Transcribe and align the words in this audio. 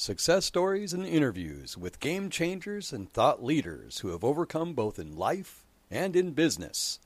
Success 0.00 0.44
stories 0.44 0.92
and 0.92 1.04
interviews 1.04 1.76
with 1.76 1.98
game 1.98 2.30
changers 2.30 2.92
and 2.92 3.12
thought 3.12 3.42
leaders 3.42 3.98
who 3.98 4.10
have 4.10 4.22
overcome 4.22 4.72
both 4.72 4.96
in 4.96 5.16
life 5.16 5.64
and 5.90 6.14
in 6.14 6.30
business. 6.30 7.00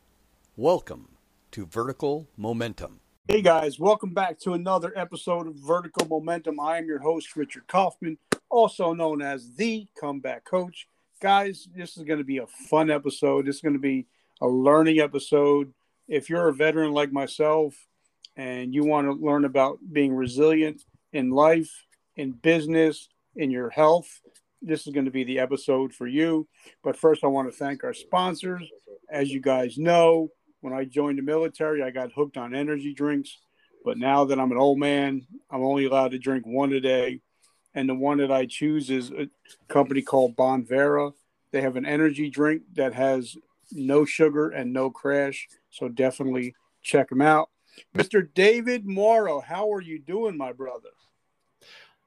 Welcome 0.58 1.16
to 1.52 1.64
Vertical 1.64 2.28
Momentum. 2.36 3.00
Hey 3.28 3.40
guys, 3.40 3.80
welcome 3.80 4.12
back 4.12 4.38
to 4.40 4.52
another 4.52 4.92
episode 4.94 5.46
of 5.46 5.54
Vertical 5.54 6.06
Momentum. 6.06 6.60
I 6.60 6.76
am 6.76 6.84
your 6.84 6.98
host, 6.98 7.34
Richard 7.34 7.66
Kaufman, 7.66 8.18
also 8.50 8.92
known 8.92 9.22
as 9.22 9.54
the 9.54 9.86
Comeback 9.98 10.44
Coach. 10.44 10.86
Guys, 11.18 11.68
this 11.74 11.96
is 11.96 12.04
going 12.04 12.18
to 12.18 12.24
be 12.24 12.38
a 12.38 12.46
fun 12.46 12.90
episode. 12.90 13.46
This 13.46 13.56
is 13.56 13.62
going 13.62 13.72
to 13.72 13.78
be 13.78 14.04
a 14.42 14.46
learning 14.46 14.98
episode. 14.98 15.72
If 16.08 16.28
you're 16.28 16.48
a 16.48 16.52
veteran 16.52 16.92
like 16.92 17.10
myself 17.10 17.74
and 18.36 18.74
you 18.74 18.84
want 18.84 19.06
to 19.06 19.14
learn 19.14 19.46
about 19.46 19.78
being 19.90 20.14
resilient 20.14 20.84
in 21.14 21.30
life, 21.30 21.86
in 22.16 22.32
business, 22.32 23.08
in 23.36 23.50
your 23.50 23.70
health, 23.70 24.20
this 24.60 24.86
is 24.86 24.92
going 24.92 25.06
to 25.06 25.10
be 25.10 25.24
the 25.24 25.40
episode 25.40 25.92
for 25.92 26.06
you. 26.06 26.46
But 26.84 26.96
first, 26.96 27.24
I 27.24 27.28
want 27.28 27.50
to 27.50 27.56
thank 27.56 27.84
our 27.84 27.94
sponsors. 27.94 28.68
As 29.10 29.30
you 29.30 29.40
guys 29.40 29.76
know, 29.76 30.28
when 30.60 30.72
I 30.72 30.84
joined 30.84 31.18
the 31.18 31.22
military, 31.22 31.82
I 31.82 31.90
got 31.90 32.12
hooked 32.12 32.36
on 32.36 32.54
energy 32.54 32.94
drinks. 32.94 33.38
But 33.84 33.98
now 33.98 34.24
that 34.24 34.38
I'm 34.38 34.52
an 34.52 34.58
old 34.58 34.78
man, 34.78 35.26
I'm 35.50 35.64
only 35.64 35.86
allowed 35.86 36.12
to 36.12 36.18
drink 36.18 36.46
one 36.46 36.72
a 36.72 36.80
day. 36.80 37.20
And 37.74 37.88
the 37.88 37.94
one 37.94 38.18
that 38.18 38.30
I 38.30 38.46
choose 38.46 38.90
is 38.90 39.10
a 39.10 39.28
company 39.68 40.02
called 40.02 40.36
Bonvera. 40.36 41.12
They 41.50 41.62
have 41.62 41.76
an 41.76 41.86
energy 41.86 42.30
drink 42.30 42.62
that 42.74 42.94
has 42.94 43.36
no 43.72 44.04
sugar 44.04 44.50
and 44.50 44.72
no 44.72 44.90
crash. 44.90 45.48
So 45.70 45.88
definitely 45.88 46.54
check 46.82 47.08
them 47.08 47.22
out. 47.22 47.48
Mr. 47.96 48.28
David 48.32 48.86
Morrow, 48.86 49.40
how 49.40 49.72
are 49.72 49.80
you 49.80 49.98
doing, 49.98 50.36
my 50.36 50.52
brother? 50.52 50.90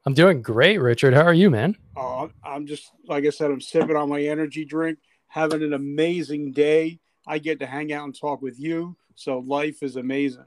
I'm 0.07 0.13
doing 0.13 0.43
great, 0.43 0.77
Richard. 0.77 1.15
How 1.15 1.23
are 1.23 1.33
you, 1.33 1.49
man? 1.49 1.75
Oh, 1.95 2.29
I'm 2.43 2.67
just, 2.67 2.91
like 3.07 3.25
I 3.25 3.31
said, 3.31 3.49
I'm 3.49 3.59
sipping 3.59 3.95
on 3.95 4.07
my 4.07 4.21
energy 4.21 4.63
drink, 4.63 4.99
having 5.27 5.63
an 5.63 5.73
amazing 5.73 6.51
day. 6.51 6.99
I 7.25 7.39
get 7.39 7.59
to 7.59 7.65
hang 7.65 7.91
out 7.91 8.03
and 8.03 8.15
talk 8.15 8.43
with 8.43 8.59
you. 8.59 8.95
So 9.15 9.39
life 9.39 9.81
is 9.81 9.95
amazing. 9.95 10.45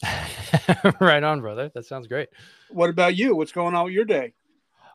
right 1.00 1.24
on, 1.24 1.40
brother. 1.40 1.72
That 1.74 1.86
sounds 1.86 2.06
great. 2.06 2.28
What 2.70 2.88
about 2.88 3.16
you? 3.16 3.34
What's 3.34 3.50
going 3.50 3.74
on 3.74 3.86
with 3.86 3.94
your 3.94 4.04
day? 4.04 4.32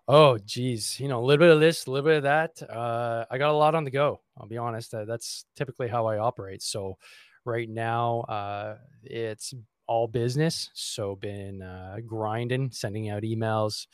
Oh, 0.08 0.38
geez. 0.38 0.98
You 0.98 1.10
know, 1.10 1.20
a 1.20 1.26
little 1.26 1.46
bit 1.46 1.54
of 1.54 1.60
this, 1.60 1.86
a 1.86 1.92
little 1.92 2.08
bit 2.08 2.18
of 2.18 2.24
that. 2.24 2.62
Uh, 2.70 3.26
I 3.30 3.38
got 3.38 3.52
a 3.52 3.58
lot 3.58 3.76
on 3.76 3.84
the 3.84 3.92
go. 3.92 4.22
I'll 4.40 4.48
be 4.48 4.58
honest. 4.58 4.94
Uh, 4.94 5.04
that's 5.04 5.44
typically 5.58 5.90
how 5.90 6.06
I 6.06 6.20
operate. 6.20 6.64
So 6.64 6.98
right 7.44 7.70
now, 7.70 8.22
uh, 8.22 8.78
it's 9.04 9.54
all 9.90 10.08
business. 10.08 10.70
So 10.76 11.16
been 11.16 11.64
uh, 11.64 11.98
grinding, 12.06 12.70
sending 12.72 13.10
out 13.10 13.24
emails, 13.24 13.88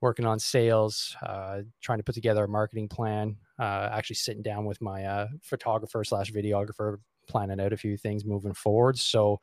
working 0.00 0.24
on 0.24 0.38
sales, 0.38 1.14
uh, 1.22 1.60
trying 1.82 1.98
to 1.98 2.02
put 2.02 2.14
together 2.14 2.44
a 2.44 2.48
marketing 2.48 2.88
plan. 2.88 3.36
Uh, 3.58 3.90
actually 3.92 4.16
sitting 4.16 4.42
down 4.42 4.64
with 4.64 4.80
my 4.80 5.04
uh, 5.04 5.28
photographer 5.42 6.02
slash 6.02 6.32
videographer, 6.32 6.96
planning 7.28 7.60
out 7.60 7.74
a 7.74 7.76
few 7.76 7.98
things 7.98 8.24
moving 8.24 8.54
forward. 8.54 8.98
So 8.98 9.38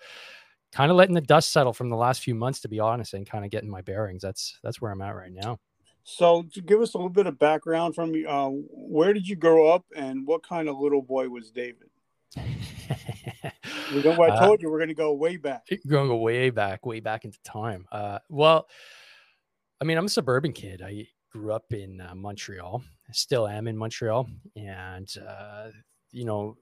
kind 0.72 0.90
of 0.90 0.98
letting 0.98 1.14
the 1.16 1.22
dust 1.22 1.52
settle 1.52 1.72
from 1.72 1.90
the 1.90 1.96
last 1.96 2.22
few 2.24 2.34
months, 2.34 2.62
to 2.62 2.68
be 2.68 2.80
honest, 2.80 3.14
and 3.14 3.30
kind 3.30 3.46
of 3.46 3.52
getting 3.52 3.70
my 3.70 3.82
bearings. 3.82 4.24
That's 4.24 4.58
that's 4.64 4.82
where 4.82 4.92
I'm 4.92 5.02
at 5.02 5.16
right 5.16 5.32
now. 5.32 5.60
So, 6.04 6.44
to 6.54 6.62
give 6.62 6.82
us 6.82 6.96
a 6.96 6.98
little 6.98 7.10
bit 7.10 7.28
of 7.28 7.38
background 7.38 7.94
from 7.94 8.16
you, 8.16 8.28
uh, 8.28 8.50
where 8.50 9.14
did 9.14 9.28
you 9.28 9.36
grow 9.36 9.68
up, 9.68 9.86
and 9.96 10.26
what 10.26 10.42
kind 10.42 10.68
of 10.68 10.80
little 10.80 11.04
boy 11.04 11.30
was 11.30 11.52
David? 11.52 11.90
we're 13.94 14.02
going, 14.02 14.32
I 14.32 14.40
told 14.40 14.60
uh, 14.60 14.62
you 14.62 14.72
we're 14.72 14.80
going 14.80 14.90
to 14.90 14.94
go 14.94 15.14
way 15.14 15.38
back. 15.38 15.68
Going 15.88 16.08
go 16.08 16.18
way 16.18 16.50
back, 16.50 16.86
way 16.86 17.00
back 17.00 17.26
into 17.26 17.40
time. 17.44 17.88
Uh, 17.92 18.20
well, 18.30 18.68
I 19.80 19.84
mean, 19.84 19.98
I'm 19.98 20.06
a 20.06 20.10
suburban 20.10 20.54
kid. 20.54 20.82
I 20.82 21.08
grew 21.32 21.52
up 21.54 21.72
in 21.74 22.02
uh, 22.02 22.14
Montreal. 22.16 22.84
I 23.10 23.12
still 23.14 23.48
am 23.48 23.68
in 23.68 23.78
Montreal, 23.78 24.30
and 24.56 25.12
uh, 25.28 25.70
you 26.12 26.26
know, 26.26 26.58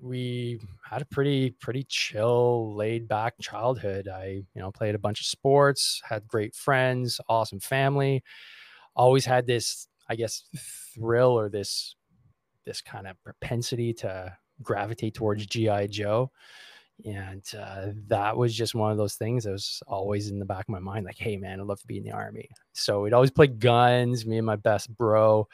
we 0.00 0.60
had 0.88 1.02
a 1.02 1.06
pretty 1.06 1.50
pretty 1.50 1.84
chill, 1.88 2.74
laid 2.74 3.08
back 3.08 3.34
childhood. 3.40 4.08
I 4.08 4.42
you 4.54 4.60
know 4.60 4.70
played 4.70 4.94
a 4.94 4.98
bunch 4.98 5.20
of 5.20 5.26
sports, 5.26 6.02
had 6.04 6.26
great 6.26 6.54
friends, 6.54 7.20
awesome 7.28 7.60
family. 7.60 8.22
Always 8.96 9.24
had 9.24 9.46
this, 9.46 9.88
I 10.08 10.16
guess, 10.16 10.44
thrill 10.94 11.30
or 11.30 11.48
this 11.48 11.96
this 12.64 12.80
kind 12.80 13.06
of 13.06 13.22
propensity 13.22 13.92
to 13.92 14.36
gravitate 14.62 15.14
towards 15.14 15.46
GI 15.46 15.88
Joe 15.88 16.30
and 17.04 17.42
uh, 17.58 17.86
that 18.08 18.36
was 18.36 18.54
just 18.54 18.74
one 18.74 18.92
of 18.92 18.96
those 18.96 19.14
things 19.14 19.44
that 19.44 19.52
was 19.52 19.82
always 19.86 20.30
in 20.30 20.38
the 20.38 20.44
back 20.44 20.64
of 20.64 20.68
my 20.68 20.78
mind 20.78 21.04
like 21.04 21.18
hey 21.18 21.36
man 21.36 21.60
i'd 21.60 21.66
love 21.66 21.80
to 21.80 21.86
be 21.86 21.98
in 21.98 22.04
the 22.04 22.12
army. 22.12 22.48
So 22.72 23.02
we'd 23.02 23.12
always 23.12 23.30
play 23.30 23.48
guns 23.48 24.24
me 24.26 24.38
and 24.38 24.46
my 24.46 24.56
best 24.56 24.94
bro 24.96 25.48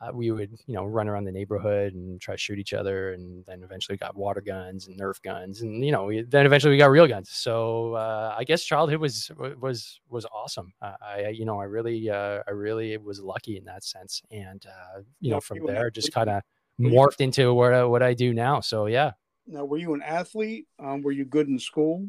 uh, 0.00 0.10
we 0.12 0.30
would 0.30 0.50
you 0.66 0.74
know 0.74 0.84
run 0.84 1.08
around 1.08 1.24
the 1.24 1.32
neighborhood 1.32 1.94
and 1.94 2.20
try 2.20 2.34
to 2.34 2.38
shoot 2.38 2.58
each 2.58 2.74
other 2.74 3.12
and 3.12 3.44
then 3.46 3.62
eventually 3.62 3.96
got 3.96 4.16
water 4.16 4.40
guns 4.40 4.88
and 4.88 4.98
nerf 4.98 5.22
guns 5.22 5.62
and 5.62 5.84
you 5.84 5.92
know 5.92 6.06
we, 6.06 6.22
then 6.22 6.44
eventually 6.44 6.72
we 6.72 6.78
got 6.78 6.90
real 6.90 7.06
guns. 7.06 7.30
So 7.30 7.94
uh, 7.94 8.34
i 8.36 8.44
guess 8.44 8.64
childhood 8.64 8.98
was 8.98 9.30
was 9.60 10.00
was 10.08 10.26
awesome. 10.26 10.72
Uh, 10.82 10.94
i 11.00 11.28
you 11.28 11.44
know 11.44 11.60
i 11.60 11.64
really 11.64 12.10
uh, 12.10 12.40
i 12.46 12.50
really 12.50 12.96
was 12.96 13.20
lucky 13.20 13.56
in 13.56 13.64
that 13.64 13.84
sense. 13.84 14.22
And 14.30 14.64
uh, 14.66 15.02
you 15.20 15.30
know 15.30 15.40
from 15.40 15.64
there 15.64 15.90
just 15.90 16.12
kind 16.12 16.28
of 16.28 16.42
morphed 16.80 17.20
into 17.20 17.54
what, 17.54 17.88
what 17.88 18.02
i 18.02 18.12
do 18.12 18.34
now. 18.34 18.60
So 18.60 18.86
yeah 18.86 19.12
now, 19.46 19.64
were 19.64 19.78
you 19.78 19.94
an 19.94 20.02
athlete? 20.02 20.66
Um, 20.78 21.02
were 21.02 21.12
you 21.12 21.24
good 21.24 21.48
in 21.48 21.58
school? 21.58 22.08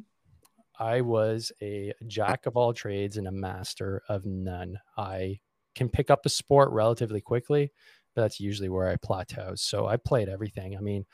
I 0.79 1.01
was 1.01 1.51
a 1.61 1.93
jack 2.05 2.45
of 2.45 2.55
all 2.55 2.73
trades 2.73 3.17
and 3.17 3.27
a 3.27 3.31
master 3.31 4.01
of 4.09 4.25
none. 4.25 4.77
I 4.97 5.39
can 5.75 5.89
pick 5.89 6.09
up 6.09 6.25
a 6.25 6.29
sport 6.29 6.71
relatively 6.71 7.21
quickly, 7.21 7.71
but 8.15 8.23
that's 8.23 8.39
usually 8.39 8.69
where 8.69 8.87
I 8.87 8.95
plateau. 8.95 9.53
So 9.55 9.87
I 9.87 9.97
played 9.97 10.29
everything. 10.29 10.75
I 10.77 10.81
mean, 10.81 11.05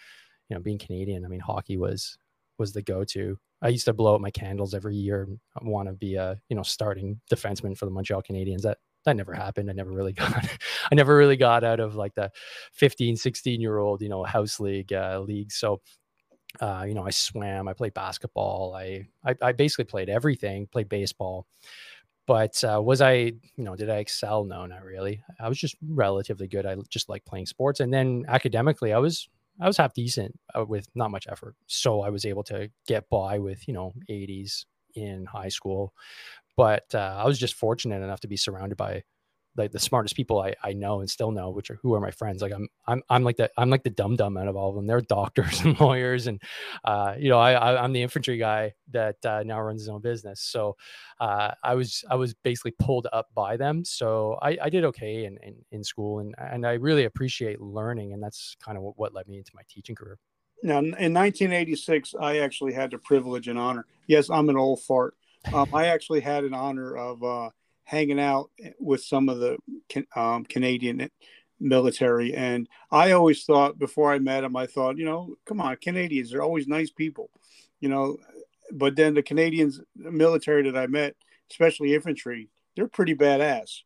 you 0.50 0.56
know, 0.56 0.61
being 0.61 0.78
Canadian, 0.79 1.25
I 1.25 1.28
mean, 1.28 1.39
hockey 1.39 1.78
was 1.78 2.17
was 2.57 2.73
the 2.73 2.81
go-to. 2.81 3.38
I 3.61 3.69
used 3.69 3.85
to 3.85 3.94
blow 3.94 4.13
out 4.13 4.22
my 4.22 4.29
candles 4.29 4.73
every 4.73 4.95
year. 4.95 5.28
I 5.59 5.66
want 5.66 5.88
to 5.88 5.94
be 5.94 6.16
a 6.16 6.38
you 6.50 6.55
know 6.55 6.63
starting 6.63 7.19
defenseman 7.31 7.78
for 7.78 7.85
the 7.85 7.91
Montreal 7.91 8.22
Canadiens. 8.22 8.61
That 8.61 8.78
that 9.05 9.16
never 9.16 9.34
happened. 9.34 9.69
I 9.69 9.73
never 9.73 9.91
really 9.91 10.13
got 10.13 10.45
I 10.91 10.95
never 10.95 11.16
really 11.16 11.38
got 11.38 11.63
out 11.63 11.79
of 11.79 11.95
like 11.95 12.13
the 12.16 12.29
15, 12.73 13.16
16 13.16 13.61
year 13.61 13.78
old 13.78 14.01
you 14.01 14.09
know 14.09 14.23
house 14.23 14.59
league 14.59 14.91
uh, 14.91 15.22
league. 15.25 15.51
So 15.51 15.81
uh, 16.59 16.86
you 16.88 16.94
know, 16.94 17.06
I 17.06 17.09
swam, 17.09 17.68
I 17.68 17.74
played 17.74 17.94
basketball, 17.94 18.75
I, 18.75 19.08
I, 19.25 19.36
I 19.41 19.52
basically 19.52 19.86
played 19.86 20.09
everything, 20.09 20.68
played 20.68 20.90
baseball. 20.90 21.47
But 22.25 22.64
uh, 22.64 22.81
was 22.81 23.02
I, 23.02 23.14
you 23.14 23.34
know, 23.58 23.75
did 23.75 23.90
I 23.90 23.97
excel? 23.97 24.46
No, 24.46 24.66
not 24.66 24.84
really. 24.84 25.22
I 25.41 25.50
was 25.50 25.58
just 25.58 25.75
relatively 25.86 26.47
good. 26.47 26.66
I 26.66 26.78
just 26.90 27.09
like 27.09 27.25
playing 27.25 27.47
sports, 27.47 27.81
and 27.81 27.94
then 27.94 28.24
academically, 28.30 28.94
I 28.94 29.00
was 29.00 29.28
I 29.59 29.68
was 29.68 29.75
half 29.75 29.94
decent 29.94 30.40
uh, 30.58 30.64
with 30.64 30.88
not 30.96 31.12
much 31.12 31.28
effort. 31.30 31.56
So 31.68 32.02
I 32.02 32.09
was 32.09 32.25
able 32.25 32.44
to 32.44 32.70
get 32.88 33.09
by 33.09 33.40
with 33.40 33.68
you 33.68 33.74
know 33.74 33.94
80s 34.09 34.66
in 34.96 35.25
high 35.25 35.50
school. 35.50 35.94
But 36.56 36.85
uh, 36.94 37.16
I 37.18 37.25
was 37.25 37.40
just 37.40 37.56
fortunate 37.56 38.02
enough 38.02 38.22
to 38.22 38.28
be 38.28 38.38
surrounded 38.38 38.78
by 38.78 39.03
like 39.56 39.72
the 39.72 39.80
smartest 39.80 40.16
people 40.16 40.41
I, 40.41 40.56
I 40.64 40.74
know 40.74 41.00
and 41.00 41.09
still 41.09 41.31
know, 41.31 41.50
which 41.50 41.69
are 41.69 41.80
who 41.81 41.94
are 41.94 42.00
my 42.00 42.12
friends. 42.12 42.41
Like 42.41 42.53
I'm 42.53 42.68
I'm 42.88 43.03
I'm 43.09 43.24
like 43.24 43.38
the 43.38 43.52
I'm 43.58 43.69
like 43.69 43.84
the 43.84 43.90
dumb 43.90 44.16
dumb 44.16 44.38
out 44.38 44.47
of 44.47 44.56
all 44.56 44.69
of 44.69 44.75
them. 44.75 44.88
They're 44.88 45.02
doctors 45.14 45.62
and 45.62 45.80
lawyers, 45.80 46.28
and 46.28 46.41
uh, 46.84 47.16
you 47.18 47.30
know 47.30 47.40
I, 47.40 47.53
I 47.53 47.84
am 47.84 47.94
the 47.94 48.02
infantry 48.02 48.38
guy 48.38 48.74
that 48.91 49.24
uh, 49.25 49.44
now 49.44 49.62
runs 49.62 49.81
his 49.81 49.90
own 49.90 50.02
business. 50.02 50.41
So 50.41 50.75
uh, 51.19 51.52
I 51.64 51.75
was 51.75 52.03
I 52.09 52.16
was 52.16 52.34
basically 52.34 52.72
pulled 52.80 53.08
up 53.14 53.30
by 53.34 53.58
them. 53.58 53.86
So 53.86 54.38
I, 54.41 54.58
I 54.62 54.69
did 54.69 54.84
okay 54.86 55.25
in, 55.25 55.38
in 55.38 55.56
in 55.72 55.84
school, 55.84 56.20
and 56.20 56.35
and 56.38 56.66
I 56.66 56.74
really 56.74 57.06
appreciate 57.06 57.62
learning, 57.62 58.14
and 58.14 58.24
that's 58.24 58.56
kind 58.64 58.78
of 58.78 58.84
what, 58.84 58.97
what 58.97 59.14
led 59.14 59.28
me 59.28 59.38
into 59.38 59.52
my 59.56 59.64
teaching 59.70 59.96
career. 59.96 60.18
Now 60.64 60.78
in 60.80 61.14
1986, 61.14 62.16
I 62.20 62.38
actually 62.40 62.74
had 62.74 62.91
the 62.91 62.97
privilege 62.97 63.50
and 63.50 63.59
honor. 63.59 63.85
Yes, 64.08 64.30
I'm 64.30 64.50
an 64.50 64.58
old 64.58 64.81
fart. 64.81 65.16
Um, 65.53 65.68
I 65.74 65.88
actually 65.88 66.22
had 66.22 66.46
an 66.46 66.53
honor 66.53 66.96
of 66.96 67.22
uh, 67.22 67.50
hanging 67.84 68.20
out 68.20 68.50
with 68.80 69.04
some 69.04 69.30
of 69.30 69.40
the 69.40 69.58
um, 70.16 70.46
Canadian 70.46 71.09
military. 71.59 72.34
And 72.34 72.68
I 72.91 73.12
always 73.12 73.44
thought 73.46 73.80
before 73.80 74.12
I 74.12 74.20
met 74.20 74.41
them, 74.41 74.56
I 74.56 74.68
thought, 74.68 74.97
you 74.97 75.06
know, 75.06 75.35
come 75.46 75.62
on, 75.62 75.76
Canadians, 75.78 76.32
they're 76.32 76.44
always 76.44 76.68
nice 76.68 76.91
people, 76.91 77.30
you 77.80 77.90
know. 77.90 78.18
But 78.72 78.96
then 78.96 79.14
the 79.14 79.24
Canadians, 79.24 79.80
military 79.96 80.70
that 80.70 80.78
I 80.78 80.88
met, 80.88 81.16
especially 81.52 81.94
infantry, 81.94 82.50
they're 82.76 82.88
pretty 82.88 83.16
badass. 83.16 83.82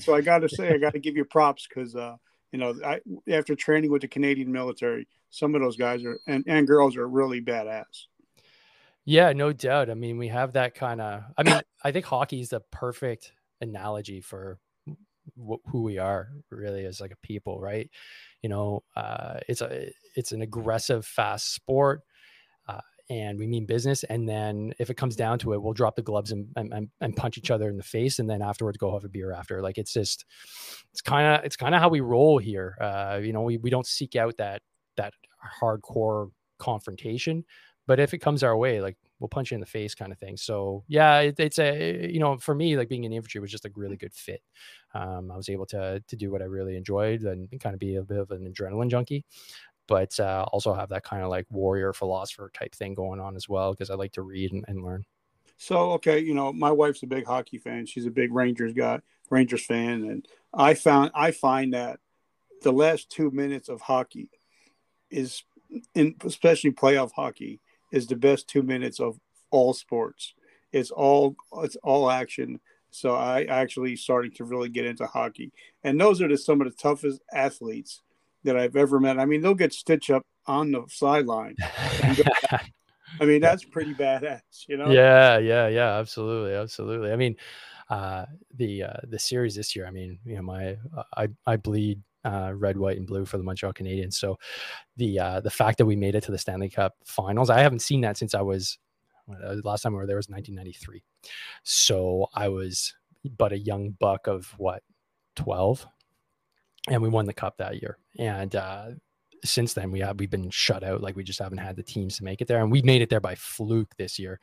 so 0.00 0.14
I 0.14 0.20
got 0.20 0.40
to 0.40 0.48
say, 0.48 0.72
I 0.72 0.78
got 0.78 0.92
to 0.92 0.98
give 0.98 1.16
you 1.16 1.24
props 1.24 1.66
because, 1.68 1.94
uh, 1.94 2.16
you 2.52 2.58
know, 2.58 2.74
I, 2.84 3.00
after 3.30 3.54
training 3.54 3.90
with 3.90 4.02
the 4.02 4.08
Canadian 4.08 4.52
military, 4.52 5.08
some 5.30 5.54
of 5.54 5.62
those 5.62 5.76
guys 5.76 6.04
are 6.04 6.20
and, 6.26 6.44
and 6.46 6.66
girls 6.66 6.96
are 6.96 7.08
really 7.08 7.40
badass. 7.40 8.06
Yeah, 9.04 9.32
no 9.32 9.52
doubt. 9.52 9.90
I 9.90 9.94
mean, 9.94 10.16
we 10.16 10.28
have 10.28 10.52
that 10.52 10.74
kind 10.74 11.00
of. 11.00 11.22
I 11.36 11.42
mean, 11.42 11.60
I 11.82 11.90
think 11.92 12.04
hockey 12.06 12.40
is 12.40 12.50
the 12.50 12.60
perfect 12.70 13.32
analogy 13.60 14.20
for 14.20 14.58
wh- 15.36 15.62
who 15.66 15.82
we 15.82 15.98
are, 15.98 16.28
really, 16.50 16.84
as 16.84 17.00
like 17.00 17.10
a 17.10 17.26
people, 17.26 17.60
right? 17.60 17.90
You 18.42 18.48
know, 18.48 18.84
uh, 18.94 19.40
it's 19.48 19.60
a 19.60 19.90
it's 20.14 20.30
an 20.32 20.42
aggressive, 20.42 21.04
fast 21.04 21.52
sport, 21.52 22.02
uh, 22.68 22.80
and 23.10 23.38
we 23.38 23.46
mean 23.48 23.66
business. 23.66 24.04
And 24.04 24.28
then 24.28 24.72
if 24.78 24.88
it 24.88 24.96
comes 24.96 25.16
down 25.16 25.38
to 25.40 25.52
it, 25.52 25.62
we'll 25.62 25.72
drop 25.72 25.96
the 25.96 26.02
gloves 26.02 26.30
and, 26.30 26.46
and, 26.54 26.88
and 27.00 27.16
punch 27.16 27.38
each 27.38 27.50
other 27.50 27.68
in 27.68 27.76
the 27.76 27.82
face. 27.82 28.18
And 28.20 28.30
then 28.30 28.40
afterwards 28.40 28.78
go 28.78 28.92
have 28.92 29.04
a 29.04 29.08
beer 29.08 29.32
after. 29.32 29.62
Like 29.62 29.78
it's 29.78 29.92
just, 29.92 30.24
it's 30.92 31.00
kind 31.02 31.26
of, 31.26 31.44
it's 31.44 31.56
kind 31.56 31.74
of 31.74 31.80
how 31.80 31.88
we 31.88 32.00
roll 32.00 32.38
here. 32.38 32.76
Uh, 32.80 33.20
you 33.22 33.32
know, 33.32 33.42
we, 33.42 33.58
we 33.58 33.70
don't 33.70 33.86
seek 33.86 34.16
out 34.16 34.36
that, 34.38 34.62
that 34.96 35.12
hardcore 35.60 36.30
confrontation, 36.58 37.44
but 37.86 38.00
if 38.00 38.14
it 38.14 38.18
comes 38.18 38.42
our 38.42 38.56
way, 38.56 38.80
like 38.80 38.96
we'll 39.18 39.28
punch 39.28 39.50
you 39.50 39.56
in 39.56 39.60
the 39.60 39.66
face 39.66 39.94
kind 39.94 40.12
of 40.12 40.18
thing. 40.18 40.36
So 40.36 40.84
yeah, 40.88 41.20
it, 41.20 41.38
it's 41.38 41.58
a, 41.58 42.10
you 42.10 42.20
know, 42.20 42.36
for 42.38 42.54
me, 42.54 42.76
like 42.76 42.88
being 42.88 43.04
in 43.04 43.12
infantry 43.12 43.40
was 43.40 43.50
just 43.50 43.64
a 43.64 43.70
really 43.74 43.96
good 43.96 44.12
fit. 44.12 44.42
Um, 44.94 45.30
I 45.30 45.36
was 45.36 45.48
able 45.48 45.66
to, 45.66 46.02
to 46.06 46.16
do 46.16 46.30
what 46.30 46.42
I 46.42 46.46
really 46.46 46.76
enjoyed 46.76 47.22
and 47.22 47.48
kind 47.60 47.74
of 47.74 47.80
be 47.80 47.96
a 47.96 48.02
bit 48.02 48.18
of 48.18 48.30
an 48.30 48.52
adrenaline 48.52 48.90
junkie 48.90 49.24
but 49.88 50.18
uh, 50.20 50.46
also 50.52 50.72
have 50.72 50.88
that 50.90 51.04
kind 51.04 51.22
of 51.22 51.28
like 51.28 51.46
warrior 51.50 51.92
philosopher 51.92 52.50
type 52.54 52.74
thing 52.74 52.94
going 52.94 53.20
on 53.20 53.36
as 53.36 53.48
well 53.48 53.72
because 53.72 53.90
I 53.90 53.94
like 53.94 54.12
to 54.12 54.22
read 54.22 54.52
and, 54.52 54.64
and, 54.68 54.82
learn. 54.82 55.04
So 55.58 55.92
okay, 55.92 56.18
you 56.18 56.34
know, 56.34 56.52
my 56.52 56.70
wife's 56.70 57.02
a 57.02 57.06
big 57.06 57.26
hockey 57.26 57.58
fan. 57.58 57.86
She's 57.86 58.06
a 58.06 58.10
big 58.10 58.32
Rangers 58.32 58.72
guy, 58.72 59.00
Rangers 59.30 59.64
fan, 59.64 60.04
and 60.04 60.26
I 60.54 60.74
found 60.74 61.10
I 61.14 61.30
find 61.30 61.74
that 61.74 62.00
the 62.62 62.72
last 62.72 63.10
two 63.10 63.30
minutes 63.30 63.68
of 63.68 63.80
hockey 63.80 64.30
is, 65.10 65.42
in 65.94 66.14
especially 66.24 66.70
playoff 66.70 67.12
hockey, 67.12 67.60
is 67.92 68.06
the 68.06 68.16
best 68.16 68.48
two 68.48 68.62
minutes 68.62 68.98
of 68.98 69.18
all 69.50 69.72
sports. 69.72 70.34
It's 70.72 70.90
all 70.90 71.36
it's 71.58 71.76
all 71.76 72.10
action. 72.10 72.58
So 72.90 73.14
I 73.14 73.44
actually 73.44 73.96
starting 73.96 74.32
to 74.32 74.44
really 74.44 74.68
get 74.68 74.84
into 74.84 75.06
hockey, 75.06 75.52
and 75.84 76.00
those 76.00 76.20
are 76.20 76.28
the, 76.28 76.36
some 76.36 76.60
of 76.60 76.66
the 76.66 76.76
toughest 76.76 77.22
athletes 77.32 78.02
that 78.44 78.56
I've 78.56 78.76
ever 78.76 79.00
met. 79.00 79.18
I 79.18 79.24
mean, 79.24 79.40
they'll 79.40 79.54
get 79.54 79.72
stitch 79.72 80.10
up 80.10 80.26
on 80.46 80.72
the 80.72 80.82
sideline. 80.88 81.56
I 83.20 83.24
mean, 83.24 83.40
that's 83.40 83.64
pretty 83.64 83.94
badass, 83.94 84.40
you 84.68 84.76
know? 84.76 84.90
Yeah, 84.90 85.38
yeah, 85.38 85.68
yeah, 85.68 85.98
absolutely, 85.98 86.54
absolutely. 86.54 87.12
I 87.12 87.16
mean, 87.16 87.36
uh, 87.90 88.26
the 88.56 88.84
uh, 88.84 89.00
the 89.04 89.18
series 89.18 89.54
this 89.54 89.76
year. 89.76 89.86
I 89.86 89.90
mean, 89.90 90.18
you 90.24 90.36
know, 90.36 90.42
my 90.42 90.76
uh, 90.96 91.02
I 91.16 91.28
I 91.46 91.56
bleed 91.56 92.00
uh, 92.24 92.52
red, 92.54 92.76
white, 92.76 92.98
and 92.98 93.06
blue 93.06 93.24
for 93.24 93.38
the 93.38 93.44
Montreal 93.44 93.72
Canadiens. 93.72 94.14
So 94.14 94.38
the 94.96 95.18
uh, 95.18 95.40
the 95.40 95.50
fact 95.50 95.78
that 95.78 95.86
we 95.86 95.96
made 95.96 96.14
it 96.14 96.22
to 96.24 96.32
the 96.32 96.38
Stanley 96.38 96.70
Cup 96.70 96.94
Finals, 97.04 97.50
I 97.50 97.60
haven't 97.60 97.80
seen 97.80 98.00
that 98.02 98.16
since 98.16 98.34
I 98.34 98.42
was 98.42 98.78
uh, 99.28 99.56
last 99.64 99.82
time 99.82 99.92
we 99.92 99.98
were 99.98 100.06
there 100.06 100.16
was 100.16 100.28
1993. 100.28 101.02
So 101.62 102.26
I 102.34 102.48
was 102.48 102.94
but 103.36 103.52
a 103.52 103.58
young 103.58 103.90
buck 104.00 104.26
of 104.26 104.46
what 104.58 104.82
12 105.36 105.86
and 106.88 107.02
we 107.02 107.08
won 107.08 107.26
the 107.26 107.32
cup 107.32 107.56
that 107.58 107.80
year. 107.80 107.98
And 108.18 108.54
uh, 108.56 108.90
since 109.44 109.74
then, 109.74 109.90
we 109.90 110.00
have 110.00 110.18
we've 110.18 110.30
been 110.30 110.50
shut 110.50 110.82
out. 110.82 111.00
Like 111.00 111.16
we 111.16 111.24
just 111.24 111.38
haven't 111.38 111.58
had 111.58 111.76
the 111.76 111.82
teams 111.82 112.16
to 112.16 112.24
make 112.24 112.40
it 112.40 112.48
there, 112.48 112.60
and 112.60 112.70
we 112.70 112.82
made 112.82 113.02
it 113.02 113.10
there 113.10 113.20
by 113.20 113.34
fluke 113.34 113.94
this 113.96 114.18
year. 114.18 114.40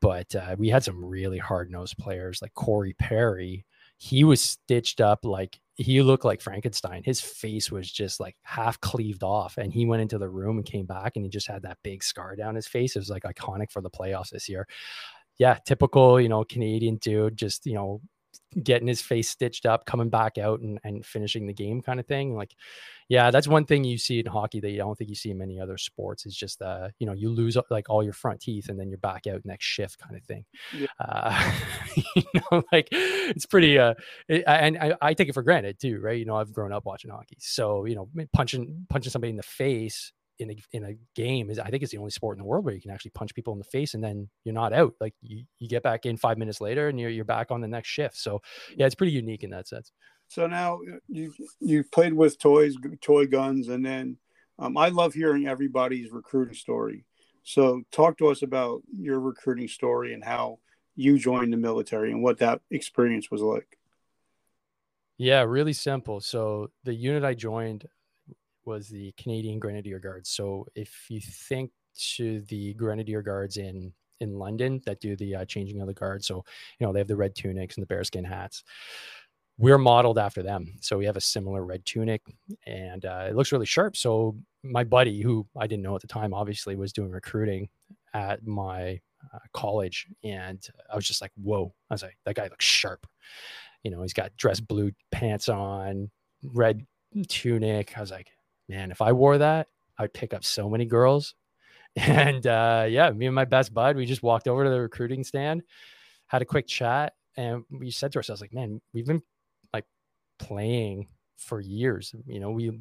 But 0.00 0.34
uh, 0.34 0.56
we 0.58 0.68
had 0.68 0.84
some 0.84 1.04
really 1.04 1.38
hard 1.38 1.70
nosed 1.70 1.98
players 1.98 2.42
like 2.42 2.54
Corey 2.54 2.94
Perry. 2.94 3.64
He 4.02 4.24
was 4.24 4.42
stitched 4.42 5.00
up 5.00 5.20
like 5.24 5.60
he 5.76 6.02
looked 6.02 6.24
like 6.24 6.40
Frankenstein. 6.40 7.04
His 7.04 7.20
face 7.20 7.70
was 7.70 7.88
just 7.90 8.18
like 8.18 8.34
half 8.42 8.80
cleaved 8.80 9.22
off, 9.22 9.58
and 9.58 9.72
he 9.72 9.86
went 9.86 10.02
into 10.02 10.18
the 10.18 10.28
room 10.28 10.56
and 10.56 10.66
came 10.66 10.86
back, 10.86 11.12
and 11.14 11.24
he 11.24 11.30
just 11.30 11.46
had 11.46 11.62
that 11.62 11.78
big 11.84 12.02
scar 12.02 12.34
down 12.34 12.56
his 12.56 12.66
face. 12.66 12.96
It 12.96 12.98
was 12.98 13.10
like 13.10 13.22
iconic 13.22 13.70
for 13.70 13.80
the 13.80 13.90
playoffs 13.90 14.30
this 14.30 14.48
year. 14.48 14.66
Yeah, 15.38 15.56
typical, 15.64 16.20
you 16.20 16.28
know, 16.28 16.42
Canadian 16.42 16.96
dude, 16.96 17.36
just 17.36 17.64
you 17.64 17.74
know, 17.74 18.00
getting 18.62 18.88
his 18.88 19.00
face 19.00 19.28
stitched 19.28 19.66
up, 19.66 19.86
coming 19.86 20.10
back 20.10 20.38
out 20.38 20.60
and, 20.60 20.78
and 20.84 21.04
finishing 21.04 21.46
the 21.46 21.52
game 21.52 21.80
kind 21.80 22.00
of 22.00 22.06
thing. 22.06 22.34
Like, 22.34 22.54
yeah, 23.08 23.30
that's 23.30 23.48
one 23.48 23.64
thing 23.64 23.84
you 23.84 23.98
see 23.98 24.20
in 24.20 24.26
hockey 24.26 24.60
that 24.60 24.70
you 24.70 24.78
don't 24.78 24.96
think 24.96 25.10
you 25.10 25.16
see 25.16 25.30
in 25.30 25.38
many 25.38 25.60
other 25.60 25.76
sports 25.76 26.24
is 26.26 26.36
just, 26.36 26.62
uh, 26.62 26.88
you 26.98 27.06
know, 27.06 27.12
you 27.12 27.30
lose 27.30 27.56
like 27.70 27.90
all 27.90 28.02
your 28.02 28.12
front 28.12 28.40
teeth 28.40 28.68
and 28.68 28.78
then 28.78 28.88
you're 28.88 28.98
back 28.98 29.26
out 29.26 29.44
next 29.44 29.64
shift 29.64 29.98
kind 29.98 30.16
of 30.16 30.22
thing. 30.24 30.44
Yeah. 30.76 30.86
Uh, 30.98 31.52
you 32.16 32.22
know, 32.34 32.62
like 32.72 32.88
it's 32.90 33.46
pretty, 33.46 33.78
uh, 33.78 33.94
it, 34.28 34.44
and 34.46 34.78
I, 34.78 34.96
I 35.02 35.14
take 35.14 35.28
it 35.28 35.34
for 35.34 35.42
granted 35.42 35.78
too, 35.78 36.00
right? 36.00 36.18
You 36.18 36.24
know, 36.24 36.36
I've 36.36 36.52
grown 36.52 36.72
up 36.72 36.86
watching 36.86 37.10
hockey. 37.10 37.36
So, 37.40 37.84
you 37.84 37.94
know, 37.94 38.08
punching, 38.32 38.86
punching 38.88 39.10
somebody 39.10 39.30
in 39.30 39.36
the 39.36 39.42
face 39.42 40.12
in 40.42 40.50
a 40.50 40.56
in 40.72 40.84
a 40.84 40.94
game 41.14 41.50
is 41.50 41.58
I 41.58 41.68
think 41.68 41.82
it's 41.82 41.92
the 41.92 41.98
only 41.98 42.10
sport 42.10 42.36
in 42.36 42.42
the 42.42 42.48
world 42.48 42.64
where 42.64 42.74
you 42.74 42.80
can 42.80 42.90
actually 42.90 43.12
punch 43.12 43.34
people 43.34 43.52
in 43.52 43.58
the 43.58 43.64
face 43.64 43.94
and 43.94 44.04
then 44.04 44.28
you're 44.44 44.54
not 44.54 44.72
out. 44.72 44.94
Like 45.00 45.14
you, 45.22 45.44
you 45.58 45.68
get 45.68 45.82
back 45.82 46.04
in 46.06 46.16
five 46.16 46.38
minutes 46.38 46.60
later 46.60 46.88
and 46.88 47.00
you're 47.00 47.10
you're 47.10 47.24
back 47.24 47.50
on 47.50 47.60
the 47.60 47.68
next 47.68 47.88
shift. 47.88 48.16
So 48.16 48.42
yeah, 48.76 48.86
it's 48.86 48.94
pretty 48.94 49.12
unique 49.12 49.44
in 49.44 49.50
that 49.50 49.68
sense. 49.68 49.92
So 50.28 50.46
now 50.46 50.76
uh, 50.76 50.98
you 51.08 51.32
you 51.60 51.84
played 51.84 52.12
with 52.12 52.38
toys, 52.38 52.76
toy 53.00 53.26
guns, 53.26 53.68
and 53.68 53.84
then 53.84 54.16
um, 54.58 54.76
I 54.76 54.88
love 54.88 55.14
hearing 55.14 55.46
everybody's 55.46 56.10
recruiting 56.10 56.54
story. 56.54 57.04
So 57.42 57.82
talk 57.90 58.18
to 58.18 58.28
us 58.28 58.42
about 58.42 58.82
your 58.96 59.20
recruiting 59.20 59.68
story 59.68 60.14
and 60.14 60.22
how 60.22 60.58
you 60.94 61.18
joined 61.18 61.52
the 61.52 61.56
military 61.56 62.12
and 62.12 62.22
what 62.22 62.38
that 62.38 62.60
experience 62.70 63.30
was 63.30 63.40
like. 63.40 63.78
Yeah, 65.18 65.42
really 65.42 65.72
simple. 65.72 66.20
So 66.20 66.70
the 66.84 66.94
unit 66.94 67.24
I 67.24 67.34
joined, 67.34 67.86
was 68.64 68.88
the 68.88 69.12
Canadian 69.12 69.58
Grenadier 69.58 69.98
Guards. 69.98 70.30
So 70.30 70.66
if 70.74 71.06
you 71.08 71.20
think 71.20 71.70
to 72.14 72.40
the 72.42 72.74
Grenadier 72.74 73.22
Guards 73.22 73.56
in 73.56 73.92
in 74.20 74.38
London 74.38 74.80
that 74.86 75.00
do 75.00 75.16
the 75.16 75.34
uh, 75.34 75.44
changing 75.44 75.80
of 75.80 75.88
the 75.88 75.94
guards, 75.94 76.26
so 76.26 76.44
you 76.78 76.86
know 76.86 76.92
they 76.92 77.00
have 77.00 77.08
the 77.08 77.16
red 77.16 77.34
tunics 77.34 77.76
and 77.76 77.82
the 77.82 77.86
bearskin 77.86 78.24
hats. 78.24 78.64
We're 79.58 79.78
modeled 79.78 80.18
after 80.18 80.42
them, 80.42 80.74
so 80.80 80.96
we 80.96 81.04
have 81.04 81.16
a 81.16 81.20
similar 81.20 81.64
red 81.64 81.84
tunic, 81.84 82.22
and 82.66 83.04
uh, 83.04 83.26
it 83.28 83.36
looks 83.36 83.52
really 83.52 83.66
sharp. 83.66 83.96
So 83.96 84.36
my 84.62 84.84
buddy, 84.84 85.20
who 85.20 85.46
I 85.58 85.66
didn't 85.66 85.82
know 85.82 85.94
at 85.94 86.00
the 86.00 86.06
time, 86.06 86.32
obviously 86.32 86.74
was 86.76 86.92
doing 86.92 87.10
recruiting 87.10 87.68
at 88.14 88.46
my 88.46 89.00
uh, 89.34 89.38
college, 89.52 90.06
and 90.24 90.66
I 90.90 90.96
was 90.96 91.06
just 91.06 91.20
like, 91.20 91.32
"Whoa!" 91.36 91.74
I 91.90 91.94
was 91.94 92.02
like, 92.02 92.16
"That 92.24 92.36
guy 92.36 92.44
looks 92.44 92.64
sharp." 92.64 93.06
You 93.82 93.90
know, 93.90 94.02
he's 94.02 94.12
got 94.12 94.36
dress 94.36 94.60
blue 94.60 94.92
pants 95.10 95.48
on, 95.48 96.10
red 96.42 96.86
tunic. 97.28 97.96
I 97.96 98.00
was 98.00 98.10
like, 98.10 98.28
man, 98.72 98.90
if 98.90 99.02
I 99.02 99.12
wore 99.12 99.38
that, 99.38 99.68
I'd 99.98 100.14
pick 100.14 100.32
up 100.32 100.44
so 100.44 100.68
many 100.68 100.84
girls. 100.86 101.34
And 101.94 102.46
uh, 102.46 102.86
yeah, 102.88 103.10
me 103.10 103.26
and 103.26 103.34
my 103.34 103.44
best 103.44 103.74
bud, 103.74 103.96
we 103.96 104.06
just 104.06 104.22
walked 104.22 104.48
over 104.48 104.64
to 104.64 104.70
the 104.70 104.80
recruiting 104.80 105.24
stand, 105.24 105.62
had 106.26 106.40
a 106.40 106.46
quick 106.46 106.66
chat, 106.66 107.12
and 107.36 107.64
we 107.70 107.90
said 107.90 108.12
to 108.12 108.18
ourselves, 108.18 108.40
like, 108.40 108.54
man, 108.54 108.80
we've 108.94 109.04
been 109.04 109.20
like 109.74 109.84
playing 110.38 111.08
for 111.36 111.60
years. 111.60 112.14
You 112.26 112.40
know, 112.40 112.50
we 112.50 112.80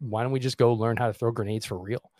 why 0.00 0.24
don't 0.24 0.32
we 0.32 0.40
just 0.40 0.58
go 0.58 0.72
learn 0.72 0.96
how 0.96 1.06
to 1.06 1.12
throw 1.12 1.30
grenades 1.30 1.66
for 1.66 1.78
real? 1.78 2.10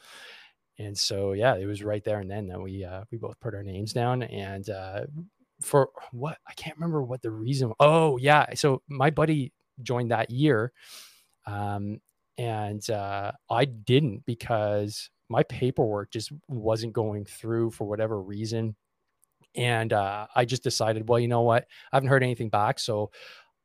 And 0.79 0.97
so 0.97 1.33
yeah, 1.33 1.57
it 1.57 1.67
was 1.67 1.83
right 1.83 2.05
there 2.05 2.21
and 2.21 2.31
then 2.31 2.47
that 2.47 2.61
we 2.61 2.85
uh, 2.85 3.03
we 3.11 3.19
both 3.19 3.41
put 3.41 3.57
our 3.57 3.65
names 3.65 3.93
down 3.93 4.23
and 4.23 4.71
uh, 4.71 5.07
for 5.61 5.91
what 6.13 6.39
I 6.47 6.53
can't 6.53 6.77
remember 6.77 7.03
what 7.03 7.21
the 7.21 7.33
reason. 7.33 7.73
Oh 7.81 8.17
yeah, 8.17 8.55
so 8.55 8.81
my 8.87 9.11
buddy 9.11 9.53
joined 9.83 10.13
that 10.13 10.31
year, 10.31 10.73
um, 11.47 12.01
and 12.39 12.89
uh, 12.89 13.33
I 13.51 13.65
didn't 13.67 14.25
because 14.25 15.11
my 15.29 15.43
paperwork 15.43 16.11
just 16.13 16.33
wasn't 16.49 16.93
going 16.93 17.25
through 17.25 17.73
for 17.73 17.85
whatever 17.85 18.23
reason. 18.23 18.77
And 19.57 19.93
uh, 19.93 20.27
I 20.35 20.45
just 20.45 20.63
decided, 20.63 21.09
well, 21.09 21.19
you 21.19 21.29
know 21.29 21.43
what? 21.43 21.67
I 21.93 21.97
haven't 21.97 22.09
heard 22.09 22.23
anything 22.23 22.49
back, 22.49 22.79
so 22.79 23.11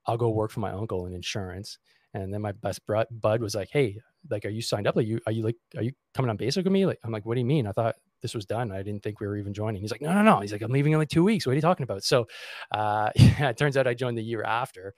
I'll 0.08 0.18
go 0.18 0.30
work 0.30 0.52
for 0.52 0.60
my 0.60 0.72
uncle 0.72 1.06
in 1.06 1.14
insurance. 1.14 1.78
And 2.14 2.34
then 2.34 2.42
my 2.42 2.52
best 2.52 2.82
bud 2.88 3.42
was 3.42 3.56
like, 3.56 3.70
"Hey, 3.72 4.00
like, 4.30 4.46
are 4.46 4.50
you 4.50 4.62
signed 4.62 4.88
up? 4.88 4.96
Like, 4.96 5.08
you 5.08 5.20
are 5.26 5.32
you 5.32 5.44
like, 5.44 5.56
are 5.78 5.84
you 5.84 5.94
coming 6.14 6.30
on 6.30 6.38
basic 6.38 6.64
with 6.64 6.74
me?" 6.74 6.86
Like, 6.86 7.00
I'm 7.04 7.12
like, 7.12 7.26
"What 7.26 7.36
do 7.36 7.40
you 7.40 7.46
mean? 7.46 7.66
I 7.66 7.72
thought 7.72 7.96
this 8.24 8.34
was 8.34 8.48
done. 8.48 8.72
I 8.72 8.82
didn't 8.82 9.04
think 9.04 9.20
we 9.20 9.28
were 9.28 9.38
even 9.38 9.54
joining." 9.54 9.82
He's 9.82 9.92
like, 9.92 10.02
"No, 10.02 10.14
no, 10.14 10.24
no." 10.24 10.40
He's 10.40 10.52
like, 10.52 10.64
"I'm 10.64 10.72
leaving 10.72 10.94
in 10.94 10.98
like 10.98 11.10
two 11.10 11.24
weeks. 11.24 11.46
What 11.46 11.52
are 11.52 11.56
you 11.56 11.62
talking 11.62 11.84
about?" 11.84 12.04
So, 12.04 12.26
uh, 12.72 13.12
it 13.16 13.58
turns 13.58 13.78
out 13.78 13.86
I 13.86 13.94
joined 13.94 14.18
the 14.18 14.24
year 14.24 14.44
after 14.44 14.96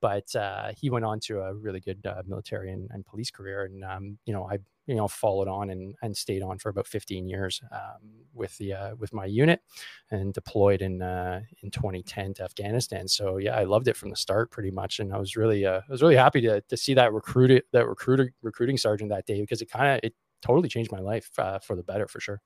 but 0.00 0.34
uh, 0.36 0.72
he 0.76 0.90
went 0.90 1.04
on 1.04 1.20
to 1.20 1.40
a 1.40 1.54
really 1.54 1.80
good 1.80 2.04
uh, 2.06 2.22
military 2.26 2.70
and, 2.70 2.88
and, 2.92 3.04
police 3.06 3.30
career. 3.30 3.64
And 3.64 3.82
um, 3.84 4.18
you 4.26 4.32
know, 4.32 4.48
I 4.48 4.58
you 4.86 4.94
know 4.94 5.08
followed 5.08 5.48
on 5.48 5.70
and, 5.70 5.94
and 6.02 6.16
stayed 6.16 6.42
on 6.42 6.58
for 6.58 6.68
about 6.68 6.86
15 6.86 7.26
years 7.26 7.60
um, 7.72 8.10
with 8.34 8.56
the 8.58 8.74
uh, 8.74 8.94
with 8.96 9.12
my 9.12 9.24
unit 9.24 9.60
and 10.10 10.32
deployed 10.32 10.82
in 10.82 11.02
uh, 11.02 11.40
in 11.62 11.70
2010 11.70 12.34
to 12.34 12.44
Afghanistan. 12.44 13.08
So 13.08 13.38
yeah, 13.38 13.56
I 13.56 13.64
loved 13.64 13.88
it 13.88 13.96
from 13.96 14.10
the 14.10 14.16
start 14.16 14.50
pretty 14.50 14.70
much, 14.70 15.00
and 15.00 15.12
I 15.12 15.18
was 15.18 15.36
really 15.36 15.64
uh, 15.64 15.80
I 15.88 15.92
was 15.92 16.02
really 16.02 16.16
happy 16.16 16.40
to 16.42 16.60
to 16.60 16.76
see 16.76 16.94
that 16.94 17.12
recruited 17.12 17.64
that 17.72 17.86
recruiter 17.86 18.32
recruiting 18.42 18.76
sergeant 18.78 19.10
that 19.10 19.26
day 19.26 19.40
because 19.40 19.62
it 19.62 19.70
kind 19.70 19.94
of 19.94 20.00
it 20.02 20.14
totally 20.42 20.68
changed 20.68 20.92
my 20.92 21.00
life 21.00 21.30
uh, 21.38 21.58
for 21.58 21.74
the 21.74 21.82
better 21.82 22.06
for 22.06 22.20
sure. 22.20 22.40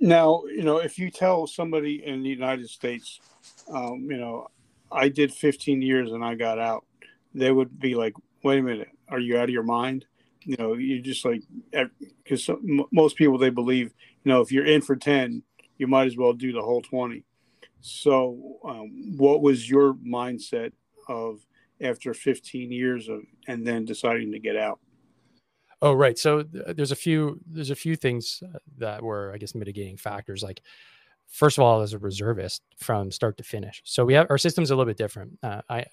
Now, 0.00 0.42
you 0.46 0.62
know, 0.62 0.78
if 0.78 0.98
you 0.98 1.10
tell 1.10 1.46
somebody 1.46 2.04
in 2.04 2.22
the 2.22 2.28
United 2.28 2.68
States, 2.70 3.20
um, 3.72 4.06
you 4.10 4.16
know, 4.16 4.48
I 4.90 5.08
did 5.08 5.32
15 5.32 5.82
years 5.82 6.10
and 6.12 6.24
I 6.24 6.34
got 6.34 6.58
out 6.58 6.84
they 7.34 7.50
would 7.50 7.78
be 7.78 7.94
like, 7.94 8.14
wait 8.42 8.58
a 8.58 8.62
minute, 8.62 8.88
are 9.08 9.18
you 9.18 9.36
out 9.38 9.44
of 9.44 9.50
your 9.50 9.62
mind? 9.62 10.06
You 10.44 10.56
know, 10.58 10.74
you 10.74 11.00
just 11.00 11.24
like, 11.24 11.42
because 12.24 12.48
most 12.90 13.16
people, 13.16 13.38
they 13.38 13.50
believe, 13.50 13.92
you 14.24 14.32
know, 14.32 14.40
if 14.40 14.50
you're 14.50 14.66
in 14.66 14.80
for 14.80 14.96
10, 14.96 15.42
you 15.78 15.86
might 15.86 16.06
as 16.06 16.16
well 16.16 16.32
do 16.32 16.52
the 16.52 16.62
whole 16.62 16.82
20. 16.82 17.24
So, 17.80 18.58
um, 18.64 19.16
what 19.16 19.42
was 19.42 19.68
your 19.68 19.94
mindset 19.94 20.72
of 21.08 21.40
after 21.80 22.12
15 22.12 22.72
years 22.72 23.08
of 23.08 23.22
and 23.46 23.66
then 23.66 23.84
deciding 23.84 24.32
to 24.32 24.38
get 24.38 24.56
out? 24.56 24.80
Oh, 25.82 25.92
right. 25.92 26.18
So 26.18 26.42
th- 26.42 26.76
there's 26.76 26.92
a 26.92 26.96
few 26.96 27.40
there's 27.46 27.70
a 27.70 27.74
few 27.74 27.96
things 27.96 28.42
uh, 28.54 28.58
that 28.78 29.02
were, 29.02 29.32
I 29.34 29.38
guess, 29.38 29.54
mitigating 29.54 29.96
factors. 29.96 30.42
Like, 30.42 30.62
first 31.28 31.58
of 31.58 31.64
all, 31.64 31.80
as 31.82 31.94
a 31.94 31.98
reservist 31.98 32.62
from 32.78 33.10
start 33.10 33.36
to 33.38 33.44
finish. 33.44 33.82
So 33.84 34.04
we 34.04 34.14
have 34.14 34.26
our 34.30 34.38
system's 34.38 34.70
a 34.70 34.76
little 34.76 34.90
bit 34.90 34.98
different. 34.98 35.38
Uh, 35.42 35.62
I 35.70 35.84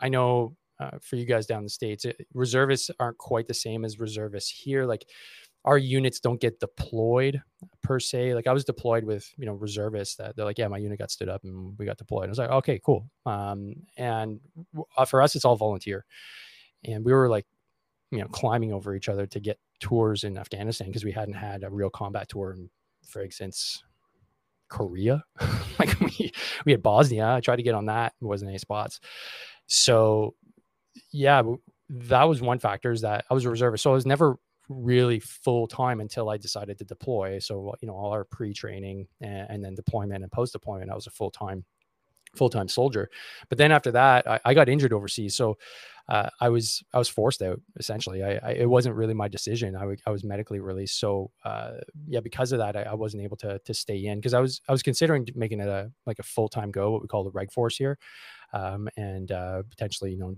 I 0.00 0.08
know 0.08 0.56
uh, 0.80 0.92
for 1.00 1.16
you 1.16 1.26
guys 1.26 1.46
down 1.46 1.64
the 1.64 1.70
states, 1.70 2.04
it, 2.04 2.26
reservists 2.34 2.90
aren't 3.00 3.18
quite 3.18 3.48
the 3.48 3.54
same 3.54 3.84
as 3.84 3.98
reservists 4.00 4.50
here. 4.50 4.84
Like 4.86 5.06
our 5.64 5.78
units 5.78 6.20
don't 6.20 6.40
get 6.40 6.60
deployed 6.60 7.42
per 7.82 8.00
se. 8.00 8.34
Like 8.34 8.46
I 8.48 8.52
was 8.52 8.64
deployed 8.64 9.04
with, 9.04 9.30
you 9.38 9.46
know, 9.46 9.54
reservists 9.54 10.16
that 10.16 10.36
they're 10.36 10.44
like, 10.44 10.58
yeah, 10.58 10.68
my 10.68 10.78
unit 10.78 10.98
got 10.98 11.10
stood 11.12 11.28
up 11.28 11.44
and 11.44 11.78
we 11.78 11.86
got 11.86 11.98
deployed. 11.98 12.26
I 12.26 12.28
was 12.30 12.38
like, 12.38 12.50
okay, 12.50 12.80
cool. 12.84 13.08
Um, 13.26 13.74
and 13.96 14.40
uh, 14.96 15.04
for 15.04 15.22
us, 15.22 15.36
it's 15.36 15.44
all 15.44 15.56
volunteer. 15.56 16.04
And 16.84 17.04
we 17.04 17.12
were 17.12 17.28
like, 17.28 17.46
you 18.12 18.18
know, 18.18 18.28
climbing 18.28 18.72
over 18.72 18.94
each 18.94 19.08
other 19.08 19.26
to 19.26 19.40
get 19.40 19.58
tours 19.80 20.22
in 20.22 20.36
Afghanistan 20.36 20.88
because 20.88 21.04
we 21.04 21.12
hadn't 21.12 21.34
had 21.34 21.64
a 21.64 21.70
real 21.70 21.90
combat 21.90 22.28
tour 22.28 22.52
in 22.52 22.68
Frig 23.04 23.32
since 23.32 23.82
Korea. 24.68 25.24
like 25.78 25.98
we 25.98 26.30
we 26.66 26.72
had 26.72 26.82
Bosnia. 26.82 27.28
I 27.28 27.40
tried 27.40 27.56
to 27.56 27.62
get 27.62 27.74
on 27.74 27.86
that. 27.86 28.12
It 28.20 28.24
wasn't 28.24 28.50
any 28.50 28.58
spots. 28.58 29.00
So 29.66 30.34
yeah, 31.10 31.42
that 31.88 32.24
was 32.24 32.42
one 32.42 32.58
factor 32.58 32.92
is 32.92 33.00
that 33.00 33.24
I 33.30 33.34
was 33.34 33.46
a 33.46 33.50
reservist. 33.50 33.82
So 33.82 33.90
I 33.90 33.94
was 33.94 34.06
never 34.06 34.36
really 34.68 35.18
full 35.18 35.66
time 35.66 36.00
until 36.00 36.28
I 36.28 36.36
decided 36.36 36.78
to 36.78 36.84
deploy. 36.84 37.38
So 37.38 37.74
you 37.80 37.88
know, 37.88 37.94
all 37.94 38.12
our 38.12 38.24
pre-training 38.24 39.08
and, 39.22 39.46
and 39.48 39.64
then 39.64 39.74
deployment 39.74 40.22
and 40.22 40.30
post-deployment, 40.30 40.90
I 40.90 40.94
was 40.94 41.06
a 41.06 41.10
full-time 41.10 41.64
full-time 42.34 42.68
soldier. 42.68 43.10
But 43.48 43.58
then 43.58 43.72
after 43.72 43.90
that, 43.92 44.26
I, 44.28 44.40
I 44.44 44.54
got 44.54 44.68
injured 44.68 44.92
overseas. 44.92 45.34
So 45.36 45.58
uh, 46.08 46.28
I 46.40 46.48
was 46.48 46.82
I 46.92 46.98
was 46.98 47.08
forced 47.08 47.42
out 47.42 47.60
essentially. 47.78 48.22
I, 48.22 48.38
I, 48.42 48.50
it 48.52 48.68
wasn't 48.68 48.96
really 48.96 49.14
my 49.14 49.28
decision. 49.28 49.76
I, 49.76 49.80
w- 49.80 49.98
I 50.06 50.10
was 50.10 50.24
medically 50.24 50.58
released. 50.58 50.98
So 50.98 51.30
uh, 51.44 51.74
yeah, 52.06 52.20
because 52.20 52.52
of 52.52 52.58
that, 52.58 52.76
I, 52.76 52.82
I, 52.82 52.94
wasn't 52.94 53.22
able 53.22 53.36
to 53.38 53.58
to 53.60 53.74
stay 53.74 54.06
in 54.06 54.18
because 54.18 54.34
I 54.34 54.40
was 54.40 54.60
I 54.68 54.72
was 54.72 54.82
considering 54.82 55.26
making 55.34 55.60
it 55.60 55.68
a 55.68 55.92
like 56.06 56.18
a 56.18 56.24
full 56.24 56.48
time 56.48 56.70
go, 56.70 56.90
what 56.90 57.02
we 57.02 57.08
call 57.08 57.24
the 57.24 57.30
reg 57.30 57.52
force 57.52 57.76
here, 57.76 57.98
um, 58.52 58.88
and 58.96 59.30
uh, 59.30 59.62
potentially 59.70 60.10
you 60.12 60.18
know 60.18 60.34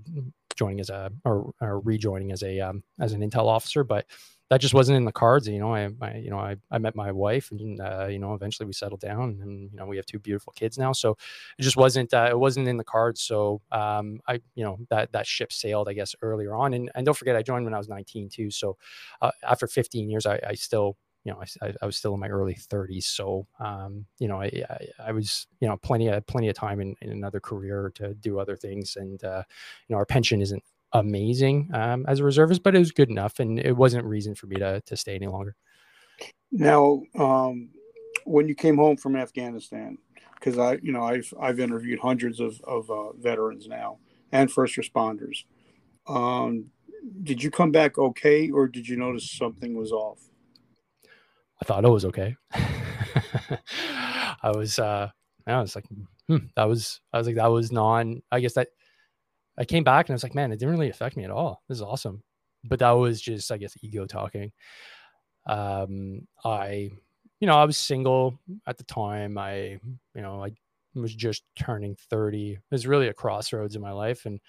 joining 0.54 0.80
as 0.80 0.90
a 0.90 1.10
or, 1.24 1.52
or 1.60 1.80
rejoining 1.80 2.30
as 2.30 2.42
a 2.42 2.60
um, 2.60 2.82
as 3.00 3.12
an 3.12 3.28
intel 3.28 3.46
officer, 3.46 3.84
but 3.84 4.06
that 4.54 4.60
just 4.60 4.72
wasn't 4.72 4.96
in 4.96 5.04
the 5.04 5.10
cards. 5.10 5.48
You 5.48 5.58
know, 5.58 5.74
I, 5.74 5.90
I 6.00 6.14
you 6.14 6.30
know 6.30 6.38
I, 6.38 6.54
I 6.70 6.78
met 6.78 6.94
my 6.94 7.10
wife, 7.10 7.50
and 7.50 7.80
uh, 7.80 8.06
you 8.06 8.20
know 8.20 8.34
eventually 8.34 8.66
we 8.66 8.72
settled 8.72 9.00
down, 9.00 9.40
and 9.42 9.68
you 9.72 9.76
know 9.76 9.84
we 9.84 9.96
have 9.96 10.06
two 10.06 10.20
beautiful 10.20 10.52
kids 10.52 10.78
now. 10.78 10.92
So 10.92 11.16
it 11.58 11.62
just 11.62 11.76
wasn't 11.76 12.14
uh, 12.14 12.28
it 12.30 12.38
wasn't 12.38 12.68
in 12.68 12.76
the 12.76 12.84
cards. 12.84 13.20
So 13.20 13.62
um, 13.72 14.20
I 14.28 14.34
you 14.54 14.64
know 14.64 14.78
that 14.90 15.10
that 15.10 15.26
ship 15.26 15.52
sailed, 15.52 15.88
I 15.88 15.92
guess, 15.92 16.14
earlier 16.22 16.54
on. 16.54 16.72
And 16.72 16.88
and 16.94 17.04
don't 17.04 17.16
forget, 17.16 17.34
I 17.34 17.42
joined 17.42 17.64
when 17.64 17.74
I 17.74 17.78
was 17.78 17.88
19 17.88 18.28
too. 18.28 18.52
So 18.52 18.76
uh, 19.20 19.32
after 19.42 19.66
15 19.66 20.08
years, 20.08 20.24
I, 20.24 20.38
I 20.46 20.54
still 20.54 20.96
you 21.24 21.32
know, 21.32 21.42
I, 21.62 21.72
I, 21.80 21.86
was 21.86 21.96
still 21.96 22.12
in 22.12 22.20
my 22.20 22.28
early 22.28 22.54
30s, 22.54 23.04
so 23.04 23.46
um, 23.58 24.04
you 24.18 24.28
know, 24.28 24.42
I, 24.42 24.62
I, 24.68 24.86
I, 25.06 25.12
was 25.12 25.46
you 25.58 25.66
know 25.66 25.78
plenty 25.78 26.08
of 26.08 26.24
plenty 26.26 26.50
of 26.50 26.54
time 26.54 26.80
in, 26.80 26.94
in 27.00 27.10
another 27.10 27.40
career 27.40 27.90
to 27.94 28.12
do 28.12 28.38
other 28.38 28.56
things, 28.56 28.96
and 28.96 29.24
uh, 29.24 29.42
you 29.88 29.94
know, 29.94 29.98
our 29.98 30.04
pension 30.04 30.42
isn't 30.42 30.62
amazing 30.94 31.70
um, 31.74 32.06
as 32.08 32.20
a 32.20 32.24
reservist, 32.24 32.62
but 32.62 32.74
it 32.74 32.78
was 32.78 32.92
good 32.92 33.10
enough, 33.10 33.40
and 33.40 33.58
it 33.58 33.76
wasn't 33.76 34.04
reason 34.06 34.34
for 34.34 34.46
me 34.46 34.56
to 34.56 34.80
to 34.80 34.96
stay 34.96 35.14
any 35.14 35.26
longer. 35.26 35.56
Now, 36.50 37.02
um, 37.18 37.70
when 38.24 38.48
you 38.48 38.54
came 38.54 38.76
home 38.76 38.96
from 38.96 39.16
Afghanistan, 39.16 39.98
because 40.34 40.58
I, 40.58 40.78
you 40.82 40.92
know, 40.92 41.02
I've 41.02 41.32
I've 41.40 41.60
interviewed 41.60 41.98
hundreds 41.98 42.40
of 42.40 42.60
of 42.62 42.90
uh, 42.90 43.12
veterans 43.12 43.66
now 43.68 43.98
and 44.32 44.50
first 44.50 44.76
responders. 44.76 45.44
Um, 46.06 46.70
did 47.22 47.42
you 47.42 47.50
come 47.50 47.70
back 47.70 47.98
okay, 47.98 48.50
or 48.50 48.66
did 48.66 48.88
you 48.88 48.96
notice 48.96 49.30
something 49.30 49.74
was 49.74 49.92
off? 49.92 50.20
I 51.60 51.64
thought 51.64 51.84
it 51.84 51.88
was 51.88 52.04
okay. 52.06 52.36
I 52.54 54.52
was, 54.54 54.78
uh, 54.78 55.08
I 55.46 55.60
was 55.60 55.74
like, 55.74 55.86
hmm, 56.28 56.36
that 56.56 56.64
was, 56.64 57.00
I 57.12 57.18
was 57.18 57.26
like, 57.26 57.36
that 57.36 57.46
was 57.46 57.72
non. 57.72 58.22
I 58.30 58.40
guess 58.40 58.54
that 58.54 58.68
I 59.56 59.64
came 59.64 59.84
back 59.84 60.08
and 60.08 60.14
I 60.14 60.16
was 60.16 60.22
like, 60.22 60.34
man, 60.34 60.52
it 60.52 60.58
didn't 60.58 60.74
really 60.74 60.90
affect 60.90 61.16
me 61.16 61.24
at 61.24 61.30
all. 61.30 61.62
This 61.68 61.78
is 61.78 61.82
awesome. 61.82 62.22
But 62.64 62.78
that 62.78 62.90
was 62.92 63.20
just, 63.20 63.52
I 63.52 63.58
guess, 63.58 63.74
ego 63.82 64.06
talking. 64.06 64.52
Um, 65.46 66.26
I, 66.44 66.90
you 67.40 67.46
know, 67.46 67.56
I 67.56 67.64
was 67.64 67.76
single 67.76 68.38
at 68.66 68.78
the 68.78 68.84
time. 68.84 69.36
I, 69.36 69.78
you 70.14 70.22
know, 70.22 70.42
I 70.42 70.52
was 70.94 71.14
just 71.14 71.42
turning 71.56 71.96
30. 72.10 72.52
It 72.52 72.60
was 72.70 72.86
really 72.86 73.08
a 73.08 73.14
crossroads 73.14 73.76
in 73.76 73.82
my 73.82 73.92
life. 73.92 74.24
And 74.26 74.40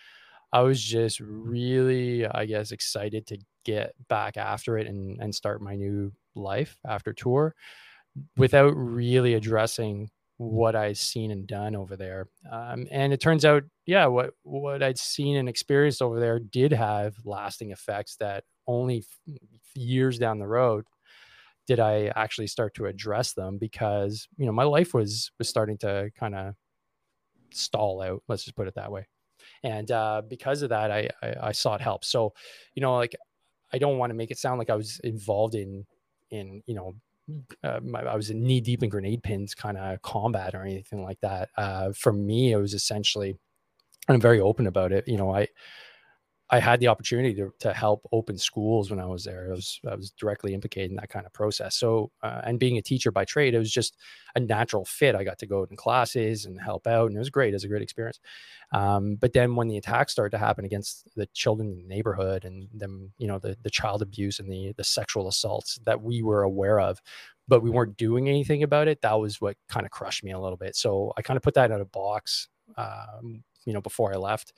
I 0.54 0.62
was 0.62 0.82
just 0.82 1.20
really, 1.20 2.26
I 2.26 2.46
guess, 2.46 2.72
excited 2.72 3.28
to 3.28 3.38
get 3.66 3.94
back 4.08 4.38
after 4.38 4.78
it 4.78 4.88
and, 4.88 5.20
and 5.22 5.36
start 5.36 5.62
my 5.62 5.76
new 5.76 6.14
life 6.36 6.78
after 6.88 7.12
tour 7.12 7.54
without 8.38 8.74
really 8.76 9.34
addressing 9.34 10.10
what 10.38 10.76
I'd 10.76 10.98
seen 10.98 11.32
and 11.32 11.48
done 11.48 11.76
over 11.76 11.96
there. 11.96 12.28
Um, 12.52 12.88
and 12.92 13.14
it 13.14 13.22
turns 13.22 13.46
out, 13.46 13.64
yeah, 13.86 14.06
what 14.08 14.32
what 14.44 14.84
I'd 14.84 14.98
seen 14.98 15.38
and 15.38 15.48
experienced 15.48 16.02
over 16.02 16.20
there 16.20 16.40
did 16.40 16.74
have 16.74 17.16
lasting 17.24 17.72
effects 17.72 18.18
that 18.18 18.44
only 18.68 19.00
f- 19.00 19.36
years 19.76 20.18
down 20.20 20.40
the 20.40 20.48
road 20.48 20.86
did 21.68 21.80
I 21.80 22.12
actually 22.16 22.48
start 22.48 22.76
to 22.76 22.86
address 22.86 23.34
them 23.34 23.58
because 23.58 24.28
you 24.38 24.46
know 24.46 24.52
my 24.52 24.64
life 24.64 24.94
was 24.94 25.32
was 25.40 25.50
starting 25.50 25.78
to 25.80 26.12
kind 26.18 26.36
of 26.36 26.56
stall 27.52 28.02
out. 28.02 28.24
Let's 28.28 28.44
just 28.44 28.56
put 28.56 28.68
it 28.68 28.76
that 28.76 28.92
way. 28.92 29.08
And 29.64 29.90
uh, 29.92 30.22
because 30.28 30.62
of 30.62 30.70
that, 30.70 30.92
I, 30.92 31.10
I 31.24 31.36
I 31.44 31.52
sought 31.54 31.82
help. 31.82 32.04
So, 32.06 32.34
you 32.74 32.82
know, 32.82 32.96
like 32.96 33.16
I 33.74 33.78
don't 33.78 33.98
want 33.98 34.10
to 34.12 34.16
make 34.16 34.32
it 34.32 34.38
sound 34.38 34.60
like 34.60 34.70
I 34.70 34.76
was 34.76 35.00
involved 35.04 35.56
in 35.56 35.86
in 36.32 36.62
you 36.66 36.76
know 36.76 36.94
uh, 37.64 37.80
my, 37.84 38.02
I 38.02 38.16
was 38.16 38.30
knee 38.32 38.62
deep 38.62 38.84
in 38.84 38.90
grenade 38.90 39.24
pins 39.24 39.56
kind 39.56 39.78
of 39.78 40.02
combat 40.02 40.54
or 40.54 40.62
anything 40.64 41.04
like 41.04 41.20
that. 41.22 41.50
Uh, 41.58 41.92
for 41.94 42.14
me, 42.14 42.52
it 42.52 42.58
was 42.58 42.74
essentially, 42.74 43.38
I'm 44.08 44.22
very 44.22 44.40
open 44.40 44.68
about 44.68 44.92
it. 44.92 45.08
You 45.08 45.18
know, 45.18 45.36
I 45.36 45.48
I 46.52 46.60
had 46.60 46.80
the 46.80 46.90
opportunity 46.90 47.34
to, 47.36 47.52
to 47.60 47.74
help 47.74 48.08
open 48.12 48.38
schools 48.38 48.92
when 48.92 49.00
I 49.00 49.06
was 49.08 49.24
there. 49.24 49.48
I 49.50 49.56
was 49.56 49.80
I 49.90 49.96
was 49.96 50.12
directly 50.12 50.54
implicated 50.54 50.92
in 50.92 50.98
that 50.98 51.10
kind 51.10 51.26
of 51.26 51.34
process. 51.34 51.76
So, 51.76 52.12
uh, 52.22 52.42
and 52.44 52.60
being 52.60 52.78
a 52.78 52.84
teacher 52.84 53.12
by 53.12 53.26
trade, 53.26 53.56
it 53.56 53.58
was 53.60 53.72
just 53.72 53.98
a 54.36 54.40
natural 54.40 54.86
fit. 54.86 55.16
I 55.16 55.24
got 55.24 55.40
to 55.40 55.48
go 55.48 55.64
in 55.64 55.76
classes 55.76 56.46
and 56.46 56.62
help 56.62 56.86
out, 56.86 57.08
and 57.08 57.16
it 57.16 57.20
was 57.20 57.32
great. 57.32 57.50
It 57.50 57.56
was 57.56 57.64
a 57.64 57.68
great 57.68 57.82
experience. 57.82 58.20
Um, 58.72 59.16
but 59.16 59.34
then 59.34 59.56
when 59.56 59.70
the 59.70 59.78
attacks 59.78 60.12
started 60.12 60.32
to 60.32 60.38
happen 60.38 60.66
against 60.66 61.08
the 61.16 61.26
children 61.34 61.70
in 61.70 61.78
the 61.78 61.96
neighborhood, 61.96 62.46
and 62.46 62.68
them, 62.72 63.12
you 63.18 63.28
know, 63.28 63.40
the 63.40 63.58
the 63.64 63.72
child 63.72 64.04
abuse 64.04 64.40
and 64.40 64.52
the 64.52 64.74
the 64.78 64.84
sexual 64.84 65.28
assaults 65.28 65.80
that 65.86 66.04
we 66.04 66.22
were 66.22 66.44
aware 66.44 66.80
of, 66.80 67.02
but 67.48 67.64
we 67.64 67.72
weren't 67.72 67.98
doing 67.98 68.30
anything 68.30 68.62
about 68.62 68.88
it. 68.88 69.02
That 69.02 69.20
was 69.20 69.42
what 69.42 69.58
kind 69.68 69.86
of 69.86 69.92
crushed 69.92 70.24
me 70.24 70.32
a 70.32 70.40
little 70.40 70.58
bit. 70.58 70.76
So 70.76 71.12
I 71.18 71.24
kind 71.24 71.38
of 71.38 71.44
put 71.44 71.56
that 71.56 71.72
in 71.72 71.82
a 71.82 71.86
box. 71.86 72.50
Um, 72.78 73.44
you 73.66 73.74
know, 73.74 73.82
before 73.82 74.14
I 74.14 74.18
left, 74.18 74.54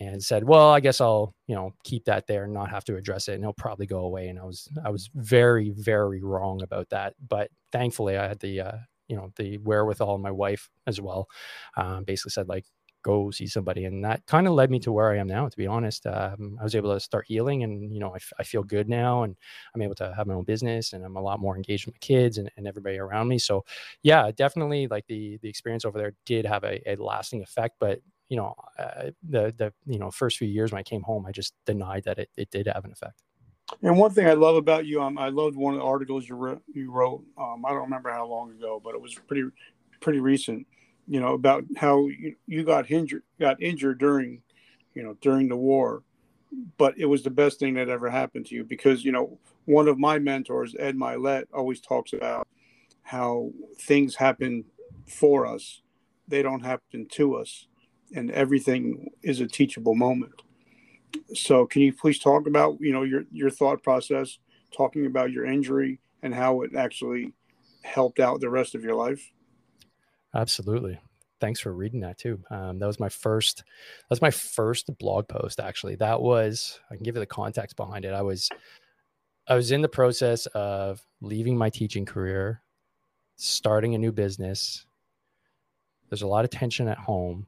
and 0.00 0.22
said, 0.22 0.44
"Well, 0.44 0.70
I 0.70 0.80
guess 0.80 1.00
I'll, 1.00 1.34
you 1.46 1.54
know, 1.54 1.72
keep 1.84 2.04
that 2.06 2.26
there 2.26 2.44
and 2.44 2.52
not 2.54 2.70
have 2.70 2.84
to 2.84 2.96
address 2.96 3.28
it, 3.28 3.34
and 3.34 3.42
it'll 3.44 3.52
probably 3.54 3.86
go 3.86 4.00
away." 4.00 4.28
And 4.28 4.38
I 4.38 4.44
was, 4.44 4.68
I 4.84 4.90
was 4.90 5.10
very, 5.14 5.70
very 5.70 6.22
wrong 6.22 6.62
about 6.62 6.88
that. 6.90 7.14
But 7.28 7.50
thankfully, 7.72 8.16
I 8.16 8.28
had 8.28 8.40
the, 8.40 8.60
uh, 8.60 8.76
you 9.08 9.16
know, 9.16 9.30
the 9.36 9.58
wherewithal. 9.58 10.18
My 10.18 10.30
wife 10.30 10.68
as 10.86 11.00
well, 11.00 11.28
um, 11.76 12.04
basically 12.04 12.30
said 12.30 12.48
like, 12.48 12.64
"Go 13.02 13.30
see 13.30 13.46
somebody," 13.46 13.84
and 13.84 14.04
that 14.04 14.24
kind 14.26 14.46
of 14.46 14.54
led 14.54 14.70
me 14.70 14.78
to 14.80 14.92
where 14.92 15.10
I 15.12 15.18
am 15.18 15.26
now. 15.26 15.48
To 15.48 15.56
be 15.56 15.66
honest, 15.66 16.06
um, 16.06 16.56
I 16.60 16.64
was 16.64 16.74
able 16.74 16.92
to 16.94 17.00
start 17.00 17.26
healing, 17.28 17.62
and 17.62 17.92
you 17.92 18.00
know, 18.00 18.10
I, 18.12 18.16
f- 18.16 18.32
I 18.38 18.44
feel 18.44 18.62
good 18.62 18.88
now, 18.88 19.22
and 19.24 19.36
I'm 19.74 19.82
able 19.82 19.94
to 19.96 20.14
have 20.16 20.26
my 20.26 20.34
own 20.34 20.44
business, 20.44 20.92
and 20.92 21.04
I'm 21.04 21.16
a 21.16 21.20
lot 21.22 21.40
more 21.40 21.56
engaged 21.56 21.86
with 21.86 21.94
my 21.96 21.98
kids 22.00 22.38
and, 22.38 22.50
and 22.56 22.66
everybody 22.66 22.98
around 22.98 23.28
me. 23.28 23.38
So, 23.38 23.64
yeah, 24.02 24.30
definitely, 24.34 24.86
like 24.88 25.06
the 25.06 25.38
the 25.42 25.48
experience 25.48 25.84
over 25.84 25.98
there 25.98 26.14
did 26.26 26.46
have 26.46 26.64
a, 26.64 26.80
a 26.90 26.96
lasting 26.96 27.42
effect, 27.42 27.76
but 27.80 28.00
you 28.28 28.36
know, 28.36 28.54
uh, 28.78 29.10
the 29.28 29.52
the 29.56 29.72
you 29.86 29.98
know 29.98 30.10
first 30.10 30.38
few 30.38 30.48
years 30.48 30.72
when 30.72 30.78
I 30.78 30.82
came 30.82 31.02
home, 31.02 31.26
I 31.26 31.32
just 31.32 31.54
denied 31.66 32.04
that 32.04 32.18
it, 32.18 32.30
it 32.36 32.50
did 32.50 32.66
have 32.66 32.84
an 32.84 32.92
effect. 32.92 33.22
And 33.82 33.98
one 33.98 34.10
thing 34.10 34.26
I 34.26 34.34
love 34.34 34.56
about 34.56 34.86
you, 34.86 35.02
um, 35.02 35.16
I 35.18 35.28
loved 35.28 35.56
one 35.56 35.74
of 35.74 35.80
the 35.80 35.86
articles 35.86 36.28
you 36.28 36.36
wrote. 36.36 36.62
You 36.72 36.90
wrote, 36.90 37.24
um, 37.38 37.64
I 37.64 37.70
don't 37.70 37.82
remember 37.82 38.10
how 38.10 38.26
long 38.26 38.50
ago, 38.50 38.80
but 38.82 38.94
it 38.94 39.00
was 39.00 39.14
pretty 39.14 39.44
pretty 40.00 40.20
recent. 40.20 40.66
You 41.08 41.20
know 41.20 41.34
about 41.34 41.64
how 41.76 42.06
you, 42.06 42.36
you 42.46 42.64
got 42.64 42.90
injured 42.90 43.22
got 43.40 43.62
injured 43.62 43.98
during, 43.98 44.42
you 44.94 45.02
know, 45.02 45.16
during 45.20 45.48
the 45.48 45.56
war, 45.56 46.02
but 46.78 46.96
it 46.98 47.06
was 47.06 47.22
the 47.22 47.30
best 47.30 47.58
thing 47.58 47.74
that 47.74 47.88
ever 47.88 48.08
happened 48.08 48.46
to 48.46 48.54
you 48.54 48.64
because 48.64 49.04
you 49.04 49.12
know 49.12 49.38
one 49.64 49.88
of 49.88 49.98
my 49.98 50.18
mentors, 50.18 50.74
Ed 50.78 50.96
Mylett, 50.96 51.44
always 51.52 51.80
talks 51.80 52.12
about 52.12 52.46
how 53.02 53.50
things 53.80 54.14
happen 54.14 54.64
for 55.06 55.46
us, 55.46 55.82
they 56.28 56.42
don't 56.42 56.64
happen 56.64 57.06
to 57.10 57.34
us 57.34 57.66
and 58.14 58.30
everything 58.30 59.10
is 59.22 59.40
a 59.40 59.46
teachable 59.46 59.94
moment. 59.94 60.32
So, 61.34 61.66
can 61.66 61.82
you 61.82 61.92
please 61.92 62.18
talk 62.18 62.46
about 62.46 62.78
you 62.80 62.92
know 62.92 63.02
your 63.02 63.24
your 63.30 63.50
thought 63.50 63.82
process, 63.82 64.38
talking 64.74 65.06
about 65.06 65.30
your 65.30 65.44
injury 65.44 66.00
and 66.22 66.34
how 66.34 66.62
it 66.62 66.74
actually 66.74 67.32
helped 67.82 68.20
out 68.20 68.40
the 68.40 68.50
rest 68.50 68.74
of 68.74 68.82
your 68.82 68.94
life? 68.94 69.30
Absolutely. 70.34 70.98
Thanks 71.40 71.60
for 71.60 71.72
reading 71.72 72.00
that 72.00 72.18
too. 72.18 72.40
Um, 72.50 72.78
that 72.78 72.86
was 72.86 73.00
my 73.00 73.08
first. 73.08 73.58
That 73.58 74.10
was 74.10 74.22
my 74.22 74.30
first 74.30 74.96
blog 74.98 75.28
post. 75.28 75.60
Actually, 75.60 75.96
that 75.96 76.22
was. 76.22 76.80
I 76.90 76.94
can 76.94 77.02
give 77.02 77.16
you 77.16 77.20
the 77.20 77.26
context 77.26 77.76
behind 77.76 78.04
it. 78.04 78.14
I 78.14 78.22
was 78.22 78.48
I 79.46 79.56
was 79.56 79.72
in 79.72 79.82
the 79.82 79.88
process 79.88 80.46
of 80.46 81.04
leaving 81.20 81.56
my 81.56 81.68
teaching 81.68 82.04
career, 82.04 82.62
starting 83.36 83.94
a 83.94 83.98
new 83.98 84.12
business. 84.12 84.86
There's 86.08 86.22
a 86.22 86.28
lot 86.28 86.44
of 86.44 86.50
tension 86.50 86.88
at 86.88 86.98
home. 86.98 87.46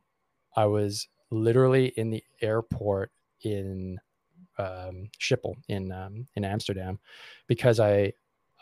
I 0.56 0.66
was 0.66 1.08
literally 1.30 1.86
in 1.96 2.10
the 2.10 2.22
airport 2.40 3.10
in 3.42 3.98
um, 4.58 5.10
Schiphol 5.20 5.54
in 5.68 5.92
um, 5.92 6.26
in 6.36 6.44
Amsterdam 6.44 6.98
because 7.46 7.80
I 7.80 8.12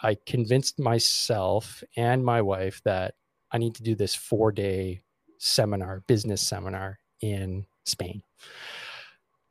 I 0.03 0.17
convinced 0.27 0.79
myself 0.79 1.83
and 1.97 2.25
my 2.25 2.43
wife 2.43 2.81
that 2.85 3.15
I 3.53 3.59
need 3.59 3.75
to 3.77 3.83
do 3.83 3.95
this 3.95 4.15
four 4.15 4.51
day 4.51 5.03
seminar, 5.39 6.03
business 6.07 6.41
seminar 6.41 6.99
in 7.21 7.67
Spain. 7.85 8.23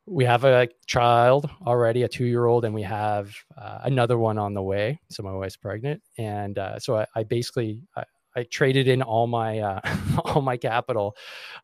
We 0.04 0.24
have 0.24 0.44
a 0.44 0.68
child 0.86 1.48
already, 1.64 2.02
a 2.02 2.08
two 2.08 2.24
year 2.24 2.46
old, 2.46 2.64
and 2.64 2.74
we 2.74 2.82
have 2.82 3.34
uh, 3.56 3.80
another 3.84 4.18
one 4.18 4.36
on 4.36 4.52
the 4.52 4.62
way. 4.62 5.00
So 5.10 5.22
my 5.22 5.32
wife's 5.32 5.56
pregnant, 5.56 6.02
and 6.18 6.58
uh, 6.58 6.78
so 6.80 6.96
I, 6.96 7.06
I 7.14 7.22
basically 7.22 7.80
I, 7.96 8.02
I, 8.34 8.44
traded 8.44 8.88
in 8.88 9.02
all 9.02 9.26
my 9.26 9.60
uh, 9.60 9.80
all 10.24 10.42
my 10.42 10.56
capital 10.56 11.16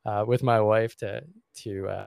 uh, 0.05 0.25
with 0.27 0.43
my 0.43 0.61
wife 0.61 0.97
to 0.99 1.23
to 1.63 1.89
uh, 1.89 2.07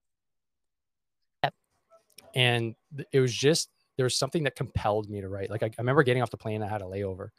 and 2.36 2.76
it 3.12 3.20
was 3.20 3.34
just 3.34 3.70
there 3.98 4.06
was 4.06 4.18
something 4.18 4.44
that 4.44 4.56
compelled 4.56 5.10
me 5.10 5.22
to 5.22 5.30
write. 5.30 5.50
Like 5.50 5.64
I, 5.64 5.68
I 5.68 5.82
remember 5.82 6.04
getting 6.04 6.24
off 6.24 6.32
the 6.32 6.38
plane, 6.38 6.64
I 6.64 6.68
had 6.68 6.82
a 6.82 6.86
layover, 6.86 7.30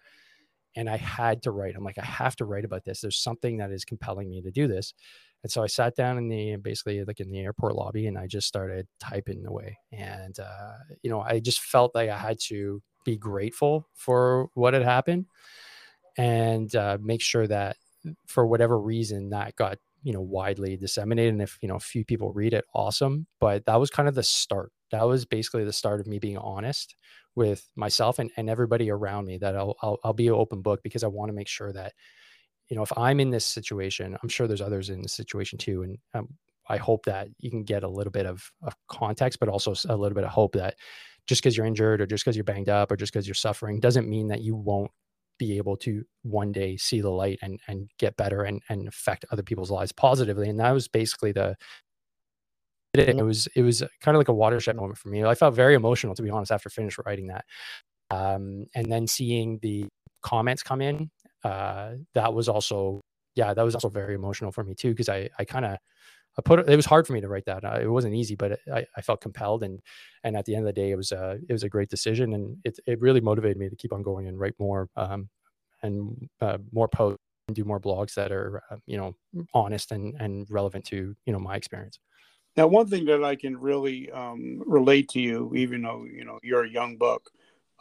and 0.77 0.89
I 0.89 0.97
had 0.97 1.43
to 1.43 1.51
write. 1.51 1.75
I'm 1.77 1.85
like, 1.85 1.99
I 1.99 2.05
have 2.05 2.37
to 2.37 2.45
write 2.45 2.65
about 2.65 2.85
this. 2.85 3.01
There's 3.01 3.23
something 3.23 3.59
that 3.59 3.71
is 3.71 3.85
compelling 3.85 4.31
me 4.31 4.43
to 4.43 4.51
do 4.51 4.69
this. 4.69 4.95
And 5.43 5.51
so 5.51 5.63
I 5.63 5.67
sat 5.67 5.97
down 5.97 6.19
in 6.19 6.29
the 6.29 6.57
basically 6.57 7.05
like 7.05 7.21
in 7.21 7.31
the 7.31 7.41
airport 7.41 7.75
lobby 7.75 8.07
and 8.07 8.17
I 8.17 8.29
just 8.29 8.47
started 8.47 8.87
typing 9.01 9.45
away. 9.45 9.77
And 9.91 10.39
uh, 10.39 10.75
you 11.03 11.11
know, 11.11 11.21
I 11.21 11.41
just 11.41 11.61
felt 11.61 11.95
like 11.95 12.11
I 12.11 12.17
had 12.17 12.39
to 12.49 12.81
be 13.05 13.17
grateful 13.17 13.89
for 13.95 14.49
what 14.55 14.75
had 14.75 14.85
happened 14.85 15.27
and 16.17 16.75
uh, 16.75 16.99
make 17.01 17.23
sure 17.23 17.47
that 17.47 17.77
for 18.27 18.47
whatever 18.47 18.79
reason 18.79 19.31
that 19.31 19.55
got 19.57 19.79
you 20.03 20.13
know 20.13 20.21
widely 20.21 20.77
disseminated. 20.77 21.33
And 21.33 21.43
if 21.43 21.59
you 21.63 21.69
know 21.69 21.77
a 21.77 21.81
few 21.81 22.05
people 22.05 22.33
read 22.33 22.53
it 22.53 22.65
awesome. 22.75 23.27
But 23.41 23.65
that 23.67 23.81
was 23.81 23.91
kind 23.91 24.09
of 24.09 24.15
the 24.15 24.23
start. 24.23 24.73
That 24.91 25.07
was 25.07 25.25
basically 25.25 25.65
the 25.65 25.73
start 25.73 26.01
of 26.01 26.07
me 26.07 26.19
being 26.19 26.39
honest 26.39 26.95
with 27.35 27.67
myself 27.77 28.19
and, 28.19 28.31
and 28.37 28.51
everybody 28.51 28.91
around 28.91 29.25
me 29.25 29.39
that 29.39 29.57
I'll, 29.57 29.75
I'll, 29.83 29.99
I'll 30.05 30.13
be 30.13 30.29
an 30.29 30.35
open 30.35 30.61
book 30.61 30.81
because 30.83 31.03
I 31.03 31.07
want 31.09 31.31
to 31.31 31.35
make 31.35 31.49
sure 31.49 31.73
that, 31.73 31.95
you 32.69 32.77
know, 32.77 32.83
if 32.83 32.93
I'm 32.97 33.21
in 33.21 33.31
this 33.31 33.47
situation, 33.47 34.17
I'm 34.23 34.29
sure 34.29 34.47
there's 34.47 34.61
others 34.61 34.91
in 34.91 35.01
this 35.01 35.15
situation 35.15 35.59
too. 35.59 35.83
And 35.83 35.99
um, 36.13 36.29
I 36.69 36.77
hope 36.77 37.07
that 37.07 37.29
you 37.39 37.51
can 37.51 37.65
get 37.65 37.85
a 37.85 37.89
little 37.89 38.11
bit 38.11 38.27
of, 38.27 38.51
of 38.63 38.75
context, 38.89 39.41
but 39.41 39.49
also 39.49 39.75
a 39.89 39.97
little 39.97 40.15
bit 40.15 40.25
of 40.25 40.31
hope 40.31 40.53
that 40.57 40.75
just 41.27 41.43
because 41.43 41.57
you're 41.57 41.67
injured 41.67 42.03
or 42.03 42.07
just 42.07 42.25
because 42.25 42.37
you're 42.37 42.45
banged 42.45 42.69
up 42.69 42.93
or 42.93 42.97
just 42.97 43.13
because 43.13 43.27
you're 43.27 43.35
suffering 43.35 43.81
doesn't 43.81 44.09
mean 44.09 44.29
that 44.29 44.43
you 44.43 44.55
won't 44.55 44.91
be 45.43 45.57
able 45.57 45.77
to 45.77 46.05
one 46.23 46.53
day 46.53 46.77
see 46.77 47.01
the 47.01 47.11
light 47.11 47.39
and 47.43 47.59
and 47.67 47.91
get 47.99 48.17
better 48.17 48.45
and 48.45 48.63
and 48.69 48.87
affect 48.87 49.25
other 49.33 49.43
people's 49.43 49.71
lives 49.71 49.93
positively 49.93 50.49
and 50.49 50.61
that 50.61 50.71
was 50.71 50.87
basically 50.87 51.33
the 51.33 51.57
it, 52.95 53.25
was 53.25 53.49
it 53.57 53.63
was 53.63 53.83
kind 54.01 54.15
of 54.15 54.21
like 54.21 54.29
a 54.29 54.35
watershed 54.35 54.77
moment 54.77 54.99
for 54.99 55.09
me. 55.09 55.25
I 55.25 55.35
felt 55.35 55.55
very 55.55 55.75
emotional 55.75 56.15
to 56.15 56.23
be 56.23 56.31
honest 56.31 56.53
after 56.53 56.69
finish 56.69 56.99
writing 57.07 57.29
that, 57.29 57.45
um, 58.11 58.67
and 58.75 58.93
then 58.93 59.07
seeing 59.07 59.59
the 59.63 59.87
comments 60.21 60.63
come 60.63 60.83
in. 60.83 61.11
Uh, 61.43 61.93
that 62.15 62.35
was 62.35 62.49
also 62.49 63.01
yeah, 63.35 63.55
that 63.55 63.63
was 63.65 63.75
also 63.75 63.89
very 63.89 64.15
emotional 64.15 64.53
for 64.53 64.63
me 64.63 64.75
too 64.75 64.91
because 64.91 65.09
I 65.09 65.31
I 65.39 65.45
kind 65.45 65.65
of 65.65 65.79
I 66.39 66.43
put 66.43 66.69
it 66.69 66.77
was 66.77 66.87
hard 66.87 67.07
for 67.07 67.13
me 67.13 67.21
to 67.21 67.29
write 67.29 67.45
that. 67.47 67.65
Uh, 67.65 67.79
it 67.81 67.87
wasn't 67.91 68.15
easy, 68.15 68.35
but 68.35 68.53
it, 68.53 68.61
I, 68.73 68.87
I 68.97 69.03
felt 69.03 69.21
compelled 69.21 69.63
and 69.63 69.81
and 70.25 70.37
at 70.37 70.45
the 70.45 70.55
end 70.55 70.67
of 70.67 70.75
the 70.75 70.81
day, 70.81 70.91
it 70.91 70.97
was 70.97 71.13
a 71.13 71.39
it 71.49 71.53
was 71.53 71.63
a 71.63 71.69
great 71.69 71.91
decision 71.91 72.33
and 72.35 72.57
it 72.65 72.79
it 72.87 73.01
really 73.01 73.21
motivated 73.21 73.59
me 73.59 73.69
to 73.69 73.77
keep 73.77 73.93
on 73.93 74.03
going 74.03 74.29
and 74.29 74.39
write 74.39 74.55
more 74.59 74.89
um, 74.97 75.29
and 75.83 76.29
uh, 76.41 76.59
more 76.73 76.89
posts 76.89 77.21
and 77.49 77.57
do 77.57 77.65
more 77.65 77.81
blogs 77.81 78.15
that 78.15 78.33
are 78.33 78.63
uh, 78.71 78.77
you 78.87 78.97
know 78.97 79.15
honest 79.53 79.93
and 79.93 80.15
and 80.21 80.47
relevant 80.51 80.85
to 80.87 81.15
you 81.27 81.33
know 81.33 81.39
my 81.39 81.57
experience. 81.57 81.99
Now, 82.57 82.67
one 82.67 82.87
thing 82.87 83.07
that 83.07 83.25
I 83.25 83.37
can 83.37 83.57
really 83.57 84.11
um, 84.11 84.63
relate 84.67 85.09
to 85.11 85.21
you, 85.21 85.53
even 85.55 85.83
though 85.83 86.05
you 86.05 86.25
know 86.25 86.39
you're 86.43 86.65
a 86.65 86.71
young 86.71 86.97
buck, 86.97 87.23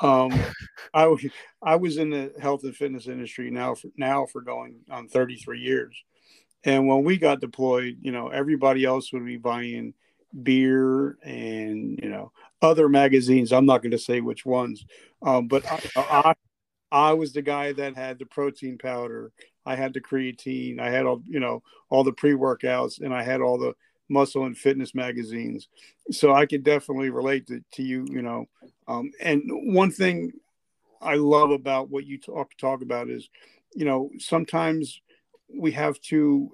um, 0.02 0.32
I 0.94 1.14
I 1.62 1.76
was 1.76 1.98
in 1.98 2.10
the 2.10 2.34
health 2.40 2.64
and 2.64 2.76
fitness 2.76 3.08
industry 3.08 3.52
now 3.52 3.76
for 3.76 3.88
now 3.98 4.26
for 4.26 4.42
going 4.42 4.82
on 4.90 5.08
33 5.08 5.60
years, 5.60 5.96
and 6.64 6.88
when 6.88 7.04
we 7.04 7.18
got 7.18 7.42
deployed, 7.42 7.98
you 8.02 8.12
know 8.12 8.30
everybody 8.30 8.86
else 8.86 9.12
would 9.14 9.26
be 9.26 9.38
buying 9.38 9.94
beer 10.44 11.18
and 11.24 12.00
you 12.02 12.10
know 12.10 12.32
other 12.62 12.90
magazines. 12.90 13.52
I'm 13.52 13.66
not 13.66 13.82
going 13.82 13.92
to 13.92 13.98
say 13.98 14.22
which 14.22 14.46
ones, 14.46 14.86
um, 15.22 15.48
but 15.48 15.64
I, 15.72 15.82
I 15.96 16.34
I 16.92 17.14
was 17.14 17.34
the 17.34 17.42
guy 17.42 17.72
that 17.74 17.96
had 17.96 18.20
the 18.20 18.26
protein 18.26 18.78
powder. 18.78 19.32
I 19.66 19.76
had 19.76 19.94
the 19.94 20.02
creatine. 20.02 20.80
I 20.80 20.90
had 20.90 21.06
all 21.06 21.22
you 21.28 21.40
know 21.40 21.64
all 21.90 22.04
the 22.04 22.14
pre 22.14 22.34
workouts, 22.34 23.02
and 23.02 23.14
I 23.14 23.24
had 23.24 23.42
all 23.42 23.58
the 23.58 23.74
muscle 24.10 24.46
and 24.46 24.58
fitness 24.58 24.94
magazines. 24.94 25.70
So 26.12 26.34
I 26.34 26.46
can 26.46 26.62
definitely 26.62 27.10
relate 27.10 27.48
to, 27.48 27.64
to 27.74 27.84
you, 27.84 28.06
you 28.12 28.22
know. 28.22 28.46
Um, 28.88 29.12
and 29.22 29.42
one 29.74 29.92
thing 29.92 30.34
I 31.02 31.16
love 31.16 31.52
about 31.52 31.90
what 31.90 32.06
you 32.06 32.20
talk 32.20 32.52
talk 32.58 32.82
about 32.82 33.10
is, 33.10 33.30
you 33.74 33.86
know, 33.86 34.10
sometimes 34.20 35.02
we 35.56 35.72
have 35.72 36.00
to, 36.02 36.52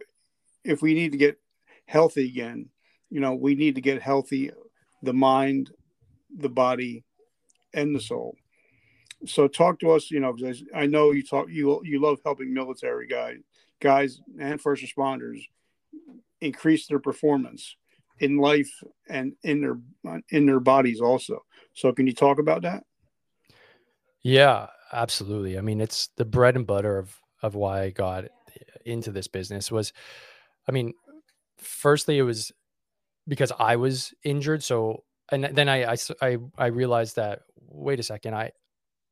if 0.63 0.81
we 0.81 0.93
need 0.93 1.11
to 1.11 1.17
get 1.17 1.39
healthy 1.85 2.25
again, 2.25 2.69
you 3.09 3.19
know, 3.19 3.33
we 3.33 3.55
need 3.55 3.75
to 3.75 3.81
get 3.81 4.01
healthy, 4.01 4.51
the 5.01 5.13
mind, 5.13 5.71
the 6.35 6.49
body, 6.49 7.03
and 7.73 7.95
the 7.95 8.01
soul. 8.01 8.35
So 9.25 9.47
talk 9.47 9.79
to 9.79 9.91
us, 9.91 10.11
you 10.11 10.19
know, 10.19 10.33
because 10.33 10.63
I 10.75 10.85
know 10.85 11.11
you 11.11 11.23
talk, 11.23 11.47
you 11.49 11.81
you 11.83 12.01
love 12.01 12.19
helping 12.23 12.53
military 12.53 13.07
guys, 13.07 13.37
guys 13.79 14.21
and 14.39 14.61
first 14.61 14.83
responders 14.83 15.41
increase 16.41 16.87
their 16.87 16.99
performance 16.99 17.75
in 18.19 18.37
life 18.37 18.71
and 19.09 19.33
in 19.43 19.61
their 19.61 19.79
in 20.29 20.45
their 20.45 20.59
bodies 20.59 21.01
also. 21.01 21.43
So 21.73 21.91
can 21.93 22.07
you 22.07 22.13
talk 22.13 22.39
about 22.39 22.61
that? 22.63 22.83
Yeah, 24.21 24.67
absolutely. 24.91 25.57
I 25.57 25.61
mean, 25.61 25.81
it's 25.81 26.09
the 26.17 26.25
bread 26.25 26.55
and 26.55 26.67
butter 26.67 26.97
of 26.97 27.15
of 27.41 27.55
why 27.55 27.83
I 27.83 27.89
got 27.89 28.25
into 28.87 29.11
this 29.11 29.27
business 29.27 29.71
was 29.71 29.93
I 30.67 30.71
mean, 30.71 30.93
firstly 31.57 32.17
it 32.17 32.23
was 32.23 32.51
because 33.27 33.51
I 33.59 33.75
was 33.75 34.13
injured 34.23 34.63
so 34.63 35.03
and 35.31 35.43
then 35.43 35.69
I 35.69 35.95
I 36.21 36.37
I 36.57 36.65
realized 36.67 37.17
that 37.17 37.41
wait 37.55 37.99
a 37.99 38.03
second, 38.03 38.35
I 38.35 38.51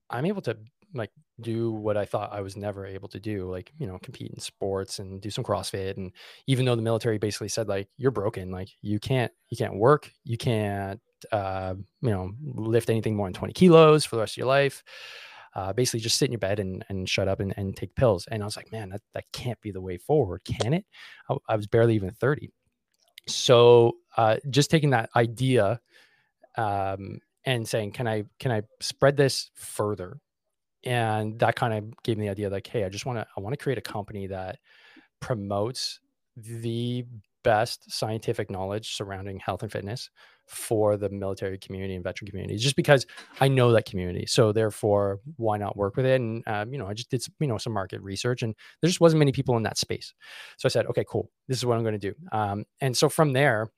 I'm 0.10 0.26
able 0.26 0.42
to 0.44 0.58
like 0.94 1.12
do 1.42 1.72
what 1.72 1.98
I 1.98 2.06
thought 2.06 2.34
I 2.34 2.42
was 2.42 2.56
never 2.56 2.86
able 2.86 3.10
to 3.10 3.20
do, 3.20 3.50
like, 3.52 3.72
you 3.78 3.86
know, 3.86 4.00
compete 4.00 4.32
in 4.32 4.40
sports 4.40 5.00
and 5.00 5.22
do 5.22 5.30
some 5.30 5.44
CrossFit. 5.44 5.98
And 5.98 6.12
even 6.48 6.66
though 6.66 6.76
the 6.76 6.82
military 6.82 7.18
basically 7.18 7.50
said, 7.50 7.68
like, 7.68 7.90
you're 7.98 8.12
broken, 8.12 8.52
like 8.52 8.70
you 8.82 9.00
can't, 9.00 9.32
you 9.50 9.58
can't 9.58 9.76
work, 9.76 10.12
you 10.24 10.38
can't, 10.38 11.02
uh, 11.32 11.76
you 12.02 12.10
know, 12.10 12.32
lift 12.42 12.90
anything 12.90 13.16
more 13.16 13.28
than 13.28 13.34
20 13.34 13.54
kilos 13.54 14.06
for 14.06 14.16
the 14.16 14.22
rest 14.22 14.34
of 14.34 14.38
your 14.38 14.48
life. 14.48 14.84
Uh, 15.56 15.72
basically 15.72 16.02
just 16.02 16.18
sit 16.18 16.26
in 16.26 16.34
your 16.34 16.40
bed 16.40 16.60
and, 16.60 16.84
and 16.90 17.08
shut 17.10 17.28
up 17.28 17.40
and, 17.40 17.54
and 17.58 17.78
take 17.78 17.96
pills. 17.96 18.28
And 18.30 18.44
I 18.44 18.46
was 18.46 18.58
like, 18.58 18.72
man, 18.72 18.90
that, 18.90 19.02
that 19.14 19.24
can't 19.32 19.60
be 19.62 19.72
the 19.72 19.82
way 19.82 19.98
forward. 19.98 20.42
Can 20.44 20.74
it? 20.74 20.86
I, 21.30 21.38
I 21.48 21.56
was 21.56 21.68
barely 21.68 21.96
even 21.96 22.12
30. 22.12 22.52
So 23.28 23.94
uh, 24.18 24.38
just 24.50 24.70
taking 24.70 24.90
that 24.90 25.10
idea 25.16 25.80
um, 26.58 27.20
and 27.46 27.68
saying, 27.68 27.92
can 27.92 28.08
I, 28.08 28.26
can 28.40 28.52
I 28.52 28.64
spread 28.82 29.16
this 29.18 29.50
further? 29.56 30.20
and 30.86 31.40
that 31.40 31.56
kind 31.56 31.74
of 31.74 32.04
gave 32.04 32.18
me 32.18 32.26
the 32.26 32.32
idea 32.32 32.50
like 32.50 32.68
hey 32.68 32.84
i 32.84 32.90
just 32.90 33.06
want 33.06 33.18
to 33.18 33.26
i 33.36 33.42
want 33.42 33.54
to 33.54 33.62
create 33.62 33.78
a 33.78 33.82
company 33.82 34.28
that 34.28 34.60
promotes 35.20 36.00
the 36.38 37.04
best 37.44 37.92
scientific 37.92 38.50
knowledge 38.50 38.96
surrounding 38.96 39.40
health 39.40 39.64
and 39.64 39.72
fitness 39.72 40.10
for 40.48 40.98
the 40.98 41.10
military 41.10 41.58
community 41.58 41.96
and 41.96 42.04
veteran 42.04 42.30
community 42.30 42.58
just 42.58 42.76
because 42.76 43.06
i 43.40 43.48
know 43.48 43.72
that 43.72 43.86
community 43.86 44.26
so 44.26 44.52
therefore 44.52 45.20
why 45.38 45.58
not 45.58 45.76
work 45.76 45.96
with 45.96 46.06
it 46.06 46.22
and 46.22 46.44
um, 46.48 46.72
you 46.72 46.78
know 46.78 46.88
i 46.88 46.94
just 46.94 47.10
did 47.10 47.22
some, 47.22 47.34
you 47.40 47.48
know 47.48 47.58
some 47.58 47.74
market 47.74 48.02
research 48.02 48.44
and 48.44 48.56
there 48.82 48.88
just 48.88 49.02
wasn't 49.02 49.18
many 49.18 49.32
people 49.32 49.58
in 49.58 49.64
that 49.64 49.78
space 49.78 50.14
so 50.58 50.68
i 50.68 50.70
said 50.70 50.86
okay 50.86 51.04
cool 51.08 51.30
this 51.48 51.58
is 51.58 51.66
what 51.66 51.78
i'm 51.78 51.84
going 51.84 52.00
to 52.00 52.12
do 52.12 52.14
um, 52.32 52.64
and 52.82 52.96
so 52.96 53.10
from 53.10 53.34
there 53.34 53.70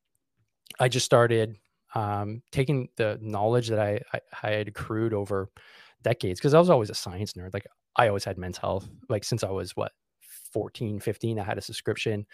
i 0.79 0.87
just 0.87 1.05
started 1.05 1.55
um, 1.95 2.41
taking 2.51 2.89
the 2.97 3.17
knowledge 3.21 3.69
that 3.69 3.79
I, 3.79 3.99
I, 4.13 4.19
I 4.43 4.49
had 4.51 4.67
accrued 4.67 5.13
over 5.13 5.49
decades 6.03 6.39
because 6.39 6.53
I 6.53 6.59
was 6.59 6.69
always 6.69 6.89
a 6.89 6.95
science 6.95 7.33
nerd. 7.33 7.53
Like 7.53 7.65
I 7.95 8.07
always 8.07 8.23
had 8.23 8.37
men's 8.37 8.57
health. 8.57 8.87
Like 9.09 9.23
since 9.23 9.43
I 9.43 9.49
was 9.49 9.75
what 9.75 9.91
14, 10.53 10.99
15, 10.99 11.39
I 11.39 11.43
had 11.43 11.57
a 11.57 11.61
subscription. 11.61 12.25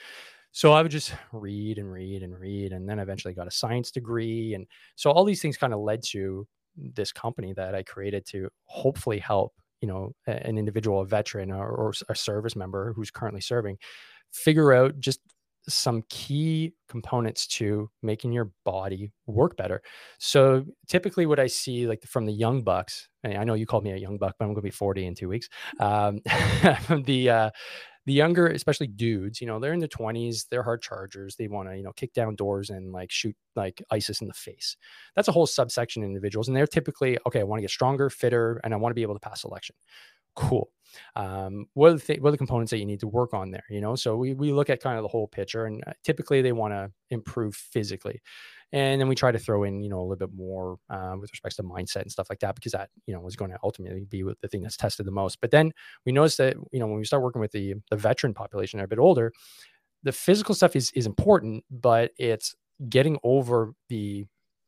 So 0.54 0.72
I 0.72 0.82
would 0.82 0.92
just 0.92 1.14
read 1.32 1.78
and 1.78 1.92
read 1.92 2.24
and 2.24 2.40
read. 2.40 2.72
And 2.72 2.88
then 2.88 3.00
eventually 3.00 3.34
got 3.34 3.48
a 3.48 3.52
science 3.52 3.92
degree. 3.92 4.54
And 4.54 4.66
so 4.96 5.12
all 5.12 5.26
these 5.26 5.42
things 5.42 5.58
kind 5.58 5.74
of 5.74 5.80
led 5.82 6.02
to 6.12 6.48
this 6.78 7.12
company 7.12 7.54
that 7.54 7.76
I 7.76 7.84
created 7.84 8.26
to 8.28 8.50
hopefully 8.66 9.20
help, 9.20 9.54
you 9.82 9.88
know, 9.88 10.14
an 10.28 10.58
individual, 10.58 11.02
a 11.02 11.06
veteran 11.06 11.52
or, 11.52 11.68
or 11.68 11.94
a 12.08 12.16
service 12.16 12.56
member 12.56 12.94
who's 12.94 13.12
currently 13.12 13.42
serving 13.42 13.78
figure 14.32 14.74
out 14.74 15.00
just 15.00 15.20
some 15.70 16.04
key 16.10 16.74
components 16.90 17.48
to 17.48 17.90
making 18.02 18.34
your 18.34 18.52
body 18.66 19.14
work 19.28 19.56
better. 19.56 19.82
So 20.18 20.66
typically, 20.88 21.26
what 21.26 21.40
I 21.40 21.48
see, 21.48 21.88
like 21.88 22.04
from 22.04 22.26
the 22.26 22.34
young 22.34 22.64
bucks, 22.64 23.08
I 23.24 23.46
know 23.46 23.54
you 23.54 23.66
called 23.66 23.86
me 23.86 23.92
a 23.92 23.98
young 23.98 24.18
buck, 24.18 24.36
but 24.38 24.44
I'm 24.44 24.50
going 24.50 24.56
to 24.58 24.62
be 24.62 24.72
40 24.72 25.06
in 25.06 25.16
two 25.16 25.30
weeks. 25.30 25.48
Um, 25.80 26.20
the 27.06 27.30
uh, 27.30 27.50
the 28.06 28.14
younger, 28.14 28.48
especially 28.48 28.88
dudes, 28.88 29.40
you 29.42 29.48
know, 29.48 29.60
they're 29.60 29.74
in 29.74 29.80
their 29.80 29.88
20s, 29.88 30.46
they're 30.50 30.64
hard 30.64 30.82
chargers. 30.82 31.36
They 31.36 31.48
want 31.48 31.70
to, 31.70 31.78
you 31.78 31.84
know, 31.84 31.94
kick 31.94 32.14
down 32.14 32.36
doors 32.36 32.70
and 32.70 32.92
like 32.92 33.12
shoot 33.12 33.36
like 33.56 33.82
ISIS 33.92 34.22
in 34.22 34.28
the 34.28 34.34
face. 34.34 34.76
That's 35.16 35.28
a 35.28 35.32
whole 35.32 35.48
subsection 35.48 36.04
of 36.04 36.08
individuals. 36.08 36.48
And 36.48 36.58
they're 36.58 36.68
typically, 36.68 37.18
okay, 37.28 37.40
I 37.40 37.44
want 37.44 37.60
to 37.60 37.64
get 37.64 37.72
stronger, 37.72 38.10
fitter, 38.10 38.60
and 38.64 38.74
I 38.74 38.78
want 38.78 38.92
to 38.92 38.96
be 38.96 39.04
able 39.04 39.16
to 39.16 39.20
pass 39.20 39.44
election. 39.46 39.76
Cool. 40.36 40.72
Um, 41.16 41.68
what 41.76 41.92
are 41.92 41.94
the 41.96 42.00
th- 42.00 42.20
what 42.20 42.30
are 42.30 42.32
the 42.32 42.38
components 42.38 42.72
that 42.72 42.80
you 42.80 42.86
need 42.86 43.00
to 43.02 43.08
work 43.08 43.34
on 43.36 43.52
there? 43.52 43.64
You 43.70 43.82
know, 43.82 43.96
so 43.96 44.16
we 44.18 44.34
we 44.34 44.52
look 44.52 44.70
at 44.70 44.82
kind 44.82 44.98
of 44.98 45.04
the 45.04 45.08
whole 45.08 45.28
picture, 45.28 45.66
and 45.66 45.84
uh, 45.86 45.94
typically 46.04 46.42
they 46.42 46.52
want 46.54 46.74
to 46.74 46.92
improve 47.12 47.56
physically 47.56 48.20
and 48.74 49.00
then 49.00 49.08
we 49.08 49.16
try 49.16 49.32
to 49.32 49.40
throw 49.40 49.64
in 49.64 49.82
you 49.82 49.90
know 49.90 50.00
a 50.00 50.04
little 50.04 50.28
bit 50.28 50.36
more 50.36 50.78
uh, 50.90 51.16
with 51.20 51.32
respect 51.32 51.56
to 51.56 51.64
mindset 51.64 52.02
and 52.02 52.12
stuff 52.12 52.28
like 52.30 52.40
that 52.40 52.56
because 52.56 52.74
that 52.74 52.90
you 53.08 53.14
know 53.14 53.22
was 53.22 53.38
going 53.38 53.52
to 53.52 53.58
ultimately 53.64 54.06
be 54.10 54.24
the 54.42 54.48
thing 54.50 54.62
that's 54.62 54.76
tested 54.78 55.06
the 55.06 55.12
most. 55.12 55.40
But 55.40 55.52
then 55.52 55.72
we 56.06 56.12
notice 56.12 56.36
that 56.38 56.58
you 56.72 56.80
know 56.80 56.88
when 56.88 56.98
we 56.98 57.06
start 57.06 57.24
working 57.24 57.42
with 57.42 57.52
the 57.54 57.76
the 57.90 57.98
veteran 57.98 58.34
population 58.34 58.78
they're 58.78 58.86
a 58.86 58.90
bit 58.90 59.00
older 59.00 59.32
the 60.04 60.12
physical 60.12 60.54
stuff 60.54 60.76
is 60.76 60.92
is 60.92 61.06
important 61.06 61.64
but 61.72 62.12
it's 62.18 62.56
getting 62.90 63.18
over 63.24 63.74
the 63.90 64.26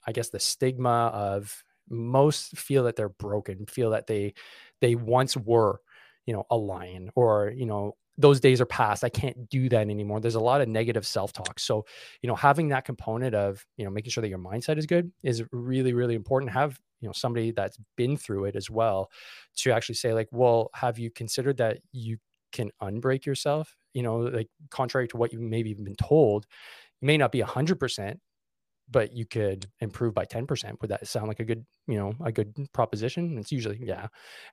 i 0.07 0.11
guess 0.11 0.29
the 0.29 0.39
stigma 0.39 1.07
of 1.13 1.63
most 1.89 2.57
feel 2.57 2.83
that 2.83 2.95
they're 2.95 3.09
broken 3.09 3.65
feel 3.67 3.91
that 3.91 4.07
they 4.07 4.33
they 4.81 4.95
once 4.95 5.37
were 5.37 5.81
you 6.25 6.33
know 6.33 6.45
a 6.49 6.57
lion 6.57 7.09
or 7.15 7.51
you 7.55 7.65
know 7.65 7.95
those 8.17 8.39
days 8.39 8.61
are 8.61 8.65
past. 8.65 9.03
I 9.03 9.09
can't 9.09 9.49
do 9.49 9.67
that 9.69 9.81
anymore. 9.81 10.19
There's 10.19 10.35
a 10.35 10.39
lot 10.39 10.61
of 10.61 10.69
negative 10.69 11.05
self-talk. 11.05 11.59
So, 11.59 11.85
you 12.21 12.27
know, 12.27 12.35
having 12.35 12.69
that 12.69 12.85
component 12.85 13.35
of, 13.35 13.65
you 13.77 13.83
know, 13.83 13.91
making 13.91 14.11
sure 14.11 14.21
that 14.21 14.29
your 14.29 14.39
mindset 14.39 14.77
is 14.77 14.85
good 14.85 15.11
is 15.21 15.43
really, 15.51 15.93
really 15.93 16.15
important. 16.15 16.51
Have, 16.51 16.79
you 17.01 17.09
know, 17.09 17.13
somebody 17.13 17.51
that's 17.51 17.77
been 17.97 18.15
through 18.15 18.45
it 18.45 18.55
as 18.55 18.69
well 18.69 19.09
to 19.57 19.71
actually 19.71 19.95
say, 19.95 20.13
like, 20.13 20.29
well, 20.31 20.69
have 20.73 20.97
you 20.97 21.11
considered 21.11 21.57
that 21.57 21.79
you 21.91 22.17
can 22.53 22.71
unbreak 22.81 23.25
yourself? 23.25 23.75
You 23.93 24.03
know, 24.03 24.17
like 24.17 24.47
contrary 24.71 25.07
to 25.09 25.17
what 25.17 25.33
you 25.33 25.39
maybe 25.39 25.73
been 25.73 25.95
told, 25.95 26.45
you 27.01 27.05
may 27.05 27.17
not 27.17 27.33
be 27.33 27.41
a 27.41 27.45
hundred 27.45 27.79
percent, 27.79 28.19
but 28.89 29.13
you 29.13 29.25
could 29.25 29.67
improve 29.79 30.13
by 30.13 30.25
10% 30.25 30.79
would 30.81 30.89
that 30.89 31.07
sound 31.07 31.27
like 31.27 31.39
a 31.39 31.45
good 31.45 31.65
you 31.87 31.97
know 31.97 32.13
a 32.23 32.31
good 32.31 32.53
proposition 32.73 33.37
it's 33.37 33.51
usually 33.51 33.79
yeah 33.83 34.07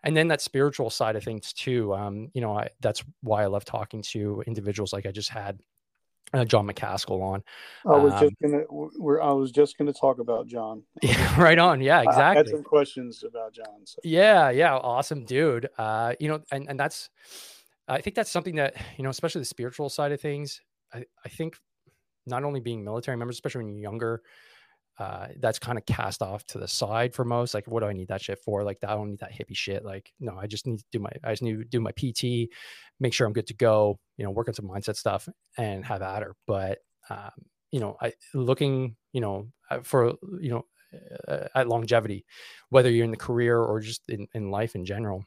and 0.04 0.16
then 0.16 0.28
that 0.28 0.40
spiritual 0.40 0.90
side 0.90 1.16
of 1.16 1.22
things 1.22 1.52
too 1.52 1.94
um 1.94 2.28
you 2.34 2.40
know 2.40 2.56
I, 2.58 2.68
that's 2.80 3.04
why 3.22 3.42
i 3.42 3.46
love 3.46 3.64
talking 3.64 4.02
to 4.02 4.42
individuals 4.46 4.92
like 4.92 5.06
i 5.06 5.10
just 5.10 5.30
had 5.30 5.58
uh, 6.34 6.46
John 6.46 6.66
McCaskill 6.66 7.22
on. 7.22 7.42
I 7.86 7.98
was 7.98 8.12
um, 8.14 8.20
just 8.20 8.34
gonna. 8.40 8.62
We're, 8.70 9.20
I 9.20 9.32
was 9.32 9.50
just 9.52 9.76
gonna 9.76 9.92
talk 9.92 10.18
about 10.18 10.46
John. 10.46 10.82
Yeah, 11.02 11.38
right 11.40 11.58
on. 11.58 11.82
Yeah, 11.82 12.00
exactly. 12.00 12.22
I 12.22 12.34
had 12.36 12.48
some 12.48 12.62
questions 12.62 13.22
about 13.22 13.52
John. 13.52 13.84
So. 13.84 13.98
Yeah, 14.02 14.48
yeah, 14.48 14.74
awesome 14.76 15.24
dude. 15.26 15.68
Uh, 15.76 16.14
you 16.18 16.28
know, 16.28 16.40
and 16.50 16.70
and 16.70 16.80
that's, 16.80 17.10
I 17.86 18.00
think 18.00 18.16
that's 18.16 18.30
something 18.30 18.54
that 18.54 18.76
you 18.96 19.04
know, 19.04 19.10
especially 19.10 19.40
the 19.42 19.46
spiritual 19.46 19.90
side 19.90 20.10
of 20.12 20.22
things. 20.22 20.62
I 20.94 21.04
I 21.22 21.28
think 21.28 21.58
not 22.26 22.44
only 22.44 22.60
being 22.60 22.84
military 22.84 23.16
members, 23.16 23.36
especially 23.36 23.64
when 23.64 23.74
you're 23.74 23.82
younger, 23.82 24.22
uh, 24.98 25.28
that's 25.40 25.58
kind 25.58 25.78
of 25.78 25.86
cast 25.86 26.22
off 26.22 26.44
to 26.46 26.58
the 26.58 26.68
side 26.68 27.14
for 27.14 27.24
most. 27.24 27.54
Like, 27.54 27.66
what 27.66 27.80
do 27.80 27.86
I 27.86 27.92
need 27.92 28.08
that 28.08 28.22
shit 28.22 28.38
for? 28.44 28.62
Like, 28.62 28.78
I 28.86 28.94
don't 28.94 29.10
need 29.10 29.20
that 29.20 29.32
hippie 29.32 29.56
shit. 29.56 29.84
Like, 29.84 30.12
no, 30.20 30.36
I 30.38 30.46
just 30.46 30.66
need 30.66 30.78
to 30.78 30.84
do 30.92 30.98
my, 30.98 31.10
I 31.24 31.32
just 31.32 31.42
need 31.42 31.58
to 31.58 31.64
do 31.64 31.80
my 31.80 31.92
PT, 31.92 32.50
make 33.00 33.14
sure 33.14 33.26
I'm 33.26 33.32
good 33.32 33.46
to 33.48 33.54
go. 33.54 33.98
You 34.16 34.24
know, 34.24 34.30
work 34.30 34.48
on 34.48 34.54
some 34.54 34.68
mindset 34.68 34.96
stuff 34.96 35.28
and 35.56 35.84
have 35.84 36.02
at 36.02 36.22
her. 36.22 36.36
But, 36.46 36.78
um, 37.10 37.30
you 37.70 37.80
know, 37.80 37.96
I 38.00 38.12
looking, 38.34 38.96
you 39.12 39.22
know, 39.22 39.48
uh, 39.70 39.80
for 39.82 40.14
you 40.40 40.50
know, 40.50 40.66
uh, 41.26 41.48
at 41.54 41.68
longevity, 41.68 42.26
whether 42.68 42.90
you're 42.90 43.04
in 43.04 43.10
the 43.10 43.16
career 43.16 43.58
or 43.58 43.80
just 43.80 44.02
in, 44.08 44.28
in 44.34 44.50
life 44.50 44.74
in 44.74 44.84
general, 44.84 45.24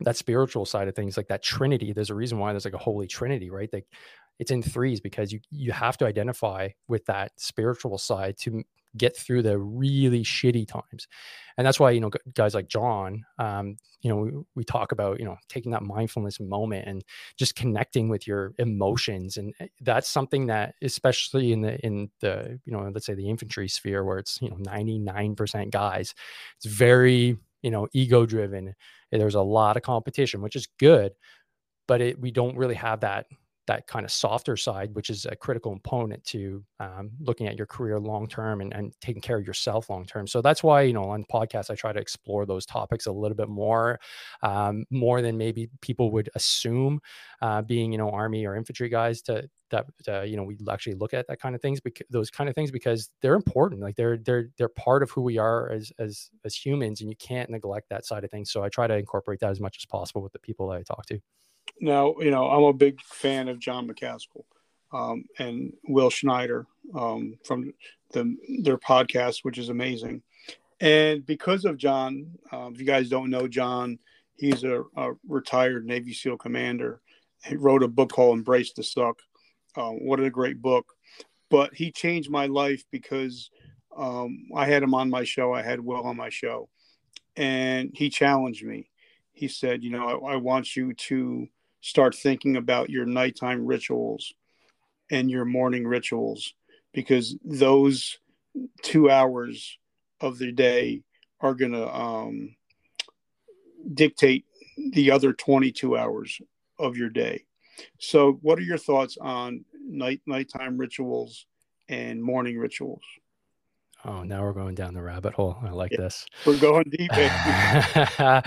that 0.00 0.16
spiritual 0.16 0.64
side 0.64 0.88
of 0.88 0.94
things, 0.94 1.16
like 1.16 1.28
that 1.28 1.42
Trinity. 1.42 1.92
There's 1.92 2.10
a 2.10 2.14
reason 2.14 2.38
why 2.38 2.52
there's 2.52 2.64
like 2.64 2.74
a 2.74 2.78
holy 2.78 3.06
Trinity, 3.06 3.50
right? 3.50 3.68
Like 3.72 3.86
it's 4.38 4.50
in 4.50 4.62
threes 4.62 5.00
because 5.00 5.32
you 5.32 5.40
you 5.50 5.72
have 5.72 5.96
to 5.98 6.06
identify 6.06 6.68
with 6.88 7.04
that 7.06 7.32
spiritual 7.36 7.98
side 7.98 8.36
to 8.38 8.62
get 8.96 9.16
through 9.16 9.42
the 9.42 9.58
really 9.58 10.22
shitty 10.24 10.66
times. 10.66 11.06
And 11.56 11.66
that's 11.66 11.78
why 11.80 11.90
you 11.90 12.00
know 12.00 12.10
guys 12.34 12.54
like 12.54 12.68
john 12.68 13.24
um, 13.38 13.76
you 14.00 14.10
know 14.10 14.16
we, 14.16 14.30
we, 14.56 14.64
talk 14.64 14.92
about 14.92 15.18
you 15.18 15.24
know 15.24 15.36
taking 15.48 15.72
that 15.72 15.82
mindfulness 15.82 16.40
moment 16.40 16.86
and 16.86 17.04
just 17.36 17.56
connecting 17.56 18.08
with 18.08 18.26
your 18.26 18.52
emotions. 18.58 19.36
And 19.36 19.54
eh, 19.60 19.66
that's 19.80 20.08
something 20.08 20.46
that 20.46 20.74
especially 20.82 21.52
in 21.52 21.62
the 21.62 21.78
in 21.84 22.10
the 22.20 22.60
you 22.64 22.72
know 22.72 22.90
let's 22.92 23.06
say 23.06 23.14
the 23.14 23.28
infantry 23.28 23.68
sphere 23.68 24.04
where 24.04 24.18
it's 24.18 24.40
you 24.40 24.50
know 24.50 24.56
99% 24.56 25.70
guys 25.70 26.14
it's 26.56 26.66
very 26.66 27.36
you 27.62 27.70
know 27.70 27.88
ego 27.92 28.24
driven 28.24 28.74
there's 29.10 29.34
a 29.34 29.42
lot 29.42 29.76
of 29.76 29.82
competition 29.82 30.42
which 30.42 30.54
is 30.54 30.68
good 30.78 31.12
but 31.88 32.00
it, 32.00 32.20
we 32.20 32.30
don't 32.30 32.56
really 32.56 32.74
have 32.74 33.00
that 33.00 33.26
that 33.68 33.86
kind 33.86 34.04
of 34.04 34.10
softer 34.10 34.56
side, 34.56 34.94
which 34.94 35.10
is 35.10 35.26
a 35.26 35.36
critical 35.36 35.70
component 35.70 36.24
to 36.24 36.64
um, 36.80 37.10
looking 37.20 37.46
at 37.46 37.56
your 37.56 37.66
career 37.66 38.00
long 38.00 38.26
term 38.26 38.60
and, 38.60 38.72
and, 38.72 38.92
taking 39.00 39.22
care 39.22 39.38
of 39.38 39.46
yourself 39.46 39.90
long 39.90 40.04
term. 40.04 40.26
So 40.26 40.42
that's 40.42 40.62
why 40.62 40.82
you 40.82 40.92
know 40.92 41.04
on 41.04 41.24
podcasts 41.30 41.70
I 41.70 41.74
try 41.74 41.92
to 41.92 42.00
explore 42.00 42.46
those 42.46 42.66
topics 42.66 43.06
a 43.06 43.12
little 43.12 43.36
bit 43.36 43.48
more, 43.48 44.00
um, 44.42 44.84
more 44.90 45.22
than 45.22 45.38
maybe 45.38 45.68
people 45.80 46.10
would 46.12 46.30
assume. 46.34 47.00
Uh, 47.40 47.62
being 47.62 47.92
you 47.92 47.98
know 47.98 48.10
army 48.10 48.44
or 48.44 48.56
infantry 48.56 48.88
guys 48.88 49.22
to 49.22 49.48
that 49.70 49.86
uh, 50.08 50.22
you 50.22 50.36
know 50.36 50.42
we 50.42 50.56
actually 50.70 50.94
look 50.94 51.14
at 51.14 51.26
that 51.28 51.40
kind 51.40 51.54
of 51.54 51.60
things 51.60 51.80
because 51.80 52.06
those 52.10 52.30
kind 52.30 52.48
of 52.48 52.54
things 52.54 52.70
because 52.70 53.10
they're 53.22 53.34
important 53.34 53.80
like 53.80 53.96
they're 53.96 54.16
they're 54.18 54.48
they're 54.56 54.68
part 54.68 55.02
of 55.02 55.10
who 55.10 55.22
we 55.22 55.38
are 55.38 55.70
as 55.70 55.92
as 55.98 56.30
as 56.44 56.54
humans 56.54 57.00
and 57.00 57.10
you 57.10 57.16
can't 57.16 57.50
neglect 57.50 57.88
that 57.88 58.04
side 58.04 58.24
of 58.24 58.30
things 58.30 58.50
so 58.50 58.62
i 58.64 58.68
try 58.68 58.86
to 58.86 58.96
incorporate 58.96 59.38
that 59.40 59.50
as 59.50 59.60
much 59.60 59.76
as 59.78 59.84
possible 59.86 60.22
with 60.22 60.32
the 60.32 60.38
people 60.38 60.68
that 60.68 60.78
i 60.78 60.82
talk 60.82 61.04
to 61.06 61.20
now, 61.80 62.14
you 62.20 62.30
know, 62.30 62.48
I'm 62.48 62.64
a 62.64 62.72
big 62.72 63.00
fan 63.02 63.48
of 63.48 63.58
John 63.58 63.88
McCaskill 63.88 64.44
um, 64.92 65.24
and 65.38 65.72
Will 65.88 66.10
Schneider 66.10 66.66
um, 66.94 67.38
from 67.44 67.72
the, 68.12 68.36
their 68.62 68.78
podcast, 68.78 69.40
which 69.42 69.58
is 69.58 69.68
amazing. 69.68 70.22
And 70.80 71.26
because 71.26 71.64
of 71.64 71.76
John, 71.76 72.38
um, 72.52 72.74
if 72.74 72.80
you 72.80 72.86
guys 72.86 73.08
don't 73.08 73.30
know 73.30 73.48
John, 73.48 73.98
he's 74.36 74.64
a, 74.64 74.84
a, 74.96 75.12
retired 75.26 75.84
Navy 75.84 76.12
SEAL 76.12 76.38
commander. 76.38 77.00
He 77.44 77.56
wrote 77.56 77.82
a 77.82 77.88
book 77.88 78.12
called 78.12 78.38
Embrace 78.38 78.72
the 78.72 78.82
Suck. 78.82 79.18
Uh, 79.76 79.90
what 79.90 80.20
a 80.20 80.30
great 80.30 80.62
book. 80.62 80.94
But 81.50 81.74
he 81.74 81.90
changed 81.90 82.30
my 82.30 82.46
life 82.46 82.84
because 82.90 83.50
um, 83.96 84.46
I 84.54 84.66
had 84.66 84.82
him 84.82 84.94
on 84.94 85.10
my 85.10 85.24
show. 85.24 85.52
I 85.52 85.62
had 85.62 85.80
Will 85.80 86.02
on 86.02 86.16
my 86.16 86.28
show. 86.28 86.68
And 87.36 87.90
he 87.94 88.10
challenged 88.10 88.64
me. 88.64 88.90
He 89.32 89.48
said, 89.48 89.82
You 89.82 89.90
know, 89.90 90.24
I, 90.24 90.32
I 90.32 90.36
want 90.36 90.76
you 90.76 90.94
to 90.94 91.48
start 91.80 92.14
thinking 92.14 92.56
about 92.56 92.90
your 92.90 93.06
nighttime 93.06 93.66
rituals 93.66 94.32
and 95.10 95.30
your 95.30 95.44
morning 95.44 95.86
rituals 95.86 96.54
because 96.92 97.36
those 97.44 98.18
two 98.82 99.10
hours 99.10 99.78
of 100.20 100.38
the 100.38 100.52
day 100.52 101.02
are 101.40 101.54
going 101.54 101.72
to 101.72 101.94
um, 101.94 102.54
dictate 103.94 104.44
the 104.92 105.10
other 105.10 105.32
22 105.32 105.96
hours 105.96 106.40
of 106.78 106.96
your 106.96 107.08
day. 107.08 107.44
So, 107.98 108.38
what 108.42 108.58
are 108.58 108.62
your 108.62 108.78
thoughts 108.78 109.16
on 109.20 109.64
night 109.86 110.20
nighttime 110.26 110.76
rituals 110.76 111.46
and 111.88 112.22
morning 112.22 112.58
rituals? 112.58 113.02
Oh, 114.04 114.22
now 114.22 114.42
we're 114.42 114.52
going 114.52 114.74
down 114.74 114.94
the 114.94 115.02
rabbit 115.02 115.34
hole. 115.34 115.58
I 115.62 115.70
like 115.70 115.92
yeah, 115.92 115.98
this. 115.98 116.26
We're 116.44 116.58
going 116.58 116.90
deep. 116.90 117.10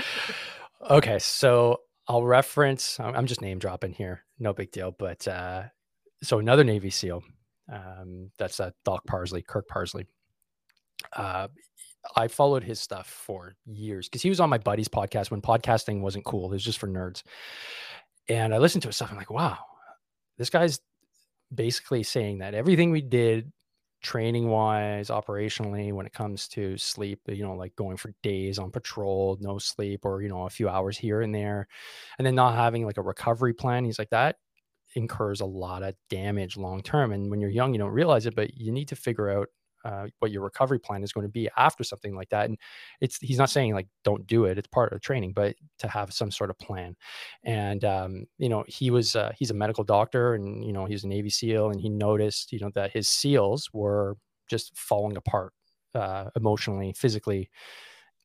okay, 0.89 1.19
so 1.19 1.81
I'll 2.07 2.23
reference. 2.23 2.99
I'm 2.99 3.25
just 3.25 3.41
name 3.41 3.59
dropping 3.59 3.93
here. 3.93 4.23
No 4.39 4.53
big 4.53 4.71
deal. 4.71 4.91
But 4.97 5.27
uh, 5.27 5.63
so 6.23 6.39
another 6.39 6.63
Navy 6.63 6.89
SEAL. 6.89 7.23
Um, 7.71 8.31
that's 8.37 8.59
uh, 8.59 8.71
Doc 8.83 9.05
Parsley, 9.07 9.41
Kirk 9.41 9.67
Parsley. 9.67 10.05
Uh, 11.13 11.47
I 12.15 12.27
followed 12.27 12.63
his 12.63 12.79
stuff 12.79 13.07
for 13.07 13.55
years 13.65 14.09
because 14.09 14.21
he 14.21 14.29
was 14.29 14.39
on 14.39 14.49
my 14.49 14.57
buddy's 14.57 14.87
podcast 14.87 15.31
when 15.31 15.41
podcasting 15.41 16.01
wasn't 16.01 16.25
cool. 16.25 16.45
It 16.47 16.55
was 16.55 16.63
just 16.63 16.79
for 16.79 16.87
nerds. 16.87 17.23
And 18.27 18.53
I 18.53 18.57
listened 18.57 18.81
to 18.83 18.89
his 18.89 18.95
stuff. 18.95 19.11
I'm 19.11 19.17
like, 19.17 19.29
wow, 19.29 19.57
this 20.37 20.49
guy's 20.49 20.79
basically 21.53 22.03
saying 22.03 22.39
that 22.39 22.53
everything 22.53 22.91
we 22.91 23.01
did 23.01 23.51
training 24.01 24.47
wise, 24.49 25.09
operationally, 25.09 25.93
when 25.93 26.05
it 26.05 26.13
comes 26.13 26.47
to 26.49 26.77
sleep, 26.77 27.19
uh, 27.29 27.33
you 27.33 27.43
know, 27.43 27.55
like 27.55 27.75
going 27.75 27.97
for 27.97 28.13
days 28.23 28.59
on 28.59 28.71
patrol, 28.71 29.37
no 29.41 29.57
sleep, 29.57 30.05
or, 30.05 30.21
you 30.21 30.29
know, 30.29 30.45
a 30.45 30.49
few 30.49 30.67
hours 30.69 30.97
here 30.97 31.21
and 31.21 31.33
there, 31.33 31.67
and 32.17 32.25
then 32.25 32.35
not 32.35 32.55
having 32.55 32.85
like 32.85 32.97
a 32.97 33.01
recovery 33.01 33.53
plan. 33.53 33.85
He's 33.85 33.99
like, 33.99 34.09
that 34.09 34.37
incurs 34.95 35.41
a 35.41 35.45
lot 35.45 35.83
of 35.83 35.95
damage 36.09 36.57
long 36.57 36.81
term. 36.81 37.11
And 37.11 37.29
when 37.29 37.39
you're 37.39 37.49
young, 37.49 37.73
you 37.73 37.79
don't 37.79 37.91
realize 37.91 38.25
it, 38.25 38.35
but 38.35 38.55
you 38.55 38.71
need 38.71 38.89
to 38.89 38.95
figure 38.95 39.29
out 39.29 39.47
uh, 39.85 40.07
what 40.19 40.31
your 40.31 40.43
recovery 40.43 40.79
plan 40.79 41.03
is 41.03 41.11
going 41.11 41.25
to 41.25 41.31
be 41.31 41.49
after 41.57 41.83
something 41.83 42.15
like 42.15 42.29
that. 42.29 42.49
And 42.49 42.57
it's 42.99 43.17
he's 43.19 43.37
not 43.37 43.49
saying 43.49 43.73
like 43.73 43.87
don't 44.03 44.25
do 44.27 44.45
it; 44.45 44.57
it's 44.57 44.67
part 44.67 44.93
of 44.93 45.01
training, 45.01 45.33
but 45.33 45.55
to 45.79 45.87
have 45.87 46.13
some 46.13 46.31
sort 46.31 46.49
of 46.49 46.57
plan. 46.59 46.95
And 47.43 47.83
um, 47.85 48.25
you 48.37 48.49
know, 48.49 48.63
he 48.67 48.91
was 48.91 49.15
uh, 49.15 49.31
he's 49.37 49.51
a 49.51 49.55
medical 49.55 49.83
doctor, 49.83 50.33
and 50.33 50.63
you 50.65 50.73
know, 50.73 50.85
he's 50.85 51.03
a 51.03 51.07
Navy 51.07 51.29
SEAL, 51.29 51.69
and 51.71 51.79
he 51.79 51.89
noticed 51.89 52.51
you 52.51 52.59
know 52.59 52.71
that 52.75 52.91
his 52.91 53.07
SEALs 53.09 53.69
were 53.73 54.17
just 54.49 54.75
falling 54.77 55.17
apart 55.17 55.53
uh, 55.95 56.29
emotionally, 56.35 56.93
physically 56.93 57.49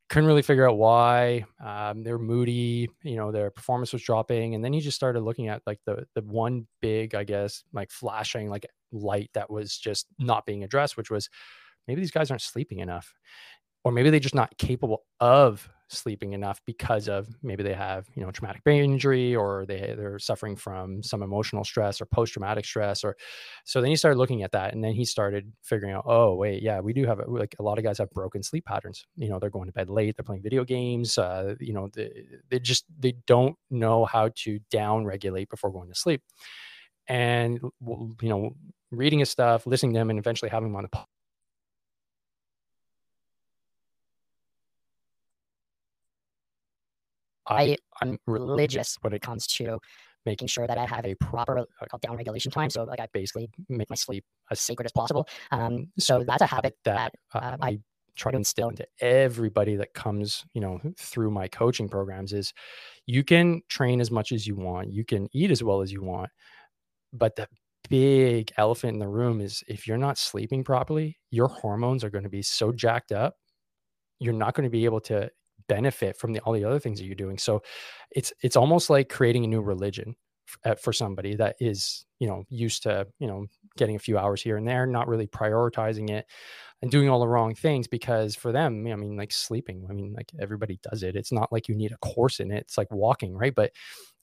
couldn't 0.08 0.26
really 0.26 0.42
figure 0.42 0.68
out 0.68 0.78
why 0.78 1.44
um, 1.64 2.02
they're 2.02 2.18
moody 2.18 2.88
you 3.02 3.16
know 3.16 3.32
their 3.32 3.50
performance 3.50 3.92
was 3.92 4.02
dropping 4.02 4.54
and 4.54 4.64
then 4.64 4.72
he 4.72 4.80
just 4.80 4.96
started 4.96 5.20
looking 5.20 5.48
at 5.48 5.62
like 5.66 5.80
the 5.84 6.06
the 6.14 6.22
one 6.22 6.66
big 6.80 7.14
i 7.14 7.24
guess 7.24 7.64
like 7.72 7.90
flashing 7.90 8.48
like 8.48 8.66
light 8.92 9.30
that 9.34 9.50
was 9.50 9.76
just 9.76 10.06
not 10.18 10.46
being 10.46 10.62
addressed 10.62 10.96
which 10.96 11.10
was 11.10 11.28
maybe 11.88 12.00
these 12.00 12.10
guys 12.10 12.30
aren't 12.30 12.42
sleeping 12.42 12.78
enough 12.78 13.12
or 13.84 13.92
maybe 13.92 14.10
they're 14.10 14.20
just 14.20 14.34
not 14.34 14.56
capable 14.58 15.04
of 15.20 15.68
sleeping 15.88 16.32
enough 16.32 16.60
because 16.66 17.08
of 17.08 17.28
maybe 17.42 17.62
they 17.62 17.74
have 17.74 18.06
you 18.14 18.22
know 18.22 18.30
traumatic 18.30 18.62
brain 18.64 18.82
injury 18.82 19.34
or 19.34 19.64
they 19.66 19.94
they're 19.96 20.18
suffering 20.18 20.56
from 20.56 21.02
some 21.02 21.22
emotional 21.22 21.64
stress 21.64 22.00
or 22.00 22.06
post 22.06 22.32
traumatic 22.32 22.64
stress 22.64 23.04
or 23.04 23.16
so 23.64 23.80
then 23.80 23.90
he 23.90 23.96
started 23.96 24.18
looking 24.18 24.42
at 24.42 24.52
that 24.52 24.74
and 24.74 24.82
then 24.82 24.92
he 24.92 25.04
started 25.04 25.52
figuring 25.62 25.94
out 25.94 26.04
oh 26.06 26.34
wait 26.34 26.62
yeah 26.62 26.80
we 26.80 26.92
do 26.92 27.06
have 27.06 27.20
like 27.28 27.54
a 27.58 27.62
lot 27.62 27.78
of 27.78 27.84
guys 27.84 27.98
have 27.98 28.10
broken 28.10 28.42
sleep 28.42 28.64
patterns. 28.64 29.06
You 29.16 29.28
know 29.28 29.38
they're 29.38 29.50
going 29.50 29.66
to 29.66 29.72
bed 29.72 29.90
late 29.90 30.16
they're 30.16 30.24
playing 30.24 30.42
video 30.42 30.64
games 30.64 31.18
uh, 31.18 31.54
you 31.60 31.72
know 31.72 31.88
they, 31.92 32.10
they 32.50 32.58
just 32.58 32.84
they 32.98 33.14
don't 33.26 33.56
know 33.70 34.04
how 34.04 34.30
to 34.36 34.58
down 34.70 35.04
regulate 35.04 35.48
before 35.48 35.72
going 35.72 35.88
to 35.88 35.94
sleep. 35.94 36.22
And 37.08 37.60
you 38.20 38.28
know 38.28 38.50
reading 38.90 39.20
his 39.20 39.30
stuff 39.30 39.66
listening 39.66 39.94
to 39.94 40.00
him 40.00 40.10
and 40.10 40.18
eventually 40.18 40.50
having 40.50 40.70
him 40.70 40.76
on 40.76 40.82
the 40.82 40.88
I 47.48 47.76
am 48.02 48.18
religious 48.26 48.96
when 49.02 49.12
it 49.12 49.22
comes 49.22 49.46
to 49.48 49.78
making 50.24 50.48
sure 50.48 50.66
that 50.66 50.76
I 50.76 50.86
have 50.86 51.06
a 51.06 51.14
proper 51.14 51.60
uh, 51.60 51.98
down 52.02 52.16
regulation 52.16 52.50
time. 52.50 52.68
So 52.70 52.84
like 52.84 53.00
I 53.00 53.06
basically 53.12 53.48
make 53.68 53.88
my 53.88 53.96
sleep 53.96 54.24
as 54.50 54.60
sacred 54.60 54.86
as 54.86 54.92
possible. 54.92 55.28
Um, 55.52 55.88
so 55.98 56.24
that's 56.26 56.42
a 56.42 56.46
habit 56.46 56.76
that 56.84 57.14
uh 57.32 57.56
I 57.60 57.78
try 58.16 58.32
to 58.32 58.38
instill 58.38 58.70
into 58.70 58.86
everybody 59.00 59.76
that 59.76 59.94
comes, 59.94 60.44
you 60.54 60.60
know, 60.60 60.80
through 60.98 61.30
my 61.30 61.46
coaching 61.48 61.88
programs 61.88 62.32
is 62.32 62.52
you 63.06 63.22
can 63.22 63.62
train 63.68 64.00
as 64.00 64.10
much 64.10 64.32
as 64.32 64.46
you 64.46 64.56
want, 64.56 64.90
you 64.90 65.04
can 65.04 65.28
eat 65.32 65.50
as 65.50 65.62
well 65.62 65.82
as 65.82 65.92
you 65.92 66.02
want, 66.02 66.30
but 67.12 67.36
the 67.36 67.46
big 67.88 68.52
elephant 68.56 68.94
in 68.94 68.98
the 68.98 69.08
room 69.08 69.40
is 69.40 69.62
if 69.68 69.86
you're 69.86 69.98
not 69.98 70.18
sleeping 70.18 70.64
properly, 70.64 71.18
your 71.30 71.48
hormones 71.48 72.02
are 72.02 72.10
going 72.10 72.24
to 72.24 72.30
be 72.30 72.42
so 72.42 72.72
jacked 72.72 73.12
up, 73.12 73.36
you're 74.18 74.32
not 74.32 74.54
going 74.54 74.64
to 74.64 74.70
be 74.70 74.84
able 74.86 75.00
to 75.00 75.30
benefit 75.68 76.16
from 76.16 76.32
the, 76.32 76.40
all 76.40 76.52
the 76.52 76.64
other 76.64 76.78
things 76.78 76.98
that 76.98 77.06
you're 77.06 77.14
doing. 77.14 77.38
So 77.38 77.62
it's 78.10 78.32
it's 78.42 78.56
almost 78.56 78.90
like 78.90 79.08
creating 79.08 79.44
a 79.44 79.48
new 79.48 79.60
religion 79.60 80.16
for, 80.46 80.70
uh, 80.70 80.74
for 80.76 80.92
somebody 80.92 81.34
that 81.36 81.56
is 81.60 82.04
you 82.20 82.28
know 82.28 82.44
used 82.48 82.82
to 82.84 83.06
you 83.18 83.26
know 83.26 83.46
getting 83.76 83.96
a 83.96 84.00
few 84.00 84.18
hours 84.18 84.42
here 84.42 84.56
and 84.56 84.66
there, 84.66 84.86
not 84.86 85.08
really 85.08 85.26
prioritizing 85.26 86.10
it 86.10 86.26
and 86.82 86.90
doing 86.90 87.08
all 87.08 87.20
the 87.20 87.28
wrong 87.28 87.54
things 87.54 87.88
because 87.88 88.34
for 88.34 88.52
them, 88.52 88.86
I 88.86 88.96
mean, 88.96 89.16
like 89.16 89.32
sleeping, 89.32 89.86
I 89.88 89.92
mean, 89.92 90.12
like 90.14 90.30
everybody 90.38 90.78
does 90.82 91.02
it. 91.02 91.16
It's 91.16 91.32
not 91.32 91.52
like 91.52 91.68
you 91.68 91.74
need 91.74 91.92
a 91.92 91.96
course 91.98 92.40
in 92.40 92.50
it. 92.50 92.62
It's 92.62 92.78
like 92.78 92.90
walking, 92.90 93.34
right? 93.34 93.54
But 93.54 93.72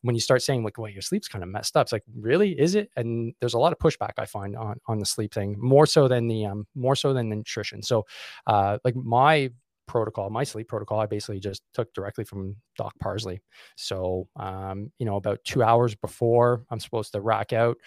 when 0.01 0.15
you 0.15 0.21
start 0.21 0.41
saying 0.41 0.63
like, 0.63 0.77
well, 0.77 0.91
your 0.91 1.01
sleep's 1.01 1.27
kind 1.27 1.43
of 1.43 1.49
messed 1.49 1.75
up, 1.75 1.85
it's 1.85 1.91
like, 1.91 2.03
really, 2.15 2.59
is 2.59 2.75
it? 2.75 2.89
And 2.95 3.33
there's 3.39 3.53
a 3.53 3.59
lot 3.59 3.71
of 3.71 3.79
pushback 3.79 4.13
I 4.17 4.25
find 4.25 4.55
on 4.55 4.79
on 4.87 4.99
the 4.99 5.05
sleep 5.05 5.33
thing, 5.33 5.55
more 5.57 5.85
so 5.85 6.07
than 6.07 6.27
the 6.27 6.45
um, 6.45 6.67
more 6.75 6.95
so 6.95 7.13
than 7.13 7.29
the 7.29 7.37
nutrition. 7.37 7.81
So, 7.81 8.05
uh, 8.45 8.77
like 8.83 8.95
my 8.95 9.51
protocol, 9.87 10.29
my 10.29 10.43
sleep 10.43 10.67
protocol, 10.67 10.99
I 10.99 11.05
basically 11.05 11.39
just 11.39 11.63
took 11.73 11.93
directly 11.93 12.23
from 12.23 12.55
Doc 12.77 12.93
Parsley. 12.99 13.41
So, 13.75 14.27
um, 14.35 14.91
you 14.99 15.05
know, 15.05 15.17
about 15.17 15.39
two 15.43 15.63
hours 15.63 15.95
before 15.95 16.63
I'm 16.69 16.79
supposed 16.79 17.11
to 17.13 17.21
rack 17.21 17.53
out, 17.53 17.77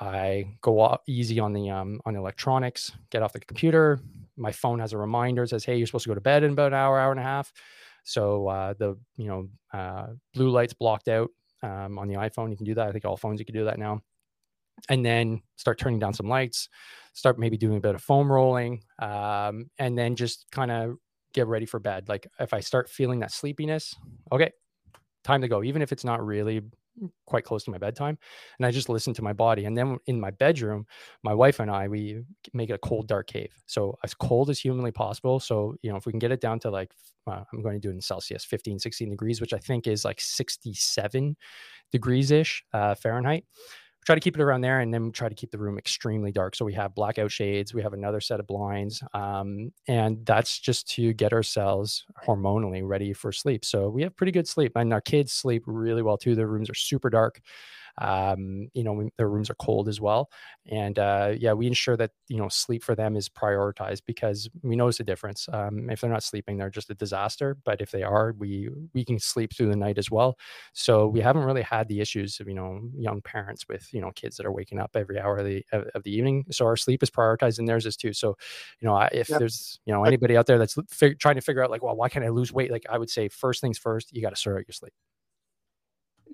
I 0.00 0.44
go 0.60 0.96
easy 1.06 1.40
on 1.40 1.52
the 1.52 1.70
um, 1.70 2.00
on 2.06 2.14
the 2.14 2.20
electronics, 2.20 2.92
get 3.10 3.22
off 3.22 3.32
the 3.32 3.40
computer. 3.40 4.00
My 4.36 4.52
phone 4.52 4.78
has 4.78 4.92
a 4.92 4.98
reminder 4.98 5.44
says, 5.46 5.64
"Hey, 5.64 5.76
you're 5.76 5.86
supposed 5.86 6.04
to 6.04 6.10
go 6.10 6.14
to 6.14 6.20
bed 6.20 6.44
in 6.44 6.52
about 6.52 6.68
an 6.68 6.78
hour, 6.78 6.98
hour 6.98 7.10
and 7.10 7.20
a 7.20 7.24
half." 7.24 7.52
So 8.04 8.46
uh, 8.48 8.74
the 8.78 8.96
you 9.16 9.26
know 9.26 9.48
uh, 9.72 10.08
blue 10.34 10.50
lights 10.50 10.72
blocked 10.72 11.08
out 11.08 11.30
um, 11.62 11.98
on 11.98 12.08
the 12.08 12.14
iPhone. 12.14 12.50
You 12.50 12.56
can 12.56 12.66
do 12.66 12.74
that. 12.74 12.88
I 12.88 12.92
think 12.92 13.04
all 13.04 13.16
phones 13.16 13.40
you 13.40 13.46
can 13.46 13.54
do 13.54 13.64
that 13.64 13.78
now. 13.78 14.00
And 14.88 15.04
then 15.04 15.42
start 15.56 15.78
turning 15.78 15.98
down 15.98 16.14
some 16.14 16.28
lights, 16.28 16.68
start 17.12 17.36
maybe 17.36 17.56
doing 17.56 17.78
a 17.78 17.80
bit 17.80 17.96
of 17.96 18.02
foam 18.02 18.30
rolling, 18.30 18.84
um, 19.00 19.68
and 19.78 19.98
then 19.98 20.14
just 20.14 20.46
kind 20.52 20.70
of 20.70 20.96
get 21.34 21.46
ready 21.46 21.66
for 21.66 21.78
bed. 21.78 22.08
Like 22.08 22.26
if 22.40 22.52
I 22.52 22.60
start 22.60 22.88
feeling 22.88 23.20
that 23.20 23.32
sleepiness, 23.32 23.94
okay, 24.32 24.50
time 25.24 25.40
to 25.42 25.48
go, 25.48 25.62
even 25.62 25.82
if 25.82 25.92
it's 25.92 26.04
not 26.04 26.24
really 26.24 26.62
quite 27.26 27.44
close 27.44 27.64
to 27.64 27.70
my 27.70 27.78
bedtime. 27.78 28.18
And 28.58 28.66
I 28.66 28.70
just 28.70 28.88
listen 28.88 29.14
to 29.14 29.22
my 29.22 29.32
body. 29.32 29.64
And 29.64 29.76
then 29.76 29.98
in 30.06 30.20
my 30.20 30.30
bedroom, 30.30 30.86
my 31.22 31.34
wife 31.34 31.60
and 31.60 31.70
I, 31.70 31.88
we 31.88 32.22
make 32.52 32.70
it 32.70 32.74
a 32.74 32.78
cold, 32.78 33.06
dark 33.06 33.26
cave. 33.26 33.52
So 33.66 33.96
as 34.04 34.14
cold 34.14 34.50
as 34.50 34.58
humanly 34.58 34.90
possible. 34.90 35.40
So, 35.40 35.76
you 35.82 35.90
know, 35.90 35.96
if 35.96 36.06
we 36.06 36.12
can 36.12 36.18
get 36.18 36.32
it 36.32 36.40
down 36.40 36.58
to 36.60 36.70
like, 36.70 36.92
uh, 37.26 37.44
I'm 37.52 37.62
going 37.62 37.74
to 37.74 37.80
do 37.80 37.90
it 37.90 37.94
in 37.94 38.00
Celsius, 38.00 38.44
15, 38.44 38.78
16 38.78 39.10
degrees, 39.10 39.40
which 39.40 39.52
I 39.52 39.58
think 39.58 39.86
is 39.86 40.04
like 40.04 40.20
67 40.20 41.36
degrees 41.92 42.30
ish 42.30 42.64
uh, 42.72 42.94
Fahrenheit 42.94 43.44
try 44.08 44.14
to 44.14 44.22
keep 44.22 44.34
it 44.38 44.40
around 44.40 44.62
there 44.62 44.80
and 44.80 44.94
then 44.94 45.12
try 45.12 45.28
to 45.28 45.34
keep 45.34 45.50
the 45.50 45.58
room 45.58 45.76
extremely 45.76 46.32
dark. 46.32 46.56
So 46.56 46.64
we 46.64 46.72
have 46.72 46.94
blackout 46.94 47.30
shades, 47.30 47.74
we 47.74 47.82
have 47.82 47.92
another 47.92 48.22
set 48.22 48.40
of 48.40 48.46
blinds, 48.46 49.02
um, 49.12 49.70
and 49.86 50.24
that's 50.24 50.58
just 50.58 50.88
to 50.94 51.12
get 51.12 51.34
ourselves 51.34 52.06
hormonally 52.26 52.80
ready 52.82 53.12
for 53.12 53.32
sleep. 53.32 53.66
So 53.66 53.90
we 53.90 54.00
have 54.04 54.16
pretty 54.16 54.32
good 54.32 54.48
sleep, 54.48 54.72
and 54.76 54.94
our 54.94 55.02
kids 55.02 55.32
sleep 55.34 55.62
really 55.66 56.00
well 56.00 56.16
too. 56.16 56.34
Their 56.34 56.46
rooms 56.46 56.70
are 56.70 56.74
super 56.74 57.10
dark. 57.10 57.42
Um, 58.00 58.68
you 58.74 58.84
know, 58.84 59.08
their 59.16 59.28
rooms 59.28 59.50
are 59.50 59.54
cold 59.54 59.88
as 59.88 60.00
well. 60.00 60.30
And 60.70 60.98
uh, 60.98 61.34
yeah, 61.38 61.52
we 61.52 61.66
ensure 61.66 61.96
that, 61.96 62.10
you 62.28 62.36
know, 62.36 62.48
sleep 62.48 62.84
for 62.84 62.94
them 62.94 63.16
is 63.16 63.28
prioritized 63.28 64.02
because 64.06 64.48
we 64.62 64.76
notice 64.76 65.00
a 65.00 65.04
difference. 65.04 65.48
Um, 65.52 65.90
if 65.90 66.00
they're 66.00 66.10
not 66.10 66.22
sleeping, 66.22 66.58
they're 66.58 66.70
just 66.70 66.90
a 66.90 66.94
disaster. 66.94 67.56
But 67.64 67.80
if 67.80 67.90
they 67.90 68.02
are, 68.02 68.34
we, 68.38 68.68
we 68.94 69.04
can 69.04 69.18
sleep 69.18 69.54
through 69.54 69.70
the 69.70 69.76
night 69.76 69.98
as 69.98 70.10
well. 70.10 70.38
So 70.72 71.06
we 71.08 71.20
haven't 71.20 71.44
really 71.44 71.62
had 71.62 71.88
the 71.88 72.00
issues 72.00 72.40
of, 72.40 72.48
you 72.48 72.54
know, 72.54 72.80
young 72.96 73.20
parents 73.22 73.66
with, 73.68 73.92
you 73.92 74.00
know, 74.00 74.10
kids 74.12 74.36
that 74.36 74.46
are 74.46 74.52
waking 74.52 74.78
up 74.78 74.90
every 74.94 75.18
hour 75.18 75.38
of 75.38 75.46
the, 75.46 75.64
of, 75.72 76.02
the 76.02 76.14
evening. 76.14 76.44
So 76.50 76.66
our 76.66 76.76
sleep 76.76 77.02
is 77.02 77.10
prioritized 77.10 77.58
and 77.58 77.66
theirs 77.66 77.86
is 77.86 77.96
too. 77.96 78.12
So, 78.12 78.36
you 78.80 78.88
know, 78.88 78.96
if 79.12 79.28
yep. 79.28 79.38
there's, 79.38 79.80
you 79.84 79.92
know, 79.92 80.04
anybody 80.04 80.36
out 80.36 80.46
there 80.46 80.58
that's 80.58 80.76
fig- 80.90 81.18
trying 81.18 81.34
to 81.34 81.40
figure 81.40 81.64
out 81.64 81.70
like, 81.70 81.82
well, 81.82 81.96
why 81.96 82.08
can't 82.08 82.24
I 82.24 82.28
lose 82.28 82.52
weight? 82.52 82.70
Like 82.70 82.86
I 82.88 82.98
would 82.98 83.10
say 83.10 83.28
first 83.28 83.60
things 83.60 83.78
first, 83.78 84.14
you 84.14 84.22
got 84.22 84.30
to 84.30 84.36
sort 84.36 84.56
out 84.56 84.64
your 84.66 84.72
sleep. 84.72 84.92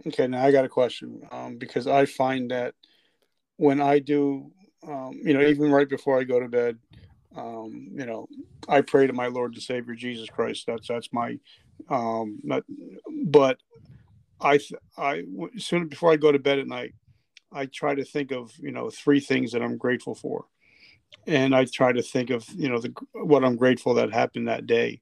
Okay, 0.06 0.26
now 0.26 0.44
I 0.44 0.52
got 0.52 0.64
a 0.64 0.68
question 0.68 1.22
um, 1.30 1.56
because 1.56 1.86
I 1.86 2.04
find 2.04 2.50
that 2.50 2.74
when 3.56 3.80
I 3.80 3.98
do, 3.98 4.50
um, 4.86 5.18
you 5.22 5.34
know, 5.34 5.40
even 5.40 5.70
right 5.70 5.88
before 5.88 6.20
I 6.20 6.24
go 6.24 6.40
to 6.40 6.48
bed, 6.48 6.78
um, 7.36 7.88
you 7.92 8.06
know, 8.06 8.28
I 8.68 8.80
pray 8.80 9.06
to 9.06 9.12
my 9.12 9.26
Lord 9.26 9.54
and 9.54 9.62
Savior 9.62 9.94
Jesus 9.94 10.28
Christ. 10.28 10.66
That's 10.66 10.88
that's 10.88 11.12
my, 11.12 11.38
um, 11.88 12.38
not, 12.42 12.64
but 13.26 13.58
I 14.40 14.60
I 14.96 15.24
soon 15.56 15.88
before 15.88 16.12
I 16.12 16.16
go 16.16 16.32
to 16.32 16.38
bed 16.38 16.58
at 16.58 16.66
night, 16.66 16.94
I 17.52 17.66
try 17.66 17.94
to 17.94 18.04
think 18.04 18.30
of 18.30 18.52
you 18.58 18.72
know 18.72 18.90
three 18.90 19.20
things 19.20 19.52
that 19.52 19.62
I'm 19.62 19.78
grateful 19.78 20.14
for, 20.14 20.44
and 21.26 21.54
I 21.54 21.64
try 21.64 21.92
to 21.92 22.02
think 22.02 22.30
of 22.30 22.46
you 22.54 22.68
know 22.68 22.78
the 22.78 22.92
what 23.12 23.44
I'm 23.44 23.56
grateful 23.56 23.94
that 23.94 24.12
happened 24.12 24.48
that 24.48 24.66
day, 24.66 25.00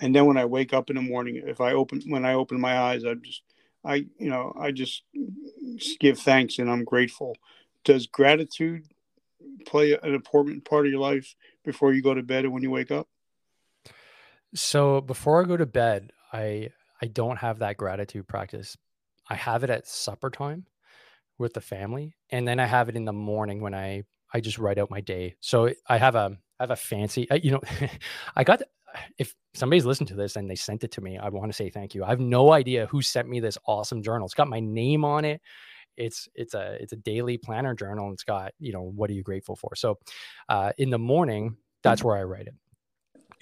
and 0.00 0.14
then 0.14 0.26
when 0.26 0.36
I 0.36 0.44
wake 0.44 0.72
up 0.72 0.90
in 0.90 0.96
the 0.96 1.02
morning, 1.02 1.42
if 1.46 1.60
I 1.60 1.72
open 1.72 2.02
when 2.06 2.24
I 2.24 2.34
open 2.34 2.60
my 2.60 2.78
eyes, 2.78 3.04
I'm 3.04 3.22
just 3.22 3.42
I, 3.86 4.06
you 4.18 4.28
know, 4.30 4.52
I 4.58 4.72
just 4.72 5.02
give 6.00 6.18
thanks 6.18 6.58
and 6.58 6.70
I'm 6.70 6.84
grateful. 6.84 7.36
Does 7.84 8.06
gratitude 8.06 8.84
play 9.66 9.92
an 9.92 10.14
important 10.14 10.64
part 10.64 10.86
of 10.86 10.92
your 10.92 11.00
life 11.00 11.34
before 11.64 11.92
you 11.92 12.02
go 12.02 12.14
to 12.14 12.22
bed 12.22 12.44
and 12.44 12.52
when 12.52 12.62
you 12.62 12.70
wake 12.70 12.90
up? 12.90 13.08
So 14.54 15.00
before 15.00 15.42
I 15.42 15.46
go 15.46 15.56
to 15.56 15.66
bed, 15.66 16.10
I 16.32 16.70
I 17.00 17.06
don't 17.06 17.36
have 17.36 17.58
that 17.60 17.76
gratitude 17.76 18.26
practice. 18.26 18.76
I 19.28 19.34
have 19.34 19.64
it 19.64 19.70
at 19.70 19.86
supper 19.86 20.30
time 20.30 20.66
with 21.38 21.52
the 21.54 21.60
family, 21.60 22.14
and 22.30 22.48
then 22.48 22.58
I 22.58 22.66
have 22.66 22.88
it 22.88 22.96
in 22.96 23.04
the 23.04 23.12
morning 23.12 23.60
when 23.60 23.74
I 23.74 24.04
I 24.32 24.40
just 24.40 24.58
write 24.58 24.78
out 24.78 24.90
my 24.90 25.00
day. 25.00 25.36
So 25.40 25.72
I 25.88 25.98
have 25.98 26.14
a 26.14 26.38
I 26.58 26.62
have 26.62 26.70
a 26.70 26.76
fancy, 26.76 27.28
you 27.42 27.52
know, 27.52 27.60
I 28.36 28.44
got 28.44 28.62
if 29.18 29.34
somebody's 29.54 29.86
listened 29.86 30.08
to 30.08 30.14
this 30.14 30.36
and 30.36 30.48
they 30.48 30.54
sent 30.54 30.84
it 30.84 30.92
to 30.92 31.00
me, 31.00 31.18
I 31.18 31.28
want 31.28 31.50
to 31.50 31.56
say 31.56 31.70
thank 31.70 31.94
you. 31.94 32.04
I 32.04 32.08
have 32.08 32.20
no 32.20 32.52
idea 32.52 32.86
who 32.86 33.02
sent 33.02 33.28
me 33.28 33.40
this 33.40 33.58
awesome 33.66 34.02
journal. 34.02 34.26
It's 34.26 34.34
got 34.34 34.48
my 34.48 34.60
name 34.60 35.04
on 35.04 35.24
it. 35.24 35.40
It's 35.96 36.28
it's 36.34 36.54
a 36.54 36.76
it's 36.80 36.92
a 36.92 36.96
daily 36.96 37.38
planner 37.38 37.74
journal. 37.74 38.06
And 38.06 38.14
it's 38.14 38.24
got 38.24 38.52
you 38.58 38.72
know 38.72 38.82
what 38.82 39.08
are 39.10 39.14
you 39.14 39.22
grateful 39.22 39.56
for? 39.56 39.74
So 39.74 39.98
uh, 40.48 40.72
in 40.78 40.90
the 40.90 40.98
morning, 40.98 41.56
that's 41.82 42.04
where 42.04 42.16
I 42.16 42.24
write 42.24 42.46
it. 42.46 42.54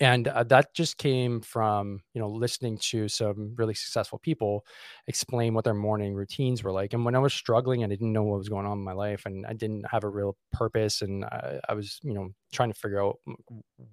And 0.00 0.26
uh, 0.28 0.42
that 0.44 0.74
just 0.74 0.98
came 0.98 1.40
from 1.40 2.00
you 2.14 2.20
know 2.20 2.28
listening 2.28 2.76
to 2.78 3.09
some 3.09 3.54
really 3.57 3.74
successful 3.74 4.18
people 4.18 4.64
explain 5.07 5.54
what 5.54 5.64
their 5.64 5.74
morning 5.74 6.14
routines 6.14 6.64
were 6.64 6.72
like. 6.72 6.92
And 6.94 7.04
when 7.04 7.14
i 7.14 7.18
was 7.18 7.33
struggling 7.35 7.83
and 7.83 7.92
i 7.92 7.96
didn't 7.96 8.12
know 8.12 8.22
what 8.22 8.38
was 8.38 8.48
going 8.48 8.66
on 8.66 8.78
in 8.78 8.85
my 8.85 8.92
life 8.92 9.26
and 9.26 9.46
i 9.46 9.52
didn't 9.52 9.85
have 9.90 10.04
a 10.04 10.09
real 10.09 10.37
purpose 10.52 11.02
and 11.02 11.24
i, 11.24 11.61
I 11.68 11.74
was 11.74 12.00
you 12.02 12.14
know 12.14 12.30
trying 12.52 12.72
to 12.72 12.78
figure 12.78 13.02
out 13.02 13.18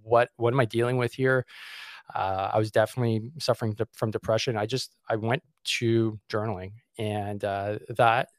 what 0.01 0.29
what 0.37 0.53
am 0.53 0.59
i 0.59 0.65
dealing 0.65 0.97
with 0.97 1.13
here? 1.13 1.45
Uh, 2.15 2.49
i 2.53 2.57
was 2.57 2.71
definitely 2.71 3.21
suffering 3.39 3.77
from 3.93 4.11
depression. 4.11 4.57
I 4.57 4.65
just 4.65 4.95
i 5.09 5.15
went 5.15 5.43
to 5.79 6.19
journaling 6.31 6.73
and 6.97 7.43
uh, 7.43 7.79
that 7.97 8.29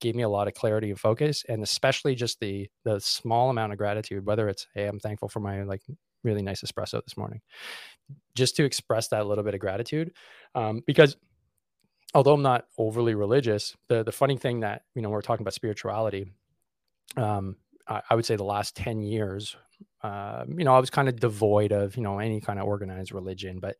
gave 0.00 0.14
me 0.14 0.22
a 0.22 0.28
lot 0.28 0.48
of 0.48 0.54
clarity 0.54 0.90
and 0.90 1.00
focus 1.00 1.44
and 1.48 1.62
especially 1.62 2.14
just 2.14 2.40
the 2.40 2.68
the 2.84 3.00
small 3.00 3.50
amount 3.50 3.72
of 3.72 3.78
gratitude 3.78 4.26
whether 4.26 4.48
it's 4.48 4.66
hey 4.74 4.86
i'm 4.86 4.98
thankful 5.00 5.28
for 5.28 5.40
my 5.40 5.62
like 5.62 5.82
really 6.24 6.42
nice 6.42 6.62
espresso 6.62 7.02
this 7.04 7.16
morning. 7.16 7.40
Just 8.34 8.56
to 8.56 8.64
express 8.64 9.08
that 9.08 9.26
little 9.26 9.44
bit 9.44 9.54
of 9.54 9.60
gratitude 9.60 10.12
um, 10.54 10.82
because 10.86 11.16
although 12.14 12.34
i'm 12.34 12.42
not 12.42 12.66
overly 12.78 13.14
religious 13.14 13.76
the 13.88 14.02
the 14.02 14.12
funny 14.12 14.36
thing 14.36 14.60
that 14.60 14.82
you 14.94 15.02
know 15.02 15.10
we're 15.10 15.22
talking 15.22 15.42
about 15.42 15.54
spirituality 15.54 16.26
um, 17.16 17.56
I, 17.86 18.00
I, 18.10 18.14
would 18.14 18.24
say 18.24 18.36
the 18.36 18.44
last 18.44 18.76
10 18.76 19.02
years 19.02 19.56
uh, 20.02 20.44
you 20.48 20.64
know 20.64 20.74
i 20.74 20.78
was 20.78 20.90
kind 20.90 21.08
of 21.08 21.18
devoid 21.18 21.72
of 21.72 21.96
you 21.96 22.02
know 22.02 22.18
any 22.18 22.40
kind 22.40 22.58
of 22.58 22.66
organized 22.66 23.12
religion 23.12 23.58
but 23.60 23.76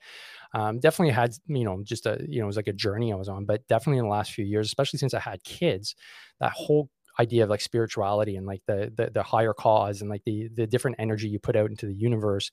um, 0.53 0.81
definitely 0.81 1.13
had 1.13 1.35
you 1.47 1.65
know 1.65 1.83
just 1.85 2.07
a 2.07 2.25
you 2.29 2.41
know 2.41 2.45
it 2.45 2.49
was 2.49 2.57
like 2.57 2.69
a 2.69 2.73
journey 2.73 3.13
i 3.13 3.17
was 3.17 3.29
on 3.29 3.45
but 3.45 3.67
definitely 3.69 3.99
in 3.99 4.05
the 4.05 4.11
last 4.11 4.33
few 4.33 4.45
years 4.45 4.67
especially 4.67 4.99
since 4.99 5.15
i 5.15 5.21
had 5.21 5.43
kids 5.45 5.95
that 6.41 6.53
whole 6.53 6.91
idea 7.19 7.45
of 7.45 7.51
like 7.51 7.61
spirituality 7.61 8.37
and 8.37 8.47
like 8.47 8.63
the, 8.67 8.93
the 8.97 9.11
the, 9.13 9.23
higher 9.23 9.53
cause 9.53 10.01
and 10.01 10.11
like 10.11 10.23
the 10.25 10.49
the 10.55 10.67
different 10.67 10.97
energy 10.99 11.29
you 11.29 11.39
put 11.39 11.57
out 11.57 11.71
into 11.71 11.87
the 11.87 11.95
universe 11.95 12.51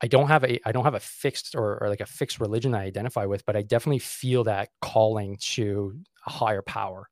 i 0.00 0.06
don't 0.06 0.28
have 0.28 0.44
a 0.44 0.60
i 0.68 0.72
don't 0.72 0.84
have 0.84 0.94
a 0.94 1.00
fixed 1.00 1.54
or, 1.54 1.82
or 1.82 1.88
like 1.88 2.00
a 2.00 2.06
fixed 2.06 2.40
religion 2.40 2.74
i 2.74 2.84
identify 2.84 3.24
with 3.24 3.44
but 3.46 3.56
i 3.56 3.62
definitely 3.62 3.98
feel 3.98 4.44
that 4.44 4.68
calling 4.80 5.36
to 5.40 5.92
a 6.26 6.30
higher 6.30 6.62
power. 6.62 7.08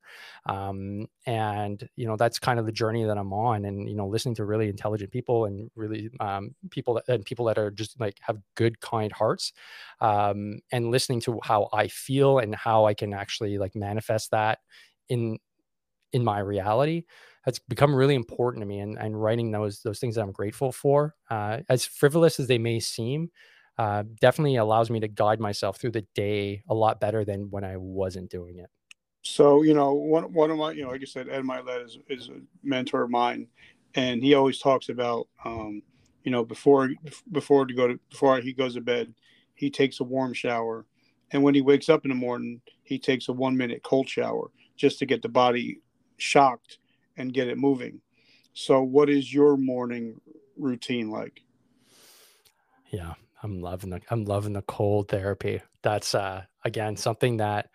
Um, 0.47 1.07
and 1.27 1.89
you 1.97 2.07
know 2.07 2.17
that's 2.17 2.39
kind 2.39 2.59
of 2.59 2.67
the 2.67 2.73
journey 2.73 3.05
that 3.05 3.17
i'm 3.17 3.33
on 3.33 3.65
and 3.65 3.89
you 3.89 3.97
know 3.97 4.07
listening 4.07 4.35
to 4.35 4.45
really 4.45 4.69
intelligent 4.69 5.11
people 5.11 5.47
and 5.47 5.71
really 5.75 6.11
um, 6.21 6.55
people 6.71 6.95
that 6.95 7.05
and 7.09 7.25
people 7.25 7.47
that 7.47 7.57
are 7.57 7.71
just 7.71 7.99
like 7.99 8.19
have 8.21 8.39
good 8.55 8.81
kind 8.81 9.11
hearts 9.11 9.53
um, 10.01 10.59
and 10.71 10.91
listening 10.91 11.21
to 11.23 11.41
how 11.43 11.69
i 11.73 11.89
feel 11.89 12.39
and 12.39 12.55
how 12.55 12.85
i 12.85 12.93
can 12.93 13.15
actually 13.15 13.57
like 13.57 13.75
manifest 13.75 14.31
that 14.33 14.59
in 15.09 15.39
in 16.15 16.25
my 16.25 16.39
reality 16.39 17.05
has 17.45 17.59
become 17.59 17.95
really 17.95 18.15
important 18.15 18.63
to 18.63 18.67
me 18.67 18.81
and, 18.81 18.97
and 18.99 19.21
writing 19.21 19.51
those 19.51 19.81
those 19.83 19.99
things 19.99 20.15
that 20.15 20.23
i'm 20.23 20.33
grateful 20.33 20.73
for. 20.73 21.15
Uh, 21.31 21.59
as 21.69 21.85
frivolous 21.85 22.41
as 22.41 22.47
they 22.47 22.59
may 22.59 22.81
seem 22.81 23.31
uh, 23.77 24.05
definitely 24.21 24.57
allows 24.57 24.89
me 24.89 25.01
to 25.01 25.09
guide 25.09 25.41
myself 25.41 25.79
through 25.79 25.91
the 25.91 26.07
day 26.15 26.63
a 26.69 26.75
lot 26.75 27.01
better 27.01 27.25
than 27.25 27.51
when 27.51 27.65
i 27.65 27.77
wasn't 27.77 28.31
doing 28.31 28.59
it. 28.59 28.71
So 29.23 29.63
you 29.63 29.75
know 29.75 29.93
one, 29.93 30.33
one 30.33 30.51
of 30.51 30.57
my 30.57 30.73
you 30.73 30.85
know 30.85 30.91
like 30.91 31.03
i 31.03 31.05
said 31.05 31.29
ed 31.29 31.43
Mylett 31.43 31.85
is, 31.85 31.99
is 32.09 32.29
a 32.29 32.41
mentor 32.63 33.03
of 33.03 33.11
mine 33.11 33.49
and 33.95 34.23
he 34.23 34.35
always 34.35 34.59
talks 34.59 34.89
about 34.89 35.29
um, 35.45 35.83
you 36.25 36.31
know 36.31 36.45
before 36.45 36.91
before 37.33 37.67
to 37.67 37.75
go 37.75 37.89
to 37.89 38.01
before 38.11 38.41
he 38.41 38.53
goes 38.53 38.75
to 38.75 38.81
bed 38.81 39.13
he 39.55 39.71
takes 39.71 40.01
a 40.01 40.05
warm 40.05 40.33
shower 40.33 40.87
and 41.33 41.43
when 41.43 41.55
he 41.55 41.63
wakes 41.63 41.89
up 41.89 42.05
in 42.05 42.11
the 42.11 42.15
morning 42.15 42.61
he 42.83 42.99
takes 42.99 43.29
a 43.29 43.33
one 43.33 43.57
minute 43.57 43.83
cold 43.83 44.09
shower 44.09 44.51
just 44.77 44.99
to 44.99 45.07
get 45.07 45.23
the 45.23 45.29
body 45.29 45.81
shocked 46.17 46.79
and 47.17 47.33
get 47.33 47.49
it 47.49 47.59
moving. 47.59 48.01
So, 48.53 48.83
what 48.83 49.11
is 49.11 49.33
your 49.33 49.57
morning 49.57 50.21
routine 50.57 51.11
like? 51.11 51.43
Yeah, 52.91 53.15
I'm 53.43 53.61
loving 53.61 53.91
the 53.91 54.01
I'm 54.11 54.25
loving 54.25 54.53
the 54.53 54.63
cold 54.63 55.09
therapy. 55.09 55.61
That's 55.83 56.15
uh 56.15 56.45
again 56.65 56.97
something 56.97 57.39
that 57.39 57.69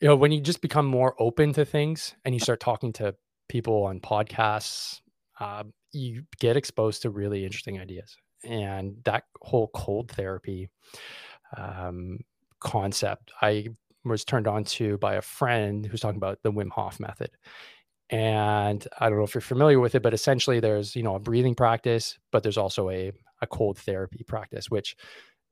you 0.00 0.08
know 0.08 0.16
when 0.16 0.32
you 0.32 0.40
just 0.40 0.60
become 0.60 0.86
more 0.86 1.14
open 1.18 1.52
to 1.54 1.64
things 1.64 2.14
and 2.24 2.34
you 2.34 2.40
start 2.40 2.60
talking 2.60 2.92
to 2.94 3.14
people 3.48 3.84
on 3.84 4.00
podcasts, 4.00 5.00
uh, 5.40 5.64
you 5.92 6.24
get 6.38 6.56
exposed 6.56 7.02
to 7.02 7.10
really 7.10 7.44
interesting 7.44 7.80
ideas. 7.80 8.16
And 8.42 8.96
that 9.04 9.24
whole 9.40 9.70
cold 9.74 10.10
therapy 10.10 10.68
um, 11.56 12.18
concept, 12.60 13.32
I 13.40 13.68
was 14.04 14.24
turned 14.24 14.46
on 14.46 14.64
to 14.64 14.98
by 14.98 15.14
a 15.14 15.22
friend 15.22 15.86
who's 15.86 16.00
talking 16.00 16.18
about 16.18 16.42
the 16.42 16.52
Wim 16.52 16.70
Hof 16.70 17.00
method. 17.00 17.30
And 18.10 18.86
I 18.98 19.08
don't 19.08 19.18
know 19.18 19.24
if 19.24 19.34
you're 19.34 19.40
familiar 19.40 19.80
with 19.80 19.94
it, 19.94 20.02
but 20.02 20.14
essentially 20.14 20.60
there's, 20.60 20.94
you 20.94 21.02
know, 21.02 21.14
a 21.14 21.20
breathing 21.20 21.54
practice, 21.54 22.18
but 22.32 22.42
there's 22.42 22.58
also 22.58 22.90
a, 22.90 23.12
a 23.40 23.46
cold 23.46 23.78
therapy 23.78 24.22
practice, 24.26 24.70
which 24.70 24.96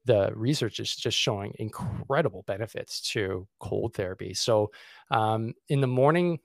the 0.05 0.31
research 0.35 0.81
is 0.81 0.95
just 0.95 1.17
showing 1.17 1.55
incredible 1.59 2.45
benefits 2.47 3.01
to 3.13 3.47
cold 3.59 3.95
therapy. 3.95 4.35
So 4.35 4.71
um, 5.11 5.55
in 5.69 5.81
the 5.81 5.87
morning, 5.87 6.41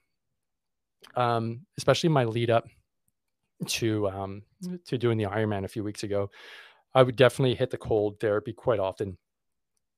um, 1.16 1.66
especially 1.78 2.10
my 2.10 2.24
lead 2.24 2.50
up 2.50 2.68
to 3.66 4.08
um, 4.10 4.44
to 4.86 4.98
doing 4.98 5.18
the 5.18 5.26
Ironman 5.26 5.66
a 5.66 5.68
few 5.68 5.84
weeks 5.84 6.04
ago, 6.04 6.30
I 6.94 7.04
would 7.04 7.16
definitely 7.16 7.56
hit 7.56 7.72
the 7.72 7.78
cold 7.78 8.20
therapy 8.20 8.54
quite 8.54 8.80
often 8.80 9.18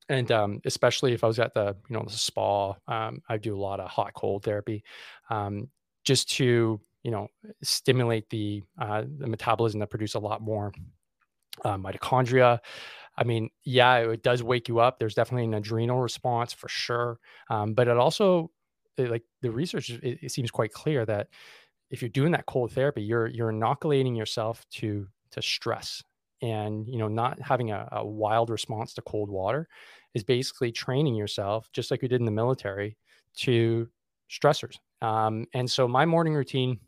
and 0.10 0.32
um, 0.32 0.62
especially 0.66 1.14
if 1.14 1.24
I 1.24 1.28
was 1.28 1.40
at 1.40 1.54
the 1.54 1.76
you 1.88 1.96
know 1.96 2.04
the 2.04 2.12
spa, 2.12 2.76
um, 2.88 3.22
I 3.30 3.38
do 3.38 3.56
a 3.56 3.62
lot 3.62 3.80
of 3.80 3.90
hot 3.90 4.14
cold 4.14 4.44
therapy, 4.44 4.84
um, 5.30 5.70
just 6.04 6.30
to 6.32 6.82
you 7.04 7.12
know 7.12 7.28
stimulate 7.64 8.30
the 8.30 8.64
uh, 8.80 9.04
the 9.20 9.28
metabolism 9.28 9.80
that 9.80 9.92
produce 9.92 10.16
a 10.16 10.20
lot 10.20 10.42
more 10.42 10.74
uh, 11.64 11.78
mitochondria. 11.78 12.60
I 13.16 13.24
mean, 13.24 13.50
yeah, 13.64 13.98
it 13.98 14.24
does 14.24 14.42
wake 14.42 14.68
you 14.68 14.80
up. 14.80 14.98
There's 14.98 15.14
definitely 15.14 15.46
an 15.46 15.54
adrenal 15.54 16.00
response 16.00 16.54
for 16.54 16.70
sure, 16.70 17.20
um, 17.50 17.74
but 17.74 17.88
it 17.88 17.98
also 17.98 18.52
it, 18.98 19.12
like 19.12 19.24
the 19.42 19.52
research 19.52 19.90
it, 19.92 20.20
it 20.24 20.32
seems 20.32 20.52
quite 20.52 20.74
clear 20.74 21.06
that 21.06 21.28
if 21.92 22.02
you're 22.02 22.10
doing 22.10 22.32
that 22.32 22.48
cold 22.48 22.72
therapy, 22.72 23.04
you're 23.04 23.28
you're 23.28 23.52
inoculating 23.52 24.16
yourself 24.16 24.66
to 24.72 25.08
to 25.32 25.42
stress 25.42 26.04
and 26.42 26.88
you 26.88 26.98
know 26.98 27.08
not 27.08 27.40
having 27.42 27.72
a, 27.72 27.88
a, 27.92 28.06
wild 28.06 28.50
response 28.50 28.94
to 28.94 29.02
cold 29.02 29.30
water 29.30 29.68
is 30.14 30.24
basically 30.24 30.72
training 30.72 31.16
yourself 31.16 31.70
just 31.72 31.92
like 31.92 32.02
we 32.02 32.08
did 32.08 32.20
in 32.20 32.26
the 32.26 32.32
military 32.32 32.98
to 33.36 33.88
stressors 34.30 34.78
um, 35.02 35.46
and 35.54 35.70
so 35.70 35.88
my 35.88 36.06
morning 36.06 36.34
routine 36.34 36.80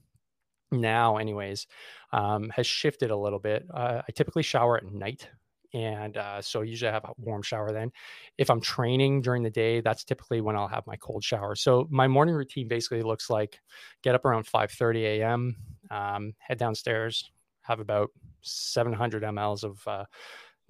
now 0.71 1.17
anyways 1.17 1.67
um, 2.13 2.49
has 2.49 2.67
shifted 2.67 3.11
a 3.11 3.15
little 3.15 3.39
bit. 3.39 3.65
Uh, 3.73 4.01
i 4.07 4.11
typically 4.13 4.43
shower 4.43 4.77
at 4.77 4.85
night 4.85 5.27
and 5.73 6.17
uh, 6.17 6.41
so 6.41 6.61
usually 6.61 6.89
i 6.89 6.93
have 6.93 7.05
a 7.05 7.13
warm 7.17 7.41
shower 7.41 7.71
then. 7.71 7.91
If 8.37 8.49
i'm 8.49 8.61
training 8.61 9.21
during 9.21 9.43
the 9.43 9.49
day 9.49 9.81
that's 9.81 10.03
typically 10.03 10.41
when 10.41 10.55
i'll 10.55 10.67
have 10.67 10.87
my 10.87 10.97
cold 10.97 11.23
shower. 11.23 11.55
So 11.55 11.87
my 11.89 12.07
morning 12.07 12.35
routine 12.35 12.67
basically 12.67 13.03
looks 13.03 13.29
like 13.29 13.59
get 14.01 14.15
up 14.15 14.25
around 14.25 14.47
5 14.47 14.71
30 14.71 15.05
a.m 15.05 15.55
um, 15.89 16.33
head 16.39 16.57
downstairs 16.57 17.31
have 17.61 17.79
about 17.79 18.09
700 18.41 19.23
mLs 19.23 19.63
of 19.63 19.87
uh, 19.87 20.05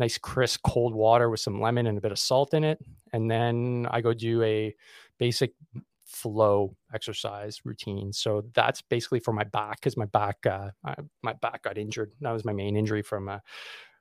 nice 0.01 0.17
crisp 0.17 0.61
cold 0.63 0.93
water 0.93 1.29
with 1.29 1.39
some 1.39 1.61
lemon 1.61 1.87
and 1.87 1.97
a 1.97 2.01
bit 2.01 2.11
of 2.11 2.19
salt 2.19 2.53
in 2.53 2.63
it. 2.63 2.79
And 3.13 3.31
then 3.31 3.87
I 3.89 4.01
go 4.01 4.13
do 4.13 4.41
a 4.43 4.75
basic 5.17 5.53
flow 6.05 6.75
exercise 6.93 7.61
routine. 7.63 8.11
So 8.11 8.43
that's 8.53 8.81
basically 8.81 9.19
for 9.19 9.31
my 9.31 9.45
back 9.45 9.79
because 9.79 9.95
my 9.95 10.05
back, 10.05 10.45
uh, 10.45 10.71
my 11.21 11.33
back 11.33 11.63
got 11.63 11.77
injured. 11.77 12.11
That 12.19 12.31
was 12.31 12.43
my 12.43 12.53
main 12.53 12.75
injury 12.75 13.01
from 13.01 13.29
uh, 13.29 13.39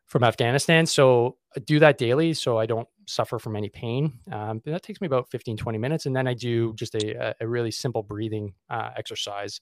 from 0.07 0.25
Afghanistan. 0.25 0.87
So 0.87 1.37
I 1.57 1.61
do 1.61 1.79
that 1.79 1.97
daily 1.97 2.35
so 2.35 2.59
I 2.59 2.67
don't 2.67 2.89
suffer 3.07 3.39
from 3.39 3.55
any 3.55 3.69
pain. 3.69 4.19
Um, 4.33 4.61
that 4.65 4.83
takes 4.83 5.01
me 5.01 5.07
about 5.07 5.31
15, 5.31 5.57
20 5.57 5.79
minutes. 5.79 6.07
And 6.07 6.17
then 6.17 6.27
I 6.27 6.35
do 6.35 6.75
just 6.75 6.97
a, 6.97 7.35
a 7.41 7.47
really 7.47 7.71
simple 7.71 8.03
breathing 8.03 8.55
uh, 8.69 8.91
exercise 8.97 9.61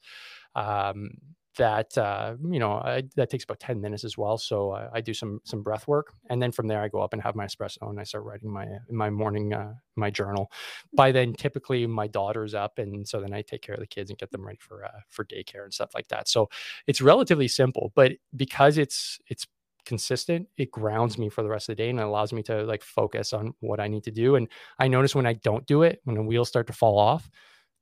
um, 0.54 1.10
that 1.58 1.96
uh, 1.98 2.34
you 2.50 2.58
know 2.58 2.72
I, 2.72 3.02
that 3.16 3.30
takes 3.30 3.44
about 3.44 3.60
10 3.60 3.80
minutes 3.80 4.04
as 4.04 4.16
well 4.16 4.38
so 4.38 4.72
I, 4.72 5.00
do 5.00 5.12
some 5.14 5.40
some 5.44 5.62
breath 5.62 5.86
work 5.86 6.12
and 6.30 6.42
then 6.42 6.50
from 6.52 6.66
there 6.66 6.82
i 6.82 6.88
go 6.88 7.00
up 7.00 7.12
and 7.12 7.22
have 7.22 7.34
my 7.34 7.46
espresso 7.46 7.88
and 7.88 8.00
i 8.00 8.04
start 8.04 8.24
writing 8.24 8.50
my 8.50 8.66
my 8.90 9.10
morning 9.10 9.52
uh, 9.52 9.74
my 9.98 10.10
journal. 10.10 10.50
By 10.94 11.12
then 11.12 11.34
typically 11.34 11.86
my 11.86 12.06
daughter's 12.06 12.54
up 12.54 12.78
and 12.78 13.06
so 13.06 13.20
then 13.20 13.34
i 13.34 13.42
take 13.42 13.62
care 13.62 13.74
of 13.74 13.80
the 13.80 13.86
kids 13.86 14.10
and 14.10 14.18
get 14.18 14.30
them 14.30 14.46
ready 14.46 14.58
for 14.60 14.84
uh, 14.84 15.00
for 15.08 15.24
daycare 15.24 15.64
and 15.64 15.74
stuff 15.74 15.90
like 15.94 16.08
that. 16.08 16.28
So 16.28 16.48
it's 16.86 17.00
relatively 17.00 17.48
simple 17.48 17.92
but 17.94 18.12
because 18.34 18.78
it's 18.78 19.18
it's 19.26 19.46
consistent 19.84 20.46
it 20.58 20.70
grounds 20.70 21.16
me 21.16 21.30
for 21.30 21.42
the 21.42 21.48
rest 21.48 21.68
of 21.68 21.76
the 21.76 21.82
day 21.82 21.88
and 21.88 21.98
it 21.98 22.02
allows 22.02 22.32
me 22.32 22.42
to 22.42 22.62
like 22.64 22.82
focus 22.82 23.32
on 23.32 23.54
what 23.60 23.80
i 23.80 23.88
need 23.88 24.04
to 24.04 24.10
do 24.10 24.34
and 24.34 24.46
i 24.78 24.86
notice 24.86 25.14
when 25.14 25.24
i 25.24 25.32
don't 25.32 25.64
do 25.64 25.82
it 25.82 26.02
when 26.04 26.14
the 26.14 26.22
wheels 26.22 26.46
start 26.46 26.66
to 26.66 26.74
fall 26.74 26.98
off 26.98 27.30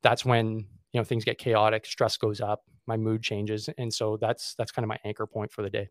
that's 0.04 0.24
when 0.24 0.58
you 0.92 1.00
know 1.00 1.02
things 1.02 1.24
get 1.24 1.36
chaotic 1.36 1.84
stress 1.84 2.16
goes 2.16 2.40
up 2.40 2.62
my 2.86 2.96
mood 2.96 3.22
changes 3.22 3.68
and 3.78 3.92
so 3.92 4.16
that's 4.16 4.54
that's 4.54 4.72
kind 4.72 4.84
of 4.84 4.88
my 4.88 4.98
anchor 5.04 5.26
point 5.26 5.52
for 5.52 5.62
the 5.62 5.70
day. 5.70 5.88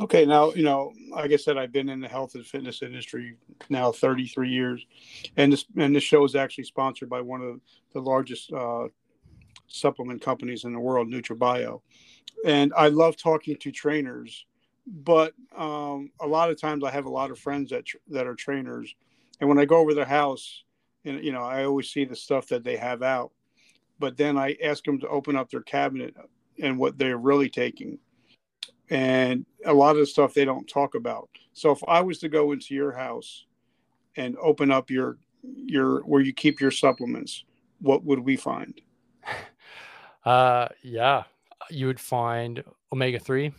Okay 0.00 0.24
now 0.24 0.52
you 0.52 0.62
know 0.62 0.92
like 1.10 1.32
i 1.32 1.36
said 1.36 1.58
i've 1.58 1.72
been 1.72 1.88
in 1.88 2.00
the 2.00 2.08
health 2.08 2.36
and 2.36 2.46
fitness 2.46 2.80
industry 2.82 3.36
now 3.68 3.90
33 3.90 4.48
years 4.48 4.86
and 5.36 5.52
this 5.52 5.64
and 5.76 5.94
this 5.94 6.04
show 6.04 6.24
is 6.24 6.36
actually 6.36 6.64
sponsored 6.64 7.08
by 7.08 7.20
one 7.20 7.42
of 7.42 7.60
the 7.92 8.00
largest 8.00 8.52
uh, 8.52 8.86
supplement 9.66 10.22
companies 10.22 10.64
in 10.64 10.72
the 10.72 10.78
world 10.78 11.08
NutraBio. 11.08 11.80
And 12.44 12.72
i 12.76 12.88
love 12.88 13.16
talking 13.16 13.56
to 13.56 13.72
trainers 13.72 14.46
but 14.90 15.34
um, 15.56 16.10
a 16.20 16.26
lot 16.26 16.50
of 16.50 16.60
times 16.60 16.84
I 16.84 16.90
have 16.90 17.06
a 17.06 17.10
lot 17.10 17.30
of 17.30 17.38
friends 17.38 17.70
that 17.70 17.84
that 18.08 18.26
are 18.26 18.34
trainers, 18.34 18.94
and 19.40 19.48
when 19.48 19.58
I 19.58 19.64
go 19.64 19.76
over 19.76 19.94
their 19.94 20.04
house, 20.04 20.64
and 21.04 21.22
you 21.24 21.32
know, 21.32 21.42
I 21.42 21.64
always 21.64 21.90
see 21.90 22.04
the 22.04 22.16
stuff 22.16 22.48
that 22.48 22.64
they 22.64 22.76
have 22.76 23.02
out, 23.02 23.32
but 24.00 24.16
then 24.16 24.36
I 24.36 24.56
ask 24.64 24.82
them 24.82 24.98
to 25.00 25.08
open 25.08 25.36
up 25.36 25.50
their 25.50 25.60
cabinet 25.60 26.16
and 26.60 26.78
what 26.78 26.98
they're 26.98 27.18
really 27.18 27.48
taking, 27.48 27.98
and 28.88 29.46
a 29.64 29.72
lot 29.72 29.92
of 29.92 29.98
the 29.98 30.06
stuff 30.06 30.34
they 30.34 30.44
don't 30.44 30.66
talk 30.66 30.96
about. 30.96 31.28
So 31.52 31.70
if 31.70 31.80
I 31.86 32.00
was 32.00 32.18
to 32.20 32.28
go 32.28 32.52
into 32.52 32.74
your 32.74 32.92
house 32.92 33.44
and 34.16 34.36
open 34.42 34.72
up 34.72 34.90
your 34.90 35.18
your 35.42 36.00
where 36.00 36.22
you 36.22 36.32
keep 36.32 36.60
your 36.60 36.70
supplements, 36.72 37.44
what 37.80 38.02
would 38.04 38.20
we 38.20 38.36
find? 38.36 38.80
Uh, 40.22 40.68
yeah, 40.82 41.22
you 41.70 41.86
would 41.86 41.98
find 41.98 42.62
omega 42.92 43.18
three. 43.18 43.52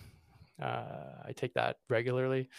Uh, 0.62 1.24
I 1.26 1.32
take 1.36 1.56
that 1.56 1.78
regularly. 1.90 2.50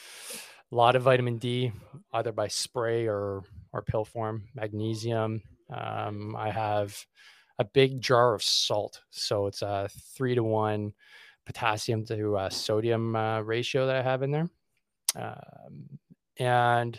A 0.72 0.74
lot 0.74 0.96
of 0.96 1.02
vitamin 1.02 1.38
D, 1.38 1.70
either 2.12 2.32
by 2.32 2.48
spray 2.48 3.06
or 3.06 3.44
or 3.72 3.82
pill 3.82 4.04
form. 4.04 4.48
Magnesium. 4.56 5.40
Um, 5.72 6.34
I 6.36 6.50
have 6.50 6.96
a 7.62 7.64
big 7.64 8.00
jar 8.00 8.34
of 8.34 8.42
salt, 8.42 9.00
so 9.10 9.46
it's 9.46 9.62
a 9.62 9.88
three 10.16 10.34
to 10.34 10.42
one 10.42 10.92
potassium 11.46 12.04
to 12.06 12.36
uh, 12.36 12.50
sodium 12.50 13.14
uh, 13.14 13.40
ratio 13.40 13.86
that 13.86 13.96
I 13.96 14.02
have 14.02 14.22
in 14.22 14.32
there, 14.32 14.50
um, 15.16 15.98
and 16.38 16.98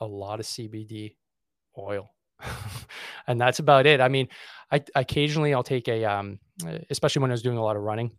a 0.00 0.06
lot 0.06 0.40
of 0.40 0.46
CBD 0.46 1.16
oil. 1.78 2.10
and 3.26 3.40
that's 3.40 3.60
about 3.60 3.86
it. 3.86 4.00
I 4.00 4.08
mean, 4.08 4.28
I 4.70 4.82
occasionally 4.94 5.54
I'll 5.54 5.62
take 5.62 5.88
a, 5.88 6.04
um, 6.04 6.38
especially 6.90 7.22
when 7.22 7.30
I 7.30 7.34
was 7.34 7.42
doing 7.42 7.56
a 7.56 7.62
lot 7.62 7.76
of 7.76 7.82
running. 7.82 8.10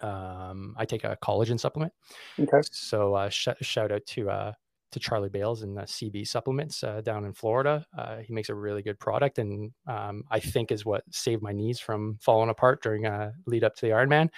Um, 0.00 0.76
I 0.78 0.84
take 0.84 1.02
a 1.02 1.18
collagen 1.20 1.58
supplement. 1.58 1.92
Okay. 2.38 2.60
So 2.70 3.14
uh, 3.14 3.28
sh- 3.28 3.48
shout 3.60 3.90
out 3.90 4.06
to 4.06 4.30
uh, 4.30 4.52
to 4.92 4.98
Charlie 4.98 5.28
Bales 5.28 5.62
and 5.62 5.76
the 5.76 5.82
CB 5.82 6.26
supplements 6.26 6.82
uh, 6.82 7.00
down 7.00 7.24
in 7.24 7.32
Florida. 7.32 7.86
Uh, 7.96 8.18
he 8.18 8.32
makes 8.32 8.48
a 8.48 8.54
really 8.54 8.82
good 8.82 8.98
product, 8.98 9.38
and 9.38 9.72
um, 9.86 10.24
I 10.30 10.40
think 10.40 10.72
is 10.72 10.84
what 10.84 11.04
saved 11.10 11.42
my 11.42 11.52
knees 11.52 11.80
from 11.80 12.18
falling 12.20 12.50
apart 12.50 12.82
during 12.82 13.06
a 13.06 13.32
lead 13.46 13.64
up 13.64 13.74
to 13.76 13.86
the 13.86 13.92
Ironman. 13.92 14.28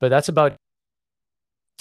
But 0.00 0.08
that's 0.08 0.28
about 0.28 0.56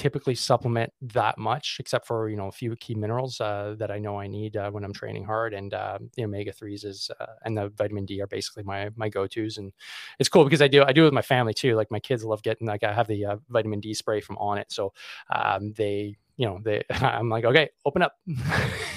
typically 0.02 0.34
supplement 0.34 0.92
that 1.02 1.38
much, 1.38 1.78
except 1.80 2.08
for 2.08 2.28
you 2.28 2.36
know 2.36 2.48
a 2.48 2.52
few 2.52 2.76
key 2.76 2.96
minerals 2.96 3.40
uh, 3.40 3.76
that 3.78 3.92
I 3.92 4.00
know 4.00 4.20
I 4.20 4.26
need 4.28 4.58
uh, 4.58 4.72
when 4.72 4.84
I'm 4.84 4.94
training 4.94 5.26
hard, 5.26 5.54
and 5.54 5.74
uh, 5.74 6.00
the 6.16 6.24
omega 6.24 6.52
threes 6.52 6.84
is 6.84 7.12
uh, 7.20 7.34
and 7.46 7.58
the 7.58 7.70
vitamin 7.70 8.06
D 8.06 8.20
are 8.22 8.28
basically 8.28 8.64
my 8.64 8.90
my 8.96 9.10
go 9.10 9.28
tos, 9.28 9.58
and 9.58 9.72
it's 10.20 10.30
cool 10.30 10.44
because 10.44 10.62
I 10.62 10.68
do 10.68 10.84
I 10.84 10.92
do 10.92 11.04
it 11.04 11.06
with 11.06 11.14
my 11.14 11.22
family 11.22 11.54
too. 11.54 11.76
Like 11.76 11.92
my 11.92 12.00
kids 12.00 12.24
love 12.24 12.42
getting 12.42 12.68
like 12.68 12.84
I 12.84 12.94
have 12.94 13.08
the 13.08 13.26
uh, 13.26 13.38
vitamin 13.50 13.80
D 13.80 13.94
spray 13.94 14.22
from 14.22 14.38
Onnit, 14.38 14.66
so 14.70 14.94
um, 15.34 15.74
they 15.74 16.16
you 16.42 16.48
know 16.48 16.60
they 16.64 16.84
I'm 16.90 17.30
like 17.30 17.46
okay 17.46 17.70
open 17.86 18.02
up 18.02 18.16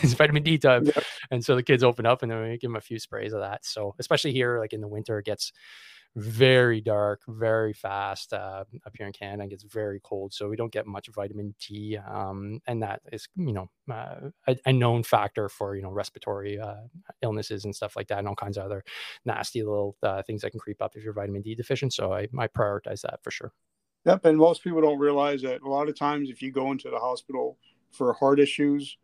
it's 0.03 0.15
vitamin 0.15 0.43
D 0.43 0.57
time, 0.57 0.87
yeah. 0.87 1.03
and 1.31 1.45
so 1.45 1.55
the 1.55 1.63
kids 1.63 1.85
open 1.85 2.07
up 2.07 2.23
and 2.23 2.33
then 2.33 2.43
we 2.43 2.59
give 2.59 2.71
them 2.71 2.77
a 2.77 2.81
few 2.81 2.99
sprays 2.99 3.35
of 3.35 3.41
that. 3.41 3.65
So 3.67 3.95
especially 3.99 4.33
here 4.33 4.59
like 4.59 4.73
in 4.73 4.81
the 4.81 4.89
winter 4.89 5.19
it 5.19 5.27
gets 5.27 5.53
very 6.17 6.81
dark, 6.81 7.23
very 7.27 7.73
fast. 7.73 8.33
Uh, 8.33 8.65
up 8.87 8.93
here 8.97 9.07
in 9.07 9.13
Canada, 9.13 9.45
it 9.45 9.51
gets 9.51 9.65
very 9.65 10.01
cold, 10.03 10.33
so 10.33 10.49
we 10.49 10.57
don't 10.57 10.73
get 10.73 10.87
much 10.87 11.09
vitamin 11.09 11.55
D, 11.61 11.99
um, 11.99 12.61
and 12.67 12.83
that 12.83 13.03
is, 13.13 13.27
you 13.35 13.53
know, 13.53 13.69
uh, 13.93 14.31
a, 14.47 14.57
a, 14.65 14.73
known 14.73 15.03
factor 15.03 15.49
for 15.49 15.75
you 15.75 15.83
know 15.83 15.91
respiratory 15.91 16.59
uh, 16.59 16.87
illnesses 17.21 17.65
and 17.65 17.75
stuff 17.75 17.97
like 17.97 18.07
that, 18.09 18.21
and 18.21 18.29
all 18.29 18.37
kinds 18.37 18.57
of 18.57 18.65
other 18.65 18.85
nasty 19.25 19.65
little 19.65 19.97
uh, 20.05 20.23
things 20.23 20.43
that 20.43 20.53
can 20.53 20.61
creep 20.61 20.81
up 20.81 20.95
if 20.95 21.03
you're 21.03 21.13
vitamin 21.13 21.43
D 21.43 21.57
deficient. 21.57 21.93
So 21.93 22.13
I, 22.13 22.29
I 22.39 22.47
prioritize 22.47 23.03
that 23.03 23.19
for 23.23 23.33
sure. 23.33 23.53
Yep, 24.05 24.25
and 24.27 24.39
most 24.39 24.63
people 24.63 24.81
don't 24.81 24.99
realize 24.99 25.43
that 25.43 25.63
a 25.63 25.69
lot 25.69 25.89
of 25.89 25.99
times 25.99 26.29
if 26.29 26.43
you 26.43 26.53
go 26.53 26.71
into 26.73 26.91
the 26.91 26.99
hospital 26.99 27.59
for 27.91 28.13
heart 28.13 28.39
issues, 28.39 28.99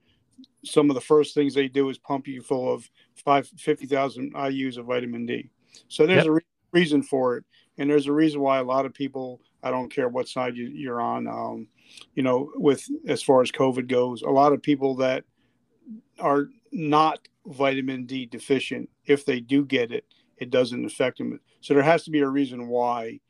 some 0.64 0.90
of 0.90 0.94
the 0.94 1.01
first 1.01 1.34
things 1.34 1.55
they 1.55 1.68
do 1.68 1.88
is 1.88 1.98
pump 1.98 2.28
you 2.28 2.42
full 2.42 2.72
of 2.72 2.88
five 3.14 3.48
fifty 3.57 3.86
thousand 3.86 4.32
IU's 4.34 4.76
of 4.76 4.86
vitamin 4.86 5.26
D. 5.26 5.51
So 5.88 6.07
there's 6.07 6.26
yep. 6.26 6.34
a 6.34 6.40
reason 6.72 7.03
for 7.03 7.36
it, 7.38 7.44
and 7.78 7.88
there's 7.88 8.07
a 8.07 8.12
reason 8.12 8.40
why 8.40 8.59
a 8.59 8.64
lot 8.64 8.86
of 8.86 8.94
people. 8.94 9.40
I 9.62 9.70
don't 9.70 9.92
care 9.92 10.09
what 10.09 10.26
side 10.26 10.57
you, 10.57 10.68
you're 10.68 11.03
on. 11.03 11.26
Um, 11.28 11.68
you 12.14 12.22
know, 12.22 12.51
with 12.55 12.86
as 13.07 13.22
far 13.22 13.42
as 13.42 13.53
COVID 13.53 13.88
goes, 13.88 14.22
a 14.22 14.30
lot 14.30 14.55
of 14.55 14.62
people 14.62 14.96
that 14.96 15.24
are 16.18 16.48
not 16.72 17.26
vitamin 17.46 18.07
D 18.07 18.26
deficient, 18.26 18.88
if 19.07 19.26
they 19.26 19.40
do 19.40 19.64
get 19.64 19.92
it, 19.92 20.05
it 20.38 20.51
doesn't 20.51 20.84
affect 20.84 21.18
them. 21.18 21.40
So 21.61 21.74
there 21.74 21.82
has 21.82 22.05
to 22.05 22.11
be 22.11 22.20
a 22.20 22.28
reason 22.28 22.68
why 22.68 23.20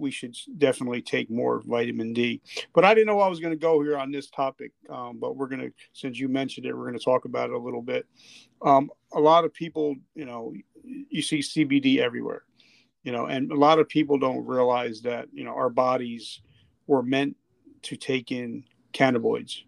we 0.00 0.10
should 0.10 0.34
definitely 0.58 1.02
take 1.02 1.30
more 1.30 1.62
vitamin 1.64 2.12
D. 2.12 2.40
But 2.74 2.84
I 2.84 2.94
didn't 2.94 3.06
know 3.06 3.20
I 3.20 3.28
was 3.28 3.40
going 3.40 3.52
to 3.52 3.60
go 3.60 3.82
here 3.82 3.98
on 3.98 4.10
this 4.10 4.30
topic. 4.30 4.72
Um, 4.88 5.18
but 5.20 5.36
we're 5.36 5.48
going 5.48 5.60
to, 5.60 5.72
since 5.92 6.18
you 6.18 6.28
mentioned 6.28 6.66
it, 6.66 6.76
we're 6.76 6.86
going 6.86 6.98
to 6.98 7.04
talk 7.04 7.24
about 7.24 7.50
it 7.50 7.56
a 7.56 7.58
little 7.58 7.82
bit. 7.82 8.06
Um, 8.62 8.90
a 9.12 9.20
lot 9.20 9.44
of 9.44 9.52
people, 9.54 9.94
you 10.14 10.24
know, 10.24 10.52
you 10.82 11.22
see 11.22 11.38
CBD 11.38 11.98
everywhere 11.98 12.44
you 13.02 13.12
know 13.12 13.26
and 13.26 13.50
a 13.50 13.56
lot 13.56 13.78
of 13.78 13.88
people 13.88 14.18
don't 14.18 14.44
realize 14.46 15.00
that 15.02 15.26
you 15.32 15.44
know 15.44 15.54
our 15.54 15.70
bodies 15.70 16.40
were 16.86 17.02
meant 17.02 17.36
to 17.82 17.96
take 17.96 18.30
in 18.30 18.64
cannabinoids 18.92 19.62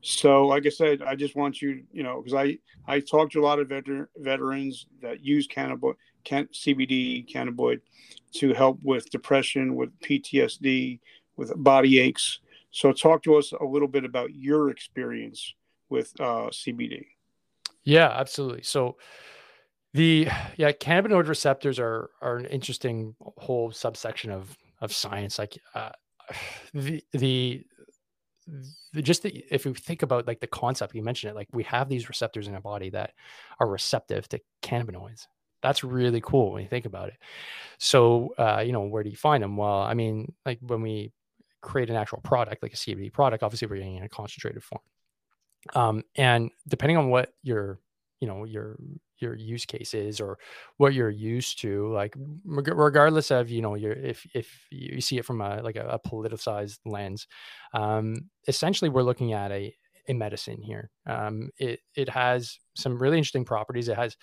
so 0.00 0.46
like 0.46 0.66
i 0.66 0.70
said 0.70 1.02
i 1.02 1.14
just 1.14 1.36
want 1.36 1.60
you 1.60 1.82
you 1.92 2.02
know 2.02 2.20
because 2.20 2.34
i 2.34 2.56
i 2.86 3.00
talked 3.00 3.32
to 3.32 3.40
a 3.40 3.44
lot 3.44 3.58
of 3.58 3.68
veter- 3.68 4.06
veterans 4.16 4.86
that 5.02 5.24
use 5.24 5.46
cannabinoid 5.46 5.94
can, 6.24 6.46
cbd 6.46 7.30
cannabinoid 7.30 7.80
to 8.32 8.52
help 8.52 8.78
with 8.82 9.10
depression 9.10 9.76
with 9.76 9.90
ptsd 10.00 10.98
with 11.36 11.52
body 11.56 11.98
aches. 11.98 12.40
So 12.70 12.92
talk 12.92 13.22
to 13.24 13.36
us 13.36 13.52
a 13.52 13.64
little 13.64 13.88
bit 13.88 14.04
about 14.04 14.34
your 14.34 14.70
experience 14.70 15.54
with 15.88 16.12
uh, 16.20 16.50
cbd 16.50 17.06
yeah 17.84 18.08
absolutely. 18.08 18.62
So 18.62 18.96
the 19.92 20.28
yeah, 20.56 20.72
cannabinoid 20.72 21.28
receptors 21.28 21.78
are 21.78 22.10
are 22.20 22.36
an 22.36 22.46
interesting 22.46 23.14
whole 23.20 23.70
subsection 23.70 24.30
of 24.30 24.56
of 24.80 24.92
science. 24.92 25.38
Like 25.38 25.58
uh, 25.74 25.90
the 26.72 27.04
the 27.12 27.64
just 28.96 29.22
the, 29.22 29.44
if 29.50 29.64
we 29.64 29.72
think 29.72 30.02
about 30.02 30.26
like 30.26 30.40
the 30.40 30.46
concept 30.46 30.94
you 30.94 31.02
mentioned 31.02 31.30
it 31.30 31.34
like 31.34 31.48
we 31.52 31.62
have 31.62 31.88
these 31.88 32.10
receptors 32.10 32.46
in 32.46 32.54
our 32.54 32.60
body 32.60 32.90
that 32.90 33.12
are 33.58 33.66
receptive 33.66 34.28
to 34.28 34.38
cannabinoids 34.62 35.26
that's 35.64 35.82
really 35.82 36.20
cool 36.20 36.52
when 36.52 36.62
you 36.62 36.68
think 36.68 36.86
about 36.86 37.08
it. 37.08 37.16
So 37.78 38.34
uh, 38.38 38.62
you 38.64 38.72
know 38.72 38.82
where 38.82 39.02
do 39.02 39.10
you 39.10 39.16
find 39.16 39.42
them 39.42 39.56
well 39.56 39.80
i 39.80 39.94
mean 39.94 40.32
like 40.46 40.58
when 40.60 40.80
we 40.82 41.12
create 41.60 41.90
an 41.90 41.96
actual 41.96 42.20
product 42.20 42.62
like 42.62 42.74
a 42.74 42.76
cbd 42.76 43.10
product 43.12 43.42
obviously 43.42 43.66
we're 43.66 43.76
getting 43.76 43.96
in 43.96 44.04
a 44.04 44.08
concentrated 44.08 44.62
form. 44.62 44.82
Um, 45.74 46.02
and 46.14 46.50
depending 46.68 46.98
on 46.98 47.08
what 47.08 47.30
your 47.42 47.80
you 48.20 48.28
know 48.28 48.44
your 48.44 48.76
your 49.18 49.34
use 49.34 49.64
case 49.64 49.94
is 49.94 50.20
or 50.20 50.38
what 50.76 50.94
you're 50.94 51.10
used 51.10 51.60
to 51.60 51.92
like 51.92 52.14
regardless 52.44 53.30
of 53.30 53.50
you 53.50 53.62
know 53.62 53.74
your 53.74 53.92
if 53.92 54.26
if 54.34 54.66
you 54.70 55.00
see 55.00 55.18
it 55.18 55.24
from 55.24 55.40
a 55.40 55.62
like 55.62 55.76
a, 55.76 55.86
a 55.86 55.98
politicized 55.98 56.78
lens 56.84 57.26
um 57.72 58.16
essentially 58.46 58.88
we're 58.88 59.02
looking 59.02 59.32
at 59.32 59.50
a 59.52 59.74
a 60.08 60.12
medicine 60.12 60.60
here. 60.60 60.90
Um, 61.06 61.50
it 61.58 61.80
it 61.94 62.08
has 62.08 62.58
some 62.74 62.98
really 62.98 63.18
interesting 63.18 63.44
properties. 63.44 63.88
It 63.88 63.96
has 63.96 64.16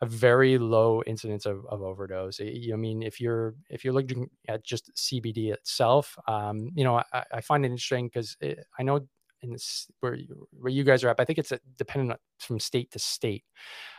a 0.00 0.06
very 0.06 0.58
low 0.58 1.02
incidence 1.06 1.46
of, 1.46 1.64
of 1.66 1.82
overdose. 1.82 2.40
I, 2.40 2.70
I 2.72 2.76
mean, 2.76 3.02
if 3.02 3.20
you're 3.20 3.54
if 3.70 3.84
you're 3.84 3.94
looking 3.94 4.28
at 4.48 4.64
just 4.64 4.92
CBD 4.94 5.52
itself, 5.52 6.16
um, 6.28 6.70
you 6.74 6.84
know, 6.84 7.02
I, 7.12 7.24
I 7.32 7.40
find 7.40 7.64
it 7.64 7.68
interesting 7.68 8.06
because 8.06 8.36
I 8.78 8.82
know 8.82 9.00
in 9.44 9.52
this, 9.52 9.86
where 10.00 10.14
you, 10.14 10.48
where 10.52 10.72
you 10.72 10.82
guys 10.82 11.04
are 11.04 11.08
at. 11.08 11.20
I 11.20 11.24
think 11.24 11.38
it's 11.38 11.52
dependent 11.76 12.18
from 12.40 12.58
state 12.58 12.90
to 12.92 12.98
state. 12.98 13.44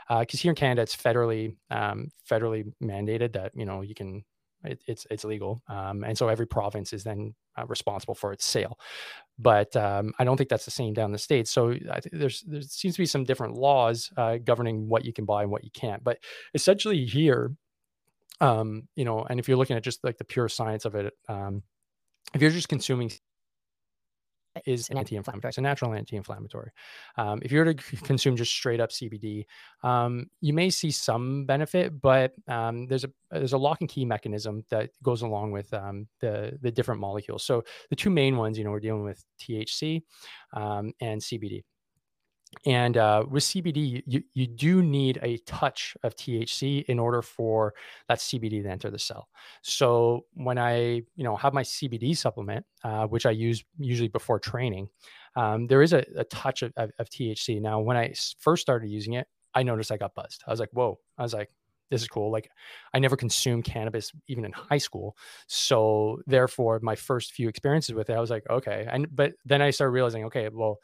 Because 0.09 0.39
uh, 0.39 0.41
here 0.41 0.51
in 0.51 0.55
Canada, 0.55 0.81
it's 0.81 0.95
federally 0.95 1.55
um, 1.71 2.09
federally 2.29 2.71
mandated 2.83 3.33
that 3.33 3.51
you 3.55 3.65
know 3.65 3.81
you 3.81 3.95
can 3.95 4.23
it, 4.65 4.83
it's 4.87 5.07
it's 5.09 5.23
legal, 5.23 5.61
um, 5.67 6.03
and 6.03 6.17
so 6.17 6.27
every 6.27 6.47
province 6.47 6.93
is 6.93 7.03
then 7.03 7.33
uh, 7.57 7.65
responsible 7.67 8.15
for 8.15 8.31
its 8.31 8.45
sale. 8.45 8.79
But 9.37 9.75
um, 9.75 10.13
I 10.17 10.23
don't 10.23 10.37
think 10.37 10.49
that's 10.49 10.65
the 10.65 10.71
same 10.71 10.93
down 10.93 11.11
the 11.11 11.17
states. 11.17 11.51
So 11.51 11.71
I 11.71 11.99
th- 11.99 12.13
there's 12.13 12.41
there 12.47 12.61
seems 12.61 12.95
to 12.95 13.01
be 13.01 13.05
some 13.05 13.23
different 13.23 13.55
laws 13.55 14.11
uh, 14.17 14.37
governing 14.37 14.87
what 14.87 15.05
you 15.05 15.13
can 15.13 15.25
buy 15.25 15.43
and 15.43 15.51
what 15.51 15.63
you 15.63 15.71
can't. 15.71 16.03
But 16.03 16.19
essentially 16.53 17.05
here, 17.05 17.51
um, 18.41 18.87
you 18.95 19.05
know, 19.05 19.25
and 19.29 19.39
if 19.39 19.47
you're 19.47 19.57
looking 19.57 19.77
at 19.77 19.83
just 19.83 20.03
like 20.03 20.17
the 20.17 20.23
pure 20.23 20.49
science 20.49 20.85
of 20.85 20.95
it, 20.95 21.13
um, 21.27 21.63
if 22.33 22.41
you're 22.41 22.51
just 22.51 22.69
consuming 22.69 23.11
is 24.65 24.89
an 24.89 24.97
anti-inflammatory. 24.97 25.49
It's 25.49 25.57
a 25.57 25.61
natural 25.61 25.93
anti-inflammatory. 25.93 26.71
Um, 27.17 27.39
if 27.43 27.51
you 27.51 27.59
were 27.59 27.73
to 27.73 27.97
consume 28.03 28.35
just 28.35 28.51
straight 28.51 28.79
up 28.79 28.91
CBD, 28.91 29.45
um, 29.83 30.29
you 30.41 30.53
may 30.53 30.69
see 30.69 30.91
some 30.91 31.45
benefit, 31.45 32.01
but 32.01 32.33
um, 32.47 32.87
there's 32.87 33.03
a 33.03 33.09
there's 33.31 33.53
a 33.53 33.57
lock 33.57 33.81
and 33.81 33.89
key 33.89 34.05
mechanism 34.05 34.63
that 34.69 34.91
goes 35.03 35.21
along 35.21 35.51
with 35.51 35.73
um, 35.73 36.07
the 36.19 36.57
the 36.61 36.71
different 36.71 37.01
molecules. 37.01 37.43
So 37.43 37.63
the 37.89 37.95
two 37.95 38.09
main 38.09 38.37
ones, 38.37 38.57
you 38.57 38.63
know, 38.63 38.71
we're 38.71 38.79
dealing 38.79 39.03
with 39.03 39.23
THC 39.39 40.03
um, 40.53 40.93
and 41.01 41.21
CBD. 41.21 41.63
And 42.65 42.97
uh, 42.97 43.25
with 43.29 43.43
CBD, 43.43 44.03
you, 44.05 44.23
you 44.33 44.47
do 44.47 44.81
need 44.81 45.19
a 45.21 45.37
touch 45.39 45.95
of 46.03 46.15
THC 46.15 46.85
in 46.85 46.99
order 46.99 47.21
for 47.21 47.73
that 48.07 48.19
CBD 48.19 48.63
to 48.63 48.69
enter 48.69 48.89
the 48.89 48.99
cell. 48.99 49.29
So 49.61 50.25
when 50.33 50.57
I, 50.57 51.03
you 51.15 51.23
know, 51.23 51.35
have 51.35 51.53
my 51.53 51.63
CBD 51.63 52.15
supplement, 52.15 52.65
uh, 52.83 53.07
which 53.07 53.25
I 53.25 53.31
use 53.31 53.63
usually 53.77 54.09
before 54.09 54.39
training, 54.39 54.89
um, 55.35 55.67
there 55.67 55.81
is 55.81 55.93
a, 55.93 56.05
a 56.15 56.23
touch 56.23 56.61
of, 56.61 56.73
of, 56.77 56.91
of, 56.99 57.09
THC. 57.09 57.61
Now, 57.61 57.79
when 57.79 57.97
I 57.97 58.13
first 58.39 58.61
started 58.61 58.89
using 58.89 59.13
it, 59.13 59.27
I 59.53 59.63
noticed 59.63 59.91
I 59.91 59.97
got 59.97 60.15
buzzed. 60.15 60.43
I 60.47 60.51
was 60.51 60.59
like, 60.59 60.69
whoa. 60.71 60.99
I 61.17 61.23
was 61.23 61.33
like, 61.33 61.49
this 61.91 62.01
is 62.01 62.07
cool. 62.07 62.31
Like, 62.31 62.49
I 62.93 62.99
never 62.99 63.15
consumed 63.15 63.63
cannabis 63.63 64.11
even 64.27 64.45
in 64.45 64.51
high 64.51 64.77
school. 64.77 65.15
So, 65.47 66.21
therefore, 66.25 66.79
my 66.81 66.95
first 66.95 67.33
few 67.33 67.47
experiences 67.47 67.93
with 67.93 68.09
it, 68.09 68.15
I 68.15 68.19
was 68.19 68.29
like, 68.29 68.43
okay. 68.49 68.87
And, 68.89 69.13
but 69.13 69.33
then 69.45 69.61
I 69.61 69.69
started 69.69 69.91
realizing, 69.91 70.25
okay, 70.25 70.49
well, 70.51 70.79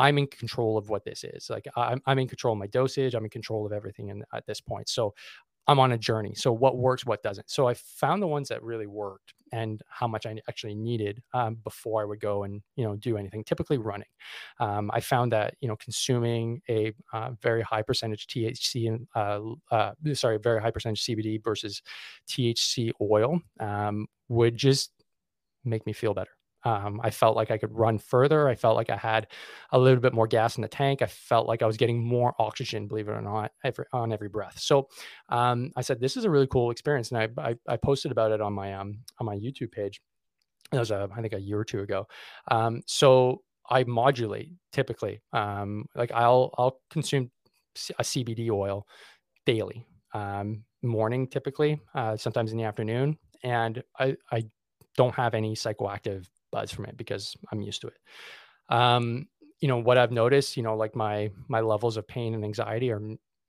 I'm 0.00 0.16
in 0.16 0.26
control 0.26 0.78
of 0.78 0.88
what 0.88 1.04
this 1.04 1.24
is. 1.24 1.50
Like 1.50 1.66
I'm, 1.76 2.00
I'm 2.06 2.18
in 2.18 2.26
control 2.26 2.54
of 2.54 2.58
my 2.58 2.66
dosage. 2.66 3.14
I'm 3.14 3.24
in 3.24 3.30
control 3.30 3.66
of 3.66 3.72
everything 3.72 4.08
in, 4.08 4.24
at 4.32 4.46
this 4.46 4.60
point. 4.60 4.88
So 4.88 5.14
I'm 5.66 5.78
on 5.78 5.92
a 5.92 5.98
journey. 5.98 6.34
So 6.34 6.52
what 6.52 6.78
works, 6.78 7.04
what 7.04 7.22
doesn't. 7.22 7.50
So 7.50 7.68
I 7.68 7.74
found 7.74 8.22
the 8.22 8.26
ones 8.26 8.48
that 8.48 8.62
really 8.62 8.86
worked 8.86 9.34
and 9.52 9.82
how 9.88 10.08
much 10.08 10.24
I 10.24 10.36
actually 10.48 10.74
needed 10.74 11.22
um, 11.34 11.58
before 11.62 12.00
I 12.00 12.06
would 12.06 12.18
go 12.18 12.44
and 12.44 12.62
you 12.76 12.84
know 12.84 12.96
do 12.96 13.18
anything. 13.18 13.44
Typically 13.44 13.76
running. 13.76 14.08
Um, 14.58 14.90
I 14.94 15.00
found 15.00 15.32
that 15.32 15.54
you 15.60 15.68
know 15.68 15.76
consuming 15.76 16.62
a 16.68 16.92
uh, 17.12 17.32
very 17.42 17.60
high 17.60 17.82
percentage 17.82 18.26
THC 18.26 18.88
and 18.88 19.06
uh, 19.14 19.40
uh, 19.70 19.92
sorry, 20.14 20.38
very 20.38 20.62
high 20.62 20.70
percentage 20.70 21.04
CBD 21.04 21.42
versus 21.44 21.82
THC 22.26 22.90
oil 23.00 23.40
um, 23.60 24.06
would 24.28 24.56
just 24.56 24.92
make 25.64 25.84
me 25.84 25.92
feel 25.92 26.14
better. 26.14 26.30
Um, 26.64 27.00
I 27.02 27.10
felt 27.10 27.36
like 27.36 27.50
I 27.50 27.58
could 27.58 27.72
run 27.72 27.98
further. 27.98 28.48
I 28.48 28.54
felt 28.54 28.76
like 28.76 28.90
I 28.90 28.96
had 28.96 29.28
a 29.72 29.78
little 29.78 30.00
bit 30.00 30.12
more 30.12 30.26
gas 30.26 30.56
in 30.56 30.62
the 30.62 30.68
tank. 30.68 31.02
I 31.02 31.06
felt 31.06 31.48
like 31.48 31.62
I 31.62 31.66
was 31.66 31.76
getting 31.76 32.02
more 32.02 32.34
oxygen, 32.38 32.86
believe 32.86 33.08
it 33.08 33.12
or 33.12 33.22
not, 33.22 33.52
every, 33.64 33.86
on 33.92 34.12
every 34.12 34.28
breath. 34.28 34.58
So 34.58 34.88
um, 35.28 35.72
I 35.76 35.82
said, 35.82 36.00
"This 36.00 36.16
is 36.16 36.24
a 36.24 36.30
really 36.30 36.46
cool 36.46 36.70
experience," 36.70 37.10
and 37.12 37.18
I, 37.18 37.28
I, 37.50 37.56
I 37.68 37.76
posted 37.76 38.12
about 38.12 38.32
it 38.32 38.40
on 38.40 38.52
my 38.52 38.74
um, 38.74 38.98
on 39.18 39.26
my 39.26 39.36
YouTube 39.36 39.72
page. 39.72 40.00
That 40.72 40.80
was 40.80 40.90
a, 40.90 41.08
I 41.16 41.20
think 41.20 41.32
a 41.32 41.40
year 41.40 41.58
or 41.58 41.64
two 41.64 41.80
ago. 41.80 42.06
Um, 42.50 42.82
so 42.86 43.42
I 43.68 43.84
modulate 43.84 44.52
typically. 44.72 45.20
Um, 45.32 45.86
like 45.94 46.12
I'll 46.12 46.52
I'll 46.58 46.80
consume 46.90 47.30
a 47.98 48.02
CBD 48.02 48.50
oil 48.50 48.86
daily, 49.46 49.86
um, 50.12 50.64
morning 50.82 51.26
typically, 51.26 51.80
uh, 51.94 52.16
sometimes 52.16 52.52
in 52.52 52.58
the 52.58 52.64
afternoon, 52.64 53.16
and 53.42 53.82
I 53.98 54.16
I 54.30 54.44
don't 54.96 55.14
have 55.14 55.34
any 55.34 55.54
psychoactive 55.54 56.26
buzz 56.50 56.70
from 56.70 56.86
it 56.86 56.96
because 56.96 57.36
I'm 57.50 57.60
used 57.62 57.80
to 57.82 57.88
it. 57.88 57.98
Um, 58.68 59.28
you 59.60 59.68
know 59.68 59.78
what 59.78 59.98
I've 59.98 60.12
noticed, 60.12 60.56
you 60.56 60.62
know, 60.62 60.76
like 60.76 60.96
my 60.96 61.30
my 61.48 61.60
levels 61.60 61.96
of 61.96 62.08
pain 62.08 62.34
and 62.34 62.44
anxiety 62.44 62.90
are 62.90 63.00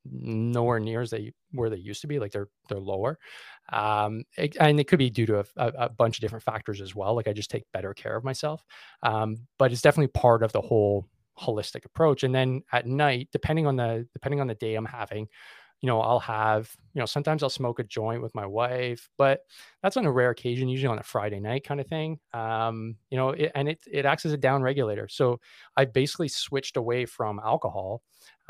nowhere 0.06 0.80
near 0.80 1.02
as 1.02 1.10
they 1.10 1.34
where 1.52 1.70
they 1.70 1.78
used 1.78 2.02
to 2.02 2.08
be. 2.08 2.20
Like 2.20 2.32
they're 2.32 2.50
they're 2.68 2.80
lower, 2.80 3.18
um, 3.72 4.24
it, 4.38 4.58
and 4.60 4.80
it 4.80 4.88
could 4.88 5.00
be 5.00 5.10
due 5.10 5.26
to 5.28 5.40
a, 5.40 5.46
a, 5.58 5.90
bunch 5.90 6.18
of 6.18 6.22
different 6.22 6.44
factors 6.44 6.82
as 6.82 6.96
well. 6.96 7.16
Like 7.16 7.28
I 7.28 7.34
just 7.34 7.50
take 7.50 7.64
better 7.72 7.94
care 7.94 8.16
of 8.16 8.24
myself, 8.24 8.66
um, 9.04 9.38
but 9.58 9.72
it's 9.72 9.82
definitely 9.82 10.12
part 10.20 10.44
of 10.44 10.52
the 10.52 10.62
whole 10.62 11.08
holistic 11.40 11.86
approach. 11.86 12.24
And 12.24 12.36
then 12.36 12.62
at 12.72 12.86
night, 12.86 13.30
depending 13.32 13.68
on 13.68 13.76
the 13.76 14.08
depending 14.14 14.42
on 14.42 14.48
the 14.48 14.56
day 14.56 14.76
I'm 14.76 14.86
having, 14.86 15.28
you 15.82 15.88
know, 15.88 16.00
I'll 16.00 16.20
have, 16.20 16.72
you 16.94 17.00
know, 17.00 17.06
sometimes 17.06 17.42
I'll 17.42 17.50
smoke 17.50 17.80
a 17.80 17.84
joint 17.84 18.22
with 18.22 18.36
my 18.36 18.46
wife, 18.46 19.10
but 19.18 19.42
that's 19.82 19.98
on 19.98 20.06
a 20.06 20.12
rare 20.12 20.30
occasion, 20.30 20.70
usually 20.70 20.92
on 20.92 21.00
a 21.00 21.04
Friday 21.04 21.40
night 21.40 21.64
kind 21.64 21.82
of 21.82 21.88
thing. 21.88 22.20
Um, 22.34 22.98
you 23.10 23.18
know, 23.18 23.30
it, 23.30 23.52
and 23.56 23.68
it, 23.68 23.80
it 23.92 24.06
acts 24.06 24.26
as 24.26 24.32
a 24.32 24.38
down 24.38 24.62
regulator. 24.62 25.08
So 25.08 25.40
I 25.76 25.86
basically 25.86 26.28
switched 26.28 26.78
away 26.78 27.06
from 27.06 27.40
alcohol 27.44 28.04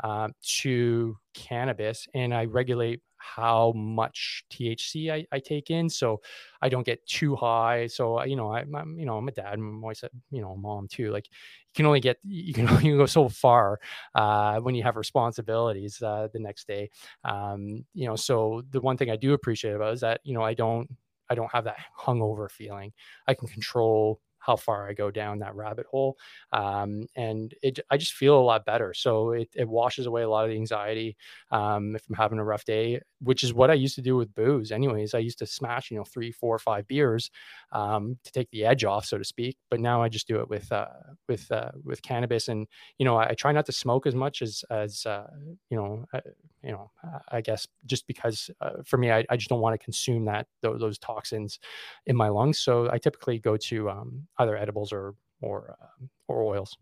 um, 0.04 0.32
to 0.60 1.16
cannabis 1.32 2.06
and 2.14 2.34
I 2.34 2.44
regulate 2.44 3.00
how 3.22 3.72
much 3.76 4.44
THC 4.50 5.10
I, 5.10 5.26
I, 5.30 5.38
take 5.38 5.70
in, 5.70 5.88
so 5.88 6.20
I 6.60 6.68
don't 6.68 6.84
get 6.84 7.06
too 7.06 7.36
high. 7.36 7.86
So 7.86 8.22
you 8.24 8.36
know, 8.36 8.50
I, 8.50 8.60
am 8.60 8.96
you 8.98 9.06
know 9.06 9.16
I'm 9.16 9.28
a 9.28 9.32
dad, 9.32 9.54
I'm 9.54 9.82
always 9.82 10.02
a, 10.02 10.10
you 10.30 10.42
know 10.42 10.56
mom 10.56 10.88
too. 10.88 11.10
Like 11.10 11.26
you 11.26 11.74
can 11.74 11.86
only 11.86 12.00
get 12.00 12.18
you 12.24 12.52
can 12.52 12.68
only 12.70 12.96
go 12.96 13.06
so 13.06 13.28
far 13.28 13.78
uh, 14.14 14.58
when 14.60 14.74
you 14.74 14.82
have 14.82 14.96
responsibilities 14.96 16.02
uh, 16.02 16.28
the 16.32 16.40
next 16.40 16.66
day. 16.66 16.90
Um, 17.24 17.84
you 17.94 18.06
know, 18.06 18.16
so 18.16 18.62
the 18.70 18.80
one 18.80 18.96
thing 18.96 19.10
I 19.10 19.16
do 19.16 19.32
appreciate 19.34 19.74
about 19.74 19.94
is 19.94 20.00
that 20.00 20.20
you 20.24 20.34
know 20.34 20.42
I 20.42 20.54
don't 20.54 20.90
I 21.30 21.34
don't 21.34 21.50
have 21.52 21.64
that 21.64 21.78
hungover 21.98 22.50
feeling. 22.50 22.92
I 23.26 23.34
can 23.34 23.48
control 23.48 24.20
how 24.44 24.56
far 24.56 24.88
I 24.88 24.92
go 24.92 25.10
down 25.10 25.38
that 25.38 25.54
rabbit 25.54 25.86
hole. 25.86 26.18
Um, 26.52 27.06
and 27.16 27.54
it, 27.62 27.78
I 27.90 27.96
just 27.96 28.14
feel 28.14 28.38
a 28.38 28.42
lot 28.42 28.64
better. 28.64 28.92
So 28.92 29.30
it, 29.30 29.48
it 29.54 29.68
washes 29.68 30.06
away 30.06 30.22
a 30.22 30.28
lot 30.28 30.44
of 30.44 30.50
the 30.50 30.56
anxiety. 30.56 31.16
Um, 31.50 31.94
if 31.94 32.02
I'm 32.08 32.16
having 32.16 32.38
a 32.38 32.44
rough 32.44 32.64
day, 32.64 33.00
which 33.20 33.44
is 33.44 33.54
what 33.54 33.70
I 33.70 33.74
used 33.74 33.94
to 33.94 34.02
do 34.02 34.16
with 34.16 34.34
booze 34.34 34.72
anyways, 34.72 35.14
I 35.14 35.18
used 35.18 35.38
to 35.38 35.46
smash, 35.46 35.90
you 35.90 35.96
know, 35.96 36.04
three, 36.04 36.32
four, 36.32 36.58
five 36.58 36.88
beers, 36.88 37.30
um, 37.70 38.18
to 38.24 38.32
take 38.32 38.50
the 38.50 38.64
edge 38.64 38.84
off, 38.84 39.06
so 39.06 39.16
to 39.16 39.24
speak. 39.24 39.56
But 39.70 39.80
now 39.80 40.02
I 40.02 40.08
just 40.08 40.26
do 40.26 40.40
it 40.40 40.48
with, 40.48 40.70
uh, 40.72 40.86
with, 41.28 41.50
uh, 41.52 41.70
with 41.84 42.02
cannabis. 42.02 42.48
And, 42.48 42.66
you 42.98 43.04
know, 43.04 43.16
I, 43.16 43.30
I, 43.30 43.34
try 43.34 43.52
not 43.52 43.66
to 43.66 43.72
smoke 43.72 44.06
as 44.06 44.14
much 44.14 44.42
as, 44.42 44.64
as, 44.70 45.06
uh, 45.06 45.28
you 45.70 45.76
know, 45.76 46.04
uh, 46.12 46.20
you 46.62 46.72
know, 46.72 46.90
I 47.30 47.40
guess 47.40 47.66
just 47.86 48.06
because 48.06 48.50
uh, 48.60 48.82
for 48.84 48.96
me, 48.96 49.10
I, 49.10 49.24
I 49.30 49.36
just 49.36 49.48
don't 49.48 49.60
want 49.60 49.78
to 49.78 49.84
consume 49.84 50.24
that, 50.26 50.46
those, 50.60 50.80
those 50.80 50.98
toxins 50.98 51.58
in 52.06 52.16
my 52.16 52.28
lungs. 52.28 52.58
So 52.58 52.88
I 52.90 52.98
typically 52.98 53.38
go 53.38 53.56
to, 53.56 53.90
um, 53.90 54.26
either 54.42 54.56
edibles 54.56 54.92
or 54.92 55.14
or 55.40 55.76
uh, 55.80 56.06
or 56.28 56.42
oils. 56.42 56.76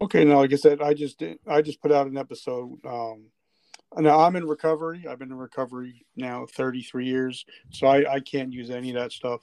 Okay, 0.00 0.24
now 0.24 0.38
like 0.38 0.52
I 0.52 0.56
said, 0.56 0.80
I 0.80 0.94
just 0.94 1.18
did, 1.18 1.38
I 1.46 1.62
just 1.62 1.80
put 1.82 1.92
out 1.92 2.06
an 2.06 2.16
episode. 2.16 2.78
Um, 2.86 3.26
now 3.96 4.20
I'm 4.20 4.36
in 4.36 4.46
recovery. 4.46 5.06
I've 5.08 5.18
been 5.18 5.32
in 5.32 5.36
recovery 5.36 6.06
now 6.14 6.46
33 6.46 7.06
years, 7.06 7.44
so 7.70 7.88
I, 7.88 8.14
I 8.14 8.20
can't 8.20 8.52
use 8.52 8.70
any 8.70 8.90
of 8.90 8.96
that 8.96 9.12
stuff. 9.12 9.40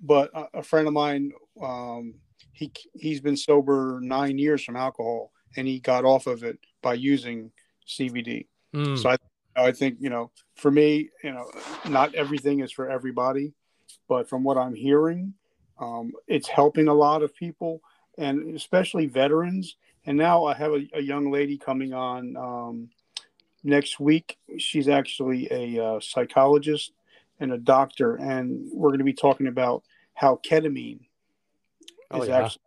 But 0.00 0.30
a, 0.34 0.58
a 0.58 0.62
friend 0.62 0.86
of 0.86 0.94
mine, 0.94 1.32
um, 1.60 2.14
he 2.52 2.72
he's 2.94 3.20
been 3.20 3.36
sober 3.36 3.98
nine 4.00 4.38
years 4.38 4.62
from 4.62 4.76
alcohol, 4.76 5.32
and 5.56 5.66
he 5.66 5.80
got 5.80 6.04
off 6.04 6.26
of 6.26 6.44
it 6.44 6.58
by 6.80 6.94
using 6.94 7.50
CBD. 7.88 8.46
Mm. 8.74 8.98
So 8.98 9.10
I 9.10 9.16
I 9.56 9.72
think 9.72 9.96
you 10.00 10.10
know 10.10 10.30
for 10.56 10.70
me, 10.70 11.10
you 11.24 11.32
know, 11.32 11.50
not 11.88 12.14
everything 12.14 12.60
is 12.60 12.70
for 12.70 12.88
everybody, 12.88 13.52
but 14.08 14.28
from 14.28 14.44
what 14.44 14.56
I'm 14.56 14.74
hearing, 14.74 15.34
um, 15.78 16.12
it's 16.26 16.48
helping 16.48 16.88
a 16.88 16.94
lot 16.94 17.22
of 17.22 17.34
people, 17.34 17.82
and 18.16 18.54
especially 18.54 19.06
veterans. 19.06 19.76
And 20.06 20.16
now 20.16 20.44
I 20.44 20.54
have 20.54 20.72
a, 20.72 20.86
a 20.94 21.00
young 21.00 21.30
lady 21.30 21.58
coming 21.58 21.92
on 21.92 22.36
um, 22.36 22.88
next 23.62 24.00
week. 24.00 24.38
She's 24.58 24.88
actually 24.88 25.48
a 25.50 25.84
uh, 25.84 26.00
psychologist 26.00 26.92
and 27.40 27.52
a 27.52 27.58
doctor, 27.58 28.16
and 28.16 28.68
we're 28.72 28.90
going 28.90 28.98
to 28.98 29.04
be 29.04 29.12
talking 29.12 29.46
about 29.46 29.84
how 30.14 30.40
ketamine 30.44 31.00
oh, 32.10 32.22
is 32.22 32.28
yeah. 32.28 32.44
actually 32.44 32.62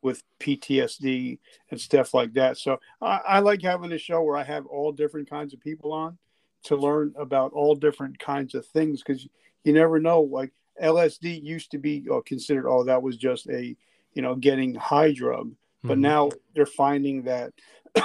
with 0.00 0.22
PTSD 0.38 1.38
and 1.70 1.80
stuff 1.80 2.14
like 2.14 2.34
that. 2.34 2.56
So 2.56 2.78
I, 3.02 3.20
I, 3.26 3.38
like 3.40 3.62
having 3.62 3.90
a 3.90 3.98
show 3.98 4.22
where 4.22 4.36
I 4.36 4.44
have 4.44 4.64
all 4.66 4.92
different 4.92 5.28
kinds 5.28 5.52
of 5.52 5.60
people 5.60 5.92
on 5.92 6.18
to 6.64 6.76
learn 6.76 7.14
about 7.18 7.52
all 7.52 7.74
different 7.74 8.18
kinds 8.18 8.54
of 8.54 8.64
things 8.66 9.02
because 9.02 9.26
you 9.64 9.72
never 9.72 9.98
know. 9.98 10.22
Like 10.22 10.52
LSD 10.82 11.42
used 11.42 11.70
to 11.72 11.78
be 11.78 12.06
uh, 12.12 12.20
considered, 12.24 12.68
oh, 12.68 12.84
that 12.84 13.02
was 13.02 13.16
just 13.16 13.48
a, 13.48 13.76
you 14.14 14.22
know, 14.22 14.34
getting 14.34 14.74
high 14.74 15.12
drug. 15.12 15.52
But 15.82 15.94
mm-hmm. 15.94 16.02
now 16.02 16.30
they're 16.54 16.66
finding 16.66 17.22
that 17.24 17.52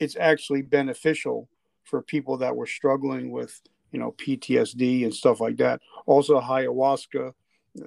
it's 0.00 0.16
actually 0.16 0.62
beneficial 0.62 1.48
for 1.84 2.02
people 2.02 2.38
that 2.38 2.56
were 2.56 2.66
struggling 2.66 3.30
with, 3.30 3.60
you 3.92 3.98
know, 3.98 4.12
PTSD 4.12 5.04
and 5.04 5.14
stuff 5.14 5.40
like 5.40 5.56
that. 5.58 5.80
Also, 6.04 6.40
ayahuasca. 6.40 7.32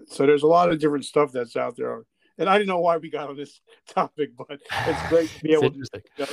So 0.07 0.25
there's 0.25 0.43
a 0.43 0.47
lot 0.47 0.71
of 0.71 0.80
different 0.80 1.05
stuff 1.05 1.32
that's 1.32 1.55
out 1.55 1.75
there. 1.75 2.03
And 2.38 2.49
I 2.49 2.57
didn't 2.57 2.69
know 2.69 2.80
why 2.80 2.97
we 2.97 3.09
got 3.09 3.30
on 3.30 3.38
this 3.38 3.61
topic, 3.88 4.32
but 4.38 4.59
it's 4.88 5.09
great 5.09 5.30
to 5.30 5.43
be 5.43 5.53
able 5.53 5.71
to, 5.71 6.27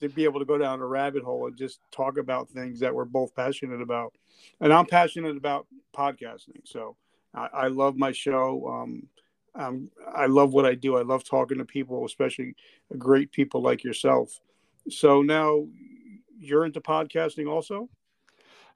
to 0.00 0.08
be 0.08 0.24
able 0.24 0.40
to 0.40 0.46
go 0.46 0.58
down 0.58 0.80
a 0.80 0.86
rabbit 0.86 1.22
hole 1.22 1.46
and 1.46 1.56
just 1.56 1.80
talk 1.92 2.18
about 2.18 2.50
things 2.50 2.80
that 2.80 2.94
we're 2.94 3.04
both 3.04 3.34
passionate 3.34 3.82
about. 3.82 4.14
And 4.60 4.72
I'm 4.72 4.86
passionate 4.86 5.36
about 5.36 5.66
podcasting. 5.94 6.62
So 6.64 6.96
I, 7.36 7.48
I 7.52 7.68
love 7.68 7.96
my 7.96 8.12
show. 8.12 8.66
Um, 8.68 9.08
um, 9.54 9.90
I 10.14 10.26
love 10.26 10.52
what 10.52 10.66
I 10.66 10.74
do. 10.74 10.96
I 10.96 11.02
love 11.02 11.24
talking 11.24 11.58
to 11.58 11.64
people, 11.64 12.04
especially 12.04 12.54
great 12.98 13.32
people 13.32 13.62
like 13.62 13.84
yourself. 13.84 14.40
So 14.88 15.22
now 15.22 15.66
you're 16.38 16.64
into 16.64 16.80
podcasting 16.80 17.50
also? 17.50 17.88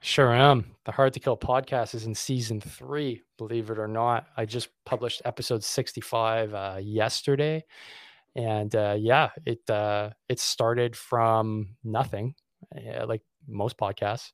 Sure 0.02 0.32
am. 0.32 0.64
The 0.86 0.92
Hard 0.92 1.12
to 1.12 1.20
Kill 1.20 1.36
podcast 1.36 1.94
is 1.94 2.06
in 2.06 2.14
season 2.14 2.61
three, 2.61 3.22
believe 3.36 3.68
it 3.68 3.78
or 3.78 3.88
not. 3.88 4.28
I 4.36 4.46
just 4.46 4.70
published 4.86 5.20
episode 5.26 5.62
65 5.62 6.54
uh, 6.54 6.78
yesterday. 6.80 7.64
And 8.34 8.74
uh, 8.74 8.96
yeah, 8.98 9.30
it 9.44 9.68
uh, 9.68 10.11
it 10.28 10.40
started 10.40 10.96
from 10.96 11.76
nothing, 11.84 12.34
like 13.04 13.22
most 13.46 13.76
podcasts. 13.76 14.32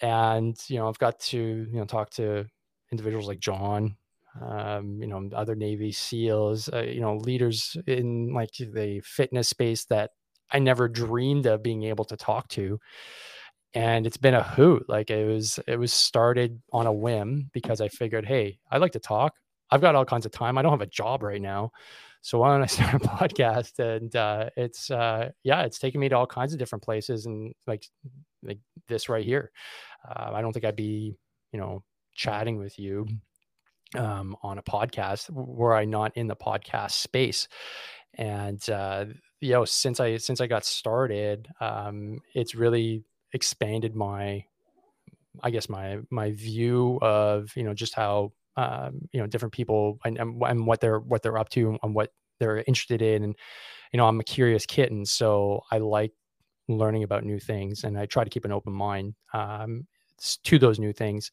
And 0.00 0.56
you 0.68 0.78
know, 0.78 0.88
I've 0.88 0.98
got 0.98 1.20
to 1.20 1.38
you 1.38 1.78
know 1.78 1.84
talk 1.84 2.10
to 2.12 2.46
individuals 2.92 3.28
like 3.28 3.40
John, 3.40 3.96
um, 4.40 5.00
you 5.00 5.06
know, 5.08 5.28
other 5.34 5.54
Navy 5.54 5.92
SEALs, 5.92 6.68
uh, 6.72 6.82
you 6.82 7.00
know, 7.00 7.16
leaders 7.16 7.76
in 7.86 8.32
like 8.32 8.52
the 8.54 9.00
fitness 9.04 9.48
space 9.48 9.84
that 9.86 10.10
I 10.50 10.58
never 10.58 10.88
dreamed 10.88 11.46
of 11.46 11.62
being 11.62 11.84
able 11.84 12.04
to 12.06 12.16
talk 12.16 12.48
to. 12.48 12.80
And 13.74 14.06
it's 14.06 14.16
been 14.16 14.34
a 14.34 14.42
hoot. 14.42 14.88
Like 14.88 15.10
it 15.10 15.26
was, 15.26 15.60
it 15.66 15.78
was 15.78 15.92
started 15.92 16.60
on 16.72 16.86
a 16.86 16.92
whim 16.92 17.50
because 17.52 17.80
I 17.80 17.88
figured, 17.88 18.24
hey, 18.26 18.58
I 18.70 18.78
like 18.78 18.92
to 18.92 18.98
talk. 18.98 19.34
I've 19.70 19.82
got 19.82 19.94
all 19.94 20.04
kinds 20.04 20.24
of 20.24 20.32
time. 20.32 20.56
I 20.56 20.62
don't 20.62 20.72
have 20.72 20.80
a 20.80 20.86
job 20.86 21.22
right 21.22 21.40
now. 21.40 21.72
So 22.20 22.38
why 22.38 22.52
don't 22.52 22.62
I 22.62 22.66
start 22.66 22.94
a 22.94 22.98
podcast? 22.98 23.78
And 23.78 24.14
uh, 24.16 24.50
it's 24.56 24.90
uh, 24.90 25.30
yeah, 25.44 25.62
it's 25.62 25.78
taken 25.78 26.00
me 26.00 26.08
to 26.08 26.16
all 26.16 26.26
kinds 26.26 26.52
of 26.52 26.58
different 26.58 26.82
places, 26.82 27.26
and 27.26 27.54
like 27.66 27.86
like 28.42 28.58
this 28.86 29.08
right 29.08 29.24
here. 29.24 29.50
Uh, 30.08 30.30
I 30.32 30.40
don't 30.40 30.52
think 30.52 30.64
I'd 30.64 30.76
be 30.76 31.16
you 31.52 31.60
know 31.60 31.82
chatting 32.18 32.58
with 32.58 32.78
you 32.78 33.06
um, 33.96 34.36
on 34.42 34.58
a 34.58 34.62
podcast 34.62 35.30
were 35.30 35.74
I 35.74 35.84
not 35.84 36.16
in 36.16 36.26
the 36.26 36.36
podcast 36.36 36.90
space. 36.90 37.48
And 38.14 38.68
uh, 38.68 39.06
you 39.40 39.52
know, 39.52 39.64
since 39.64 40.00
I 40.00 40.16
since 40.16 40.40
I 40.40 40.46
got 40.46 40.64
started, 40.64 41.48
um, 41.60 42.18
it's 42.34 42.54
really 42.54 43.04
expanded 43.32 43.94
my, 43.94 44.44
I 45.42 45.50
guess 45.50 45.68
my 45.68 45.98
my 46.10 46.32
view 46.32 46.98
of 47.00 47.52
you 47.56 47.62
know 47.62 47.74
just 47.74 47.94
how 47.94 48.32
um, 48.56 49.02
you 49.12 49.20
know 49.20 49.26
different 49.26 49.54
people 49.54 49.98
and, 50.04 50.18
and 50.18 50.66
what 50.66 50.80
they're 50.80 50.98
what 50.98 51.22
they're 51.22 51.38
up 51.38 51.48
to 51.50 51.78
and 51.82 51.94
what 51.94 52.10
they're 52.40 52.58
interested 52.66 53.02
in 53.02 53.22
and 53.24 53.36
you 53.92 53.98
know 53.98 54.06
i'm 54.06 54.20
a 54.20 54.24
curious 54.24 54.66
kitten 54.66 55.04
so 55.04 55.60
i 55.72 55.78
like 55.78 56.12
learning 56.68 57.02
about 57.02 57.24
new 57.24 57.38
things 57.38 57.84
and 57.84 57.98
i 57.98 58.06
try 58.06 58.22
to 58.22 58.30
keep 58.30 58.44
an 58.44 58.52
open 58.52 58.72
mind 58.72 59.14
um, 59.32 59.86
to 60.44 60.58
those 60.58 60.78
new 60.78 60.92
things 60.92 61.30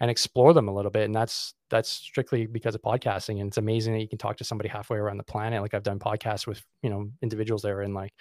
and 0.00 0.10
explore 0.10 0.52
them 0.52 0.68
a 0.68 0.74
little 0.74 0.90
bit 0.90 1.04
and 1.04 1.14
that's 1.14 1.54
that's 1.70 1.90
strictly 1.90 2.46
because 2.46 2.74
of 2.74 2.82
podcasting 2.82 3.40
and 3.40 3.48
it's 3.48 3.58
amazing 3.58 3.92
that 3.92 4.00
you 4.00 4.08
can 4.08 4.18
talk 4.18 4.36
to 4.36 4.44
somebody 4.44 4.68
halfway 4.68 4.96
around 4.96 5.18
the 5.18 5.24
planet. 5.24 5.60
Like 5.60 5.74
i've 5.74 5.82
done 5.82 5.98
podcasts 5.98 6.46
with 6.46 6.62
you 6.82 6.90
know 6.90 7.10
individuals 7.22 7.62
there 7.62 7.82
in 7.82 7.92
like 7.94 8.12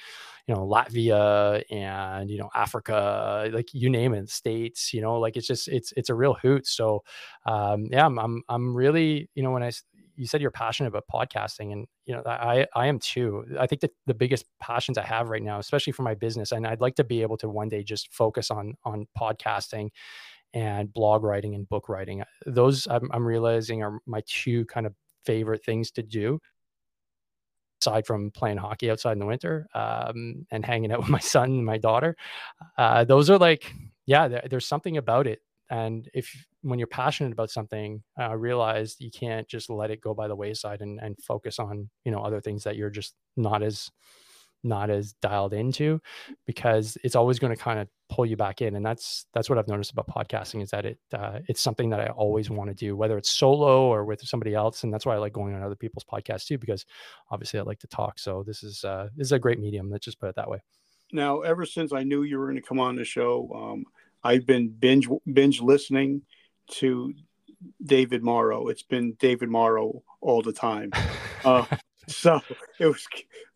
you 0.47 0.55
know 0.55 0.67
latvia 0.67 1.63
and 1.71 2.29
you 2.29 2.37
know 2.37 2.49
africa 2.55 3.49
like 3.53 3.73
you 3.73 3.89
name 3.89 4.13
it 4.13 4.29
states 4.29 4.93
you 4.93 5.01
know 5.01 5.19
like 5.19 5.37
it's 5.37 5.47
just 5.47 5.67
it's 5.67 5.93
it's 5.95 6.09
a 6.09 6.15
real 6.15 6.33
hoot. 6.33 6.67
So 6.67 7.03
um 7.45 7.87
yeah 7.91 8.05
i'm 8.05 8.17
i'm, 8.19 8.43
I'm 8.49 8.75
really 8.75 9.29
you 9.35 9.43
know 9.43 9.51
when 9.51 9.63
i 9.63 9.71
you 10.17 10.25
said 10.27 10.41
you're 10.41 10.51
passionate 10.51 10.89
about 10.89 11.05
podcasting 11.13 11.71
and 11.71 11.87
you 12.05 12.13
know 12.13 12.21
i 12.25 12.65
i 12.75 12.87
am 12.87 12.99
too. 12.99 13.45
I 13.59 13.67
think 13.67 13.81
that 13.81 13.91
the 14.05 14.13
biggest 14.13 14.45
passions 14.59 14.97
i 14.97 15.03
have 15.03 15.29
right 15.29 15.43
now 15.43 15.59
especially 15.59 15.93
for 15.93 16.03
my 16.03 16.15
business 16.15 16.51
and 16.51 16.67
i'd 16.67 16.81
like 16.81 16.95
to 16.95 17.03
be 17.03 17.21
able 17.21 17.37
to 17.37 17.49
one 17.49 17.69
day 17.69 17.83
just 17.83 18.13
focus 18.13 18.51
on 18.51 18.73
on 18.83 19.07
podcasting 19.17 19.89
and 20.53 20.91
blog 20.93 21.23
writing 21.23 21.55
and 21.55 21.67
book 21.69 21.89
writing. 21.89 22.23
Those 22.45 22.87
i'm, 22.87 23.09
I'm 23.11 23.25
realizing 23.25 23.83
are 23.83 23.99
my 24.05 24.21
two 24.27 24.65
kind 24.65 24.85
of 24.85 24.93
favorite 25.25 25.63
things 25.63 25.91
to 25.91 26.03
do 26.03 26.39
aside 27.81 28.07
from 28.07 28.31
playing 28.31 28.57
hockey 28.57 28.89
outside 28.89 29.11
in 29.13 29.19
the 29.19 29.25
winter 29.25 29.67
um, 29.75 30.45
and 30.51 30.65
hanging 30.65 30.91
out 30.91 30.99
with 31.01 31.09
my 31.09 31.19
son 31.19 31.49
and 31.51 31.65
my 31.65 31.77
daughter. 31.77 32.15
Uh, 32.77 33.03
those 33.03 33.29
are 33.29 33.37
like 33.37 33.71
yeah 34.05 34.27
there, 34.27 34.43
there's 34.49 34.65
something 34.65 34.97
about 34.97 35.27
it 35.27 35.39
and 35.69 36.09
if 36.13 36.45
when 36.61 36.79
you're 36.79 36.87
passionate 36.87 37.31
about 37.31 37.49
something 37.49 38.03
uh, 38.19 38.35
realize 38.35 38.95
you 38.99 39.11
can't 39.11 39.47
just 39.47 39.69
let 39.69 39.91
it 39.91 40.01
go 40.01 40.13
by 40.13 40.27
the 40.27 40.35
wayside 40.35 40.81
and, 40.81 40.99
and 41.01 41.17
focus 41.23 41.59
on 41.59 41.89
you 42.05 42.11
know 42.11 42.19
other 42.19 42.41
things 42.41 42.63
that 42.63 42.75
you're 42.75 42.89
just 42.89 43.13
not 43.35 43.63
as 43.63 43.91
not 44.63 44.89
as 44.89 45.13
dialed 45.13 45.53
into 45.53 45.99
because 46.45 46.97
it's 47.03 47.15
always 47.15 47.39
going 47.39 47.55
to 47.55 47.61
kind 47.61 47.79
of 47.79 47.87
pull 48.09 48.25
you 48.25 48.35
back 48.35 48.61
in. 48.61 48.75
And 48.75 48.85
that's 48.85 49.25
that's 49.33 49.49
what 49.49 49.57
i've 49.57 49.67
noticed 49.67 49.91
about 49.91 50.07
podcasting 50.07 50.61
is 50.61 50.69
that 50.71 50.85
it 50.85 50.99
uh, 51.13 51.39
it's 51.47 51.61
something 51.61 51.89
that 51.89 51.99
i 51.99 52.07
always 52.07 52.49
want 52.49 52.69
to 52.69 52.73
do 52.73 52.95
whether 52.95 53.17
it's 53.17 53.29
solo 53.29 53.87
or 53.87 54.05
with 54.05 54.21
somebody 54.21 54.53
else. 54.53 54.83
And 54.83 54.93
that's 54.93 55.05
why 55.05 55.15
i 55.15 55.17
like 55.17 55.33
going 55.33 55.55
on 55.55 55.63
other 55.63 55.75
people's 55.75 56.05
podcasts 56.05 56.45
too 56.45 56.57
because 56.57 56.85
obviously 57.31 57.59
i 57.59 57.63
like 57.63 57.79
to 57.79 57.87
talk. 57.87 58.19
So 58.19 58.43
this 58.45 58.63
is 58.63 58.83
uh 58.83 59.09
this 59.15 59.27
is 59.27 59.31
a 59.31 59.39
great 59.39 59.59
medium. 59.59 59.89
Let's 59.89 60.05
just 60.05 60.19
put 60.19 60.29
it 60.29 60.35
that 60.35 60.49
way. 60.49 60.59
Now 61.11 61.41
ever 61.41 61.65
since 61.65 61.93
i 61.93 62.03
knew 62.03 62.23
you 62.23 62.39
were 62.39 62.45
going 62.45 62.61
to 62.61 62.67
come 62.67 62.79
on 62.79 62.95
the 62.95 63.05
show 63.05 63.49
um 63.55 63.85
I've 64.23 64.45
been 64.45 64.69
binge 64.69 65.07
binge 65.31 65.61
listening 65.61 66.23
to 66.71 67.13
David 67.83 68.23
Morrow. 68.23 68.67
It's 68.67 68.83
been 68.83 69.13
David 69.19 69.49
Morrow 69.49 70.03
all 70.21 70.41
the 70.41 70.53
time. 70.53 70.91
Uh, 71.45 71.63
so 72.07 72.41
it 72.79 72.87
was, 72.87 73.07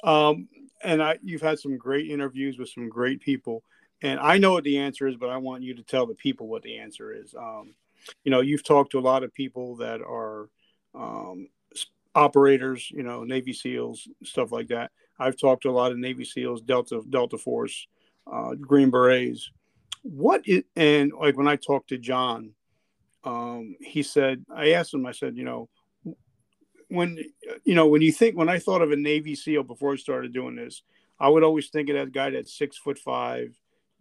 um, 0.04 0.48
and 0.84 1.02
I 1.02 1.18
you've 1.24 1.42
had 1.42 1.60
some 1.60 1.78
great 1.78 2.10
interviews 2.10 2.60
with 2.60 2.70
some 2.70 2.88
great 2.90 3.20
people, 3.20 3.64
and 4.04 4.20
I 4.20 4.38
know 4.38 4.52
what 4.52 4.64
the 4.64 4.78
answer 4.78 5.08
is, 5.08 5.16
but 5.18 5.30
I 5.30 5.38
want 5.38 5.64
you 5.64 5.74
to 5.74 5.84
tell 5.84 6.06
the 6.06 6.14
people 6.14 6.48
what 6.48 6.62
the 6.62 6.78
answer 6.78 7.12
is. 7.12 7.34
Um, 7.34 7.74
you 8.24 8.30
know, 8.30 8.42
you've 8.42 8.64
talked 8.64 8.92
to 8.92 9.00
a 9.00 9.02
lot 9.02 9.24
of 9.24 9.34
people 9.34 9.78
that 9.78 10.00
are 10.00 10.50
um, 10.94 11.48
operators, 12.14 12.90
you 12.92 13.02
know, 13.02 13.24
Navy 13.24 13.52
SEALs, 13.52 14.08
stuff 14.24 14.52
like 14.52 14.68
that. 14.68 14.92
I've 15.20 15.38
talked 15.38 15.64
to 15.64 15.70
a 15.70 15.72
lot 15.72 15.92
of 15.92 15.98
Navy 15.98 16.24
SEALs, 16.24 16.62
Delta 16.62 17.02
Delta 17.10 17.40
Force, 17.40 17.88
uh, 18.32 18.54
Green 18.54 18.92
Berets 18.92 19.50
what 20.04 20.48
is 20.48 20.64
and 20.76 21.12
like 21.20 21.38
when 21.38 21.48
I 21.48 21.56
talked 21.56 21.90
to 21.90 21.98
John, 21.98 22.52
um, 23.24 23.76
he 23.80 24.04
said 24.04 24.46
I 24.54 24.72
asked 24.72 24.94
him. 24.94 25.06
I 25.06 25.12
said, 25.12 25.38
you 25.38 25.44
know, 25.44 25.70
when 26.90 27.20
you 27.64 27.76
know 27.76 27.88
when 27.88 28.02
you 28.02 28.12
think 28.12 28.36
when 28.36 28.50
I 28.50 28.60
thought 28.60 28.82
of 28.82 28.92
a 28.92 28.96
Navy 28.96 29.36
SEAL 29.36 29.64
before 29.64 29.94
I 29.94 29.98
started 29.98 30.34
doing 30.34 30.56
this, 30.56 30.84
I 31.20 31.30
would 31.30 31.44
always 31.44 31.70
think 31.70 31.90
of 31.90 31.96
that 31.96 32.12
guy 32.12 32.32
that's 32.32 32.58
six 32.58 32.78
foot 32.78 32.98
five, 32.98 33.56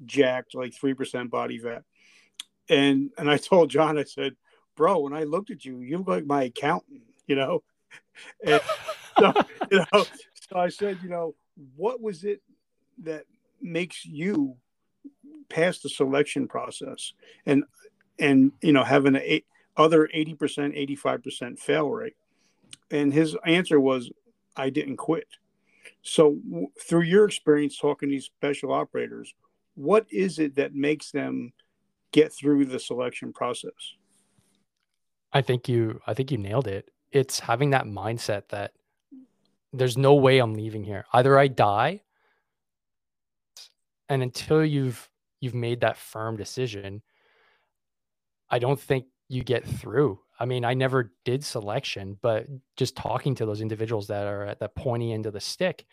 jacked, 0.05 0.55
like 0.55 0.75
three 0.75 0.95
percent 0.95 1.31
body 1.31 1.59
fat. 1.59 1.85
And 2.69 3.11
and 3.19 3.31
I 3.31 3.37
told 3.37 3.71
John, 3.71 3.99
I 3.99 4.05
said, 4.05 4.37
bro, 4.77 5.01
when 5.01 5.13
I 5.13 5.25
looked 5.25 5.51
at 5.51 5.65
you, 5.65 5.81
you 5.81 5.99
look 5.99 6.09
like 6.09 6.27
my 6.27 6.45
accountant, 6.45 7.03
you 7.27 7.37
know. 7.37 7.63
And 8.45 8.61
so, 9.19 9.33
you 9.71 9.79
know, 9.79 10.05
so 10.35 10.57
I 10.57 10.69
said, 10.69 10.99
you 11.03 11.09
know, 11.09 11.35
what 11.77 12.01
was 12.01 12.23
it 12.23 12.41
that 13.03 13.25
makes 13.61 14.05
you 14.05 14.57
pass 15.51 15.81
the 15.81 15.89
selection 15.89 16.49
process 16.49 17.13
and 17.47 17.65
and 18.19 18.53
you 18.63 18.73
know 18.73 18.85
having 18.85 19.17
an 19.17 19.23
eight, 19.25 19.47
other 19.77 20.09
80% 20.15 20.37
85% 20.97 21.59
fail 21.59 21.91
rate. 21.91 22.17
And 22.91 23.13
his 23.13 23.37
answer 23.45 23.81
was 23.81 24.11
i 24.57 24.71
didn't 24.71 24.97
quit. 24.97 25.29
So 26.03 26.37
w- 26.49 26.69
through 26.81 27.03
your 27.03 27.25
experience 27.25 27.79
talking 27.79 28.09
to 28.09 28.15
these 28.15 28.27
special 28.27 28.73
operators 28.73 29.35
what 29.75 30.07
is 30.11 30.39
it 30.39 30.57
that 30.57 30.75
makes 30.75 31.11
them 31.11 31.53
get 32.13 32.33
through 32.33 32.67
the 32.67 32.79
selection 32.79 33.33
process? 33.33 33.95
I 35.33 35.43
think 35.43 35.69
you 35.69 36.01
i 36.07 36.15
think 36.15 36.31
you 36.31 36.39
nailed 36.39 36.67
it. 36.67 36.91
It's 37.13 37.41
having 37.41 37.71
that 37.71 37.87
mindset 37.87 38.49
that 38.49 38.73
there's 39.73 39.97
no 39.97 40.15
way 40.15 40.39
i'm 40.39 40.55
leaving 40.55 40.85
here. 40.85 41.05
Either 41.13 41.39
i 41.39 41.49
die 41.49 42.03
and 44.11 44.23
until 44.23 44.65
you've 44.65 45.09
you've 45.41 45.55
made 45.55 45.81
that 45.81 45.97
firm 45.97 46.37
decision, 46.37 47.03
I 48.51 48.59
don't 48.59 48.81
think 48.81 49.07
you 49.29 49.43
get 49.45 49.65
through. 49.65 50.21
I 50.39 50.45
mean, 50.45 50.65
I 50.65 50.75
never 50.75 51.13
did 51.25 51.45
selection, 51.45 52.19
but 52.21 52.47
just 52.77 52.97
talking 52.97 53.35
to 53.37 53.47
those 53.47 53.61
individuals 53.61 54.09
that 54.09 54.27
are 54.27 54.45
at 54.45 54.59
the 54.59 54.69
pointy 54.69 55.13
end 55.13 55.27
of 55.27 55.33
the 55.33 55.41
stick, 55.41 55.85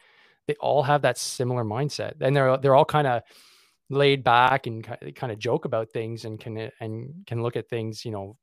they 0.48 0.56
all 0.56 0.84
have 0.84 1.02
that 1.04 1.18
similar 1.18 1.64
mindset, 1.64 2.14
and 2.22 2.36
they're 2.36 2.58
they're 2.58 2.76
all 2.76 2.86
kind 2.86 3.08
of 3.08 3.24
laid 3.90 4.24
back 4.24 4.68
and 4.68 4.84
kind 5.16 5.32
of 5.32 5.40
joke 5.40 5.66
about 5.66 5.92
things 5.92 6.26
and 6.26 6.40
can 6.40 6.72
and 6.80 7.14
can 7.28 7.44
look 7.44 7.56
at 7.56 7.70
things, 7.70 8.06
you 8.06 8.12
know, 8.12 8.38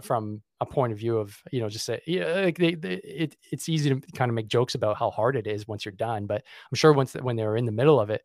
from 0.00 0.42
a 0.60 0.66
point 0.66 0.92
of 0.92 0.98
view 0.98 1.18
of 1.18 1.36
you 1.50 1.60
know 1.60 1.68
just 1.68 1.84
say 1.84 2.00
yeah, 2.06 2.24
like 2.44 2.58
they, 2.58 2.74
they, 2.74 2.94
it, 2.94 3.36
it's 3.50 3.68
easy 3.68 3.90
to 3.90 4.00
kind 4.12 4.30
of 4.30 4.34
make 4.34 4.48
jokes 4.48 4.74
about 4.74 4.96
how 4.96 5.10
hard 5.10 5.36
it 5.36 5.46
is 5.46 5.68
once 5.68 5.84
you're 5.84 5.92
done, 5.92 6.26
but 6.26 6.42
I'm 6.70 6.76
sure 6.76 6.92
once 6.92 7.12
when 7.14 7.36
they're 7.36 7.56
in 7.56 7.66
the 7.66 7.72
middle 7.72 8.00
of 8.00 8.10
it, 8.10 8.22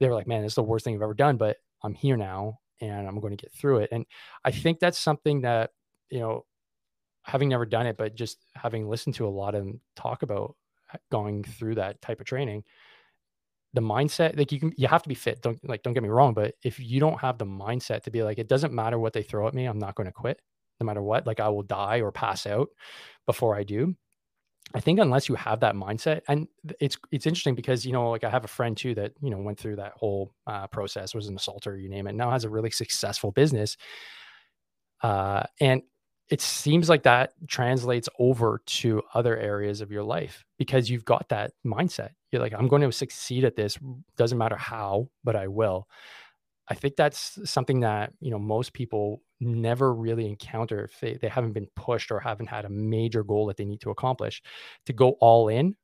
they 0.00 0.08
were 0.08 0.14
like, 0.14 0.26
man, 0.26 0.44
it's 0.44 0.54
the 0.54 0.62
worst 0.62 0.84
thing 0.84 0.94
I've 0.94 1.02
ever 1.02 1.14
done, 1.14 1.36
but 1.36 1.56
I'm 1.82 1.94
here 1.94 2.16
now 2.16 2.60
and 2.80 3.06
I'm 3.06 3.20
going 3.20 3.36
to 3.36 3.42
get 3.42 3.52
through 3.52 3.78
it. 3.78 3.90
And 3.92 4.06
I 4.44 4.50
think 4.50 4.80
that's 4.80 4.98
something 4.98 5.42
that, 5.42 5.70
you 6.10 6.20
know, 6.20 6.44
having 7.22 7.48
never 7.48 7.66
done 7.66 7.86
it, 7.86 7.96
but 7.96 8.14
just 8.14 8.38
having 8.54 8.88
listened 8.88 9.14
to 9.16 9.26
a 9.26 9.28
lot 9.28 9.54
of 9.54 9.64
them 9.64 9.80
talk 9.96 10.22
about 10.22 10.56
going 11.10 11.44
through 11.44 11.76
that 11.76 12.00
type 12.02 12.20
of 12.20 12.26
training, 12.26 12.64
the 13.72 13.80
mindset, 13.80 14.36
like 14.36 14.52
you 14.52 14.60
can, 14.60 14.72
you 14.76 14.86
have 14.86 15.02
to 15.02 15.08
be 15.08 15.14
fit. 15.14 15.42
Don't 15.42 15.58
like, 15.66 15.82
don't 15.82 15.94
get 15.94 16.02
me 16.02 16.08
wrong, 16.08 16.34
but 16.34 16.54
if 16.62 16.78
you 16.78 17.00
don't 17.00 17.20
have 17.20 17.38
the 17.38 17.46
mindset 17.46 18.02
to 18.02 18.10
be 18.10 18.22
like, 18.22 18.38
it 18.38 18.48
doesn't 18.48 18.72
matter 18.72 18.98
what 18.98 19.12
they 19.12 19.22
throw 19.22 19.48
at 19.48 19.54
me, 19.54 19.66
I'm 19.66 19.78
not 19.78 19.94
going 19.94 20.06
to 20.06 20.12
quit 20.12 20.40
no 20.80 20.86
matter 20.86 21.02
what, 21.02 21.26
like 21.26 21.40
I 21.40 21.48
will 21.48 21.62
die 21.62 22.00
or 22.00 22.12
pass 22.12 22.46
out 22.46 22.68
before 23.26 23.56
I 23.56 23.62
do. 23.62 23.96
I 24.72 24.80
think 24.80 24.98
unless 24.98 25.28
you 25.28 25.34
have 25.34 25.60
that 25.60 25.74
mindset, 25.74 26.22
and 26.26 26.48
it's 26.80 26.96
it's 27.12 27.26
interesting 27.26 27.54
because 27.54 27.84
you 27.84 27.92
know, 27.92 28.10
like 28.10 28.24
I 28.24 28.30
have 28.30 28.44
a 28.44 28.48
friend 28.48 28.76
too 28.76 28.94
that 28.94 29.12
you 29.20 29.30
know 29.30 29.38
went 29.38 29.58
through 29.58 29.76
that 29.76 29.92
whole 29.92 30.32
uh, 30.46 30.66
process, 30.68 31.14
was 31.14 31.28
an 31.28 31.36
assaulter, 31.36 31.76
you 31.76 31.88
name 31.88 32.06
it, 32.06 32.14
now 32.14 32.30
has 32.30 32.44
a 32.44 32.50
really 32.50 32.70
successful 32.70 33.30
business, 33.30 33.76
uh, 35.02 35.44
and 35.60 35.82
it 36.30 36.40
seems 36.40 36.88
like 36.88 37.02
that 37.02 37.34
translates 37.46 38.08
over 38.18 38.62
to 38.66 39.02
other 39.12 39.36
areas 39.36 39.80
of 39.80 39.92
your 39.92 40.02
life 40.02 40.44
because 40.58 40.88
you've 40.88 41.04
got 41.04 41.28
that 41.28 41.52
mindset. 41.66 42.10
You're 42.32 42.40
like, 42.40 42.54
I'm 42.54 42.66
going 42.68 42.82
to 42.82 42.90
succeed 42.90 43.44
at 43.44 43.56
this, 43.56 43.78
doesn't 44.16 44.38
matter 44.38 44.56
how, 44.56 45.10
but 45.22 45.36
I 45.36 45.48
will. 45.48 45.86
I 46.68 46.74
think 46.74 46.96
that's 46.96 47.38
something 47.50 47.80
that 47.80 48.12
you 48.20 48.30
know 48.30 48.38
most 48.38 48.72
people 48.72 49.22
never 49.40 49.94
really 49.94 50.26
encounter 50.26 50.84
if 50.84 50.98
they, 51.00 51.14
they 51.14 51.28
haven't 51.28 51.52
been 51.52 51.68
pushed 51.76 52.10
or 52.10 52.20
haven't 52.20 52.46
had 52.48 52.64
a 52.64 52.70
major 52.70 53.22
goal 53.24 53.46
that 53.46 53.56
they 53.58 53.64
need 53.64 53.80
to 53.82 53.90
accomplish. 53.90 54.42
To 54.86 54.92
go 54.92 55.10
all 55.20 55.48
in 55.48 55.76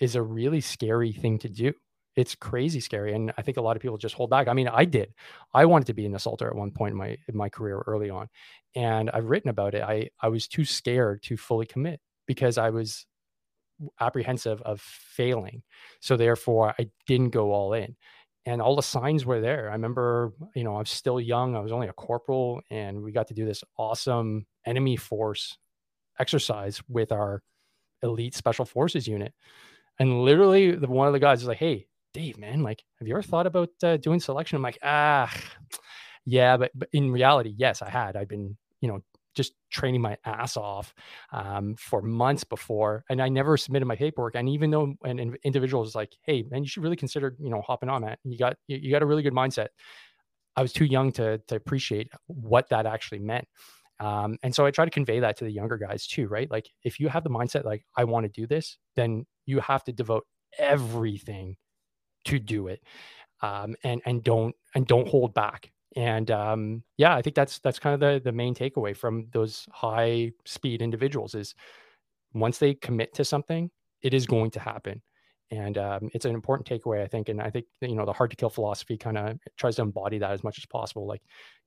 is 0.00 0.16
a 0.16 0.22
really 0.22 0.60
scary 0.60 1.12
thing 1.12 1.38
to 1.40 1.48
do. 1.48 1.72
it's 2.16 2.34
crazy 2.34 2.80
scary 2.80 3.14
and 3.14 3.32
i 3.38 3.42
think 3.42 3.56
a 3.56 3.60
lot 3.62 3.76
of 3.76 3.82
people 3.82 3.96
just 3.98 4.14
hold 4.14 4.30
back. 4.30 4.48
I 4.48 4.52
mean 4.54 4.68
i 4.68 4.84
did. 4.84 5.14
I 5.54 5.64
wanted 5.66 5.86
to 5.88 5.94
be 5.94 6.06
an 6.06 6.14
assaulter 6.14 6.48
at 6.48 6.54
one 6.56 6.70
point 6.72 6.92
in 6.92 6.98
my 6.98 7.16
in 7.28 7.36
my 7.36 7.48
career 7.48 7.82
early 7.86 8.10
on 8.10 8.28
and 8.74 9.10
i've 9.10 9.26
written 9.30 9.50
about 9.50 9.74
it. 9.74 9.82
I 9.82 10.10
i 10.20 10.28
was 10.28 10.46
too 10.48 10.64
scared 10.64 11.22
to 11.24 11.36
fully 11.36 11.66
commit 11.66 12.00
because 12.26 12.58
i 12.58 12.70
was 12.70 13.06
apprehensive 14.00 14.62
of 14.62 14.80
failing. 14.80 15.62
So 16.00 16.16
therefore 16.16 16.74
i 16.78 16.88
didn't 17.06 17.30
go 17.30 17.52
all 17.52 17.72
in 17.74 17.96
and 18.46 18.60
all 18.60 18.76
the 18.76 18.82
signs 18.82 19.24
were 19.24 19.40
there 19.40 19.68
i 19.68 19.72
remember 19.72 20.32
you 20.54 20.64
know 20.64 20.74
i 20.74 20.78
was 20.78 20.90
still 20.90 21.20
young 21.20 21.56
i 21.56 21.60
was 21.60 21.72
only 21.72 21.88
a 21.88 21.92
corporal 21.92 22.60
and 22.70 23.02
we 23.02 23.12
got 23.12 23.28
to 23.28 23.34
do 23.34 23.44
this 23.44 23.62
awesome 23.78 24.46
enemy 24.66 24.96
force 24.96 25.58
exercise 26.18 26.82
with 26.88 27.12
our 27.12 27.42
elite 28.02 28.34
special 28.34 28.64
forces 28.64 29.06
unit 29.06 29.32
and 29.98 30.22
literally 30.22 30.72
the 30.72 30.88
one 30.88 31.06
of 31.06 31.12
the 31.12 31.20
guys 31.20 31.40
was 31.40 31.48
like 31.48 31.58
hey 31.58 31.86
Dave, 32.12 32.38
man, 32.38 32.62
like, 32.62 32.82
have 32.98 33.08
you 33.08 33.14
ever 33.14 33.22
thought 33.22 33.46
about 33.46 33.70
uh, 33.82 33.96
doing 33.96 34.20
selection? 34.20 34.56
I'm 34.56 34.62
like, 34.62 34.78
ah, 34.82 35.32
yeah, 36.26 36.56
but, 36.56 36.70
but 36.74 36.88
in 36.92 37.10
reality, 37.10 37.54
yes, 37.56 37.82
I 37.82 37.88
had. 37.88 38.16
I've 38.16 38.28
been, 38.28 38.56
you 38.80 38.88
know, 38.88 39.02
just 39.34 39.52
training 39.70 40.00
my 40.00 40.16
ass 40.24 40.56
off 40.56 40.94
um, 41.32 41.74
for 41.76 42.02
months 42.02 42.44
before, 42.44 43.04
and 43.10 43.20
I 43.20 43.28
never 43.28 43.56
submitted 43.56 43.86
my 43.86 43.96
paperwork. 43.96 44.34
And 44.34 44.48
even 44.48 44.70
though 44.70 44.94
an 45.04 45.36
individual 45.44 45.82
was 45.82 45.94
like, 45.94 46.14
"Hey, 46.22 46.44
man, 46.50 46.62
you 46.62 46.68
should 46.68 46.82
really 46.82 46.96
consider, 46.96 47.36
you 47.38 47.50
know, 47.50 47.62
hopping 47.62 47.88
on 47.88 48.02
that. 48.02 48.18
You 48.24 48.38
got 48.38 48.56
you, 48.66 48.78
you 48.78 48.90
got 48.90 49.02
a 49.02 49.06
really 49.06 49.22
good 49.22 49.34
mindset." 49.34 49.68
I 50.56 50.62
was 50.62 50.72
too 50.72 50.84
young 50.84 51.12
to 51.12 51.38
to 51.38 51.56
appreciate 51.56 52.08
what 52.26 52.68
that 52.70 52.86
actually 52.86 53.20
meant. 53.20 53.46
Um, 54.00 54.36
and 54.42 54.54
so 54.54 54.66
I 54.66 54.70
try 54.70 54.84
to 54.84 54.90
convey 54.90 55.20
that 55.20 55.36
to 55.38 55.44
the 55.44 55.52
younger 55.52 55.78
guys 55.78 56.06
too, 56.06 56.26
right? 56.28 56.50
Like 56.50 56.68
if 56.82 56.98
you 56.98 57.08
have 57.08 57.24
the 57.24 57.30
mindset 57.30 57.64
like 57.64 57.84
I 57.96 58.04
want 58.04 58.24
to 58.24 58.40
do 58.40 58.46
this, 58.46 58.78
then 58.96 59.26
you 59.46 59.60
have 59.60 59.84
to 59.84 59.92
devote 59.92 60.24
everything 60.58 61.56
to 62.24 62.38
do 62.38 62.68
it 62.68 62.82
um, 63.42 63.74
and 63.84 64.00
and 64.06 64.22
don't 64.22 64.54
and 64.74 64.86
don't 64.86 65.08
hold 65.08 65.34
back 65.34 65.71
and 65.96 66.30
um, 66.30 66.82
yeah 66.96 67.14
i 67.14 67.22
think 67.22 67.36
that's 67.36 67.58
that's 67.60 67.78
kind 67.78 67.94
of 67.94 68.00
the 68.00 68.20
the 68.24 68.32
main 68.32 68.54
takeaway 68.54 68.96
from 68.96 69.26
those 69.32 69.66
high 69.72 70.30
speed 70.44 70.82
individuals 70.82 71.34
is 71.34 71.54
once 72.34 72.58
they 72.58 72.74
commit 72.74 73.14
to 73.14 73.24
something 73.24 73.70
it 74.02 74.14
is 74.14 74.26
going 74.26 74.50
to 74.50 74.60
happen. 74.60 75.00
And 75.50 75.78
um, 75.78 76.08
it's 76.14 76.24
an 76.24 76.34
important 76.34 76.66
takeaway 76.66 77.02
i 77.02 77.06
think 77.06 77.28
and 77.28 77.40
i 77.40 77.50
think 77.50 77.66
you 77.82 77.94
know 77.94 78.06
the 78.06 78.12
hard 78.12 78.30
to 78.30 78.36
kill 78.36 78.48
philosophy 78.48 78.96
kind 78.96 79.18
of 79.18 79.38
tries 79.58 79.76
to 79.76 79.82
embody 79.82 80.18
that 80.18 80.30
as 80.30 80.42
much 80.42 80.58
as 80.58 80.64
possible 80.64 81.06
like 81.06 81.22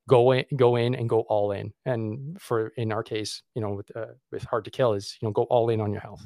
go 0.09 0.32
in 0.32 0.43
go 0.55 0.76
in 0.76 0.95
and 0.95 1.07
go 1.07 1.21
all 1.21 1.51
in. 1.51 1.71
And 1.86 2.39
for 2.41 2.69
in 2.78 2.91
our 2.91 3.03
case 3.03 3.43
you 3.53 3.61
know 3.61 3.73
with 3.73 3.95
uh, 3.95 4.13
with 4.32 4.43
hard 4.43 4.65
to 4.65 4.71
kill 4.71 4.93
is 4.93 5.17
you 5.21 5.28
know 5.28 5.32
go 5.32 5.43
all 5.43 5.69
in 5.69 5.82
on 5.82 5.91
your 5.91 6.01
health. 6.01 6.26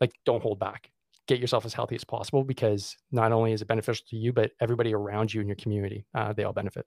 Like 0.00 0.12
don't 0.24 0.42
hold 0.42 0.58
back. 0.58 0.90
Get 1.26 1.40
yourself 1.40 1.66
as 1.66 1.74
healthy 1.74 1.94
as 1.94 2.04
possible 2.04 2.42
because 2.42 2.96
not 3.12 3.32
only 3.32 3.52
is 3.52 3.60
it 3.60 3.68
beneficial 3.68 4.06
to 4.08 4.16
you, 4.16 4.32
but 4.32 4.52
everybody 4.60 4.94
around 4.94 5.34
you 5.34 5.42
in 5.42 5.46
your 5.46 5.56
community, 5.56 6.06
uh, 6.14 6.32
they 6.32 6.44
all 6.44 6.54
benefit. 6.54 6.86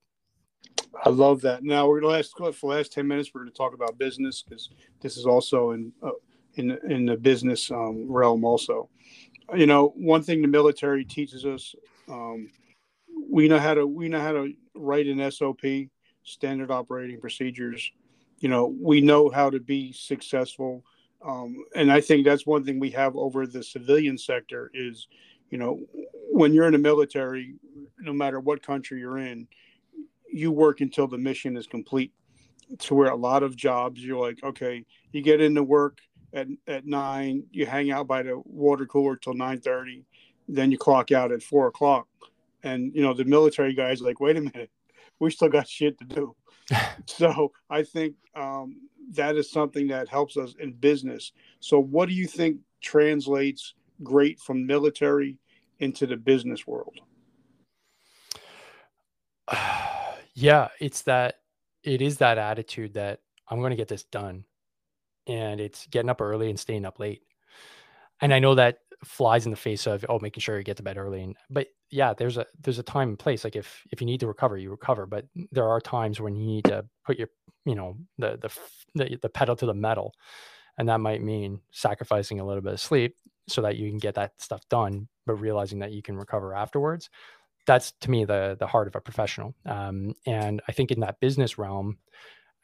I 1.05 1.09
love 1.09 1.41
that. 1.41 1.63
Now 1.63 1.87
we're 1.87 2.01
to 2.01 2.07
last 2.07 2.35
for 2.35 2.51
the 2.51 2.67
last 2.67 2.91
ten 2.91 3.07
minutes. 3.07 3.31
We're 3.33 3.45
to 3.45 3.51
talk 3.51 3.73
about 3.73 3.97
business 3.97 4.43
because 4.43 4.69
this 5.01 5.17
is 5.17 5.25
also 5.25 5.71
in 5.71 5.91
uh, 6.03 6.11
in 6.55 6.77
in 6.89 7.05
the 7.05 7.17
business 7.17 7.71
um, 7.71 8.11
realm. 8.11 8.43
Also, 8.43 8.89
you 9.55 9.67
know, 9.67 9.93
one 9.95 10.21
thing 10.23 10.41
the 10.41 10.47
military 10.47 11.05
teaches 11.05 11.45
us, 11.45 11.73
um, 12.09 12.49
we 13.29 13.47
know 13.47 13.59
how 13.59 13.73
to 13.73 13.87
we 13.87 14.09
know 14.09 14.19
how 14.19 14.33
to 14.33 14.53
write 14.75 15.07
an 15.07 15.31
SOP, 15.31 15.61
standard 16.23 16.71
operating 16.71 17.19
procedures. 17.19 17.91
You 18.39 18.49
know, 18.49 18.75
we 18.81 19.01
know 19.01 19.29
how 19.29 19.49
to 19.49 19.59
be 19.59 19.93
successful 19.93 20.83
um, 21.23 21.63
and 21.75 21.91
I 21.91 22.01
think 22.01 22.25
that's 22.25 22.45
one 22.45 22.63
thing 22.63 22.79
we 22.79 22.89
have 22.91 23.15
over 23.15 23.45
the 23.45 23.63
civilian 23.63 24.17
sector 24.17 24.71
is, 24.73 25.07
you 25.49 25.57
know, 25.57 25.79
when 26.31 26.53
you're 26.53 26.65
in 26.65 26.73
the 26.73 26.79
military, 26.79 27.55
no 27.99 28.13
matter 28.13 28.39
what 28.39 28.63
country 28.63 28.99
you're 28.99 29.19
in, 29.19 29.47
you 30.31 30.51
work 30.51 30.81
until 30.81 31.07
the 31.07 31.17
mission 31.17 31.57
is 31.57 31.67
complete. 31.67 32.11
To 32.79 32.95
where 32.95 33.09
a 33.09 33.15
lot 33.15 33.43
of 33.43 33.57
jobs, 33.57 34.03
you're 34.03 34.25
like, 34.25 34.41
okay, 34.43 34.85
you 35.11 35.21
get 35.21 35.41
into 35.41 35.61
work 35.61 35.99
at, 36.33 36.47
at 36.67 36.85
nine, 36.85 37.43
you 37.51 37.65
hang 37.65 37.91
out 37.91 38.07
by 38.07 38.23
the 38.23 38.41
water 38.45 38.85
cooler 38.85 39.17
till 39.17 39.33
nine 39.33 39.59
thirty, 39.59 40.05
then 40.47 40.71
you 40.71 40.77
clock 40.77 41.11
out 41.11 41.33
at 41.33 41.43
four 41.43 41.67
o'clock. 41.67 42.07
And 42.63 42.95
you 42.95 43.01
know, 43.01 43.13
the 43.13 43.25
military 43.25 43.73
guys 43.73 44.01
like, 44.01 44.21
wait 44.21 44.37
a 44.37 44.41
minute, 44.41 44.71
we 45.19 45.31
still 45.31 45.49
got 45.49 45.67
shit 45.67 45.99
to 45.99 46.05
do. 46.05 46.35
so 47.05 47.51
I 47.69 47.83
think 47.83 48.15
um, 48.35 48.87
that 49.13 49.35
is 49.35 49.51
something 49.51 49.87
that 49.87 50.07
helps 50.07 50.37
us 50.37 50.55
in 50.59 50.71
business. 50.71 51.33
So, 51.59 51.79
what 51.79 52.07
do 52.07 52.15
you 52.15 52.27
think 52.27 52.59
translates 52.81 53.73
great 54.01 54.39
from 54.39 54.65
military 54.65 55.37
into 55.79 56.07
the 56.07 56.17
business 56.17 56.65
world? 56.65 56.99
yeah, 60.33 60.69
it's 60.79 61.03
that 61.03 61.35
it 61.83 62.01
is 62.01 62.17
that 62.17 62.37
attitude 62.37 62.93
that 62.93 63.19
I'm 63.47 63.59
going 63.59 63.71
to 63.71 63.77
get 63.77 63.87
this 63.87 64.03
done, 64.03 64.45
and 65.27 65.59
it's 65.59 65.87
getting 65.87 66.09
up 66.09 66.21
early 66.21 66.49
and 66.49 66.59
staying 66.59 66.85
up 66.85 66.99
late. 66.99 67.23
And 68.21 68.33
I 68.33 68.39
know 68.39 68.55
that 68.55 68.77
flies 69.03 69.45
in 69.45 69.51
the 69.51 69.57
face 69.57 69.87
of 69.87 70.05
oh 70.09 70.19
making 70.19 70.41
sure 70.41 70.57
you 70.57 70.63
get 70.63 70.77
to 70.77 70.83
bed 70.83 70.97
early 70.97 71.23
and 71.23 71.35
but 71.49 71.67
yeah 71.89 72.13
there's 72.13 72.37
a 72.37 72.45
there's 72.61 72.77
a 72.77 72.83
time 72.83 73.09
and 73.09 73.19
place 73.19 73.43
like 73.43 73.55
if 73.55 73.81
if 73.91 73.99
you 73.99 74.05
need 74.05 74.19
to 74.19 74.27
recover 74.27 74.57
you 74.57 74.69
recover 74.69 75.05
but 75.05 75.25
there 75.51 75.67
are 75.67 75.81
times 75.81 76.21
when 76.21 76.35
you 76.35 76.45
need 76.45 76.65
to 76.65 76.85
put 77.03 77.17
your 77.17 77.27
you 77.65 77.73
know 77.73 77.97
the 78.19 78.37
the 78.41 78.49
the, 78.93 79.17
the 79.21 79.29
pedal 79.29 79.55
to 79.55 79.65
the 79.65 79.73
metal 79.73 80.13
and 80.77 80.87
that 80.87 80.99
might 80.99 81.23
mean 81.23 81.59
sacrificing 81.71 82.39
a 82.39 82.45
little 82.45 82.61
bit 82.61 82.73
of 82.73 82.79
sleep 82.79 83.15
so 83.47 83.61
that 83.61 83.75
you 83.75 83.89
can 83.89 83.97
get 83.97 84.15
that 84.15 84.33
stuff 84.39 84.61
done 84.69 85.07
but 85.25 85.35
realizing 85.35 85.79
that 85.79 85.91
you 85.91 86.03
can 86.03 86.15
recover 86.15 86.53
afterwards 86.53 87.09
that's 87.65 87.93
to 88.01 88.09
me 88.09 88.25
the 88.25 88.55
the 88.59 88.67
heart 88.67 88.87
of 88.87 88.95
a 88.95 89.01
professional 89.01 89.55
um, 89.65 90.13
and 90.25 90.61
i 90.67 90.71
think 90.71 90.91
in 90.91 90.99
that 90.99 91.19
business 91.19 91.57
realm 91.57 91.97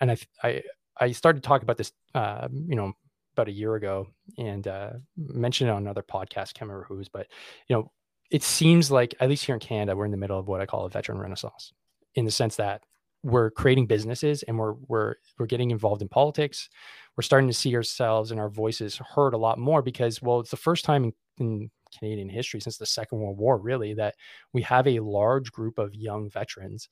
and 0.01 0.11
i 0.11 0.17
i 0.43 0.61
i 0.99 1.11
started 1.11 1.41
to 1.41 1.47
talk 1.47 1.63
about 1.63 1.77
this 1.77 1.91
uh, 2.15 2.47
you 2.51 2.75
know 2.75 2.93
about 3.35 3.47
a 3.47 3.51
year 3.51 3.75
ago 3.75 4.07
and 4.37 4.67
uh, 4.67 4.93
mentioned 5.15 5.69
it 5.69 5.73
on 5.73 5.83
another 5.83 6.03
podcast 6.03 6.53
can't 6.53 6.61
remember 6.61 6.85
whose 6.87 7.09
but 7.09 7.27
you 7.67 7.75
know 7.75 7.91
it 8.31 8.43
seems 8.43 8.91
like 8.91 9.15
at 9.19 9.29
least 9.29 9.45
here 9.45 9.55
in 9.55 9.59
canada 9.59 9.95
we're 9.95 10.05
in 10.05 10.11
the 10.11 10.17
middle 10.17 10.39
of 10.39 10.47
what 10.47 10.61
i 10.61 10.65
call 10.65 10.85
a 10.85 10.89
veteran 10.89 11.19
renaissance 11.19 11.71
in 12.15 12.25
the 12.25 12.31
sense 12.31 12.55
that 12.55 12.81
we're 13.23 13.51
creating 13.51 13.87
businesses 13.87 14.43
and 14.43 14.57
we're 14.57 14.73
we're 14.87 15.15
we're 15.37 15.45
getting 15.45 15.71
involved 15.71 16.01
in 16.01 16.07
politics. 16.07 16.69
We're 17.15 17.23
starting 17.23 17.47
to 17.47 17.53
see 17.53 17.75
ourselves 17.75 18.31
and 18.31 18.39
our 18.39 18.49
voices 18.49 18.97
heard 19.15 19.33
a 19.33 19.37
lot 19.37 19.57
more 19.57 19.81
because 19.81 20.21
well, 20.21 20.39
it's 20.39 20.51
the 20.51 20.57
first 20.57 20.85
time 20.85 21.03
in, 21.03 21.13
in 21.39 21.71
Canadian 21.97 22.29
history 22.29 22.59
since 22.59 22.77
the 22.77 22.85
Second 22.85 23.19
World 23.19 23.37
War, 23.37 23.57
really, 23.57 23.93
that 23.95 24.15
we 24.53 24.61
have 24.63 24.87
a 24.87 24.99
large 24.99 25.51
group 25.51 25.77
of 25.77 25.95
young 25.95 26.29
veterans 26.29 26.89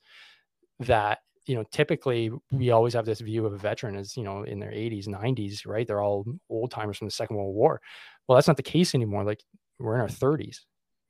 that 0.80 1.20
you 1.46 1.54
know 1.54 1.64
typically 1.70 2.30
we 2.50 2.70
always 2.70 2.94
have 2.94 3.06
this 3.06 3.20
view 3.20 3.46
of 3.46 3.52
a 3.52 3.58
veteran 3.58 3.96
as 3.96 4.16
you 4.16 4.24
know 4.24 4.42
in 4.42 4.58
their 4.58 4.72
80s 4.72 5.06
90s 5.08 5.66
right? 5.66 5.86
They're 5.86 6.02
all 6.02 6.26
old 6.50 6.70
timers 6.70 6.98
from 6.98 7.06
the 7.06 7.12
second 7.12 7.36
world 7.36 7.54
war. 7.54 7.80
Well 8.26 8.36
that's 8.36 8.48
not 8.48 8.56
the 8.56 8.62
case 8.62 8.94
anymore. 8.94 9.24
Like 9.24 9.42
we're 9.78 9.94
in 9.94 10.00
our 10.00 10.08
30s 10.08 10.58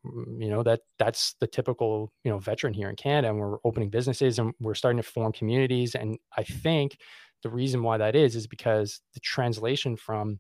Mm, 0.07 0.43
you 0.43 0.51
know 0.51 0.63
that 0.63 0.81
that's 0.99 1.35
the 1.41 1.47
typical 1.47 2.13
you 2.25 2.31
know 2.31 2.39
veteran 2.39 2.75
here 2.75 2.89
in 2.91 2.97
canada 2.97 3.29
and 3.29 3.39
we're 3.39 3.59
opening 3.65 3.91
businesses 3.91 4.39
and 4.39 4.53
we're 4.61 4.75
starting 4.75 5.01
to 5.01 5.09
form 5.09 5.33
communities 5.33 5.95
and 5.95 6.19
i 6.37 6.43
think 6.43 6.99
the 7.43 7.51
reason 7.51 7.83
why 7.83 7.97
that 7.97 8.15
is 8.15 8.37
is 8.37 8.47
because 8.47 9.01
the 9.15 9.21
translation 9.21 9.97
from 9.97 10.39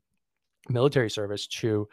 military 0.68 1.10
service 1.10 1.46
to 1.46 1.88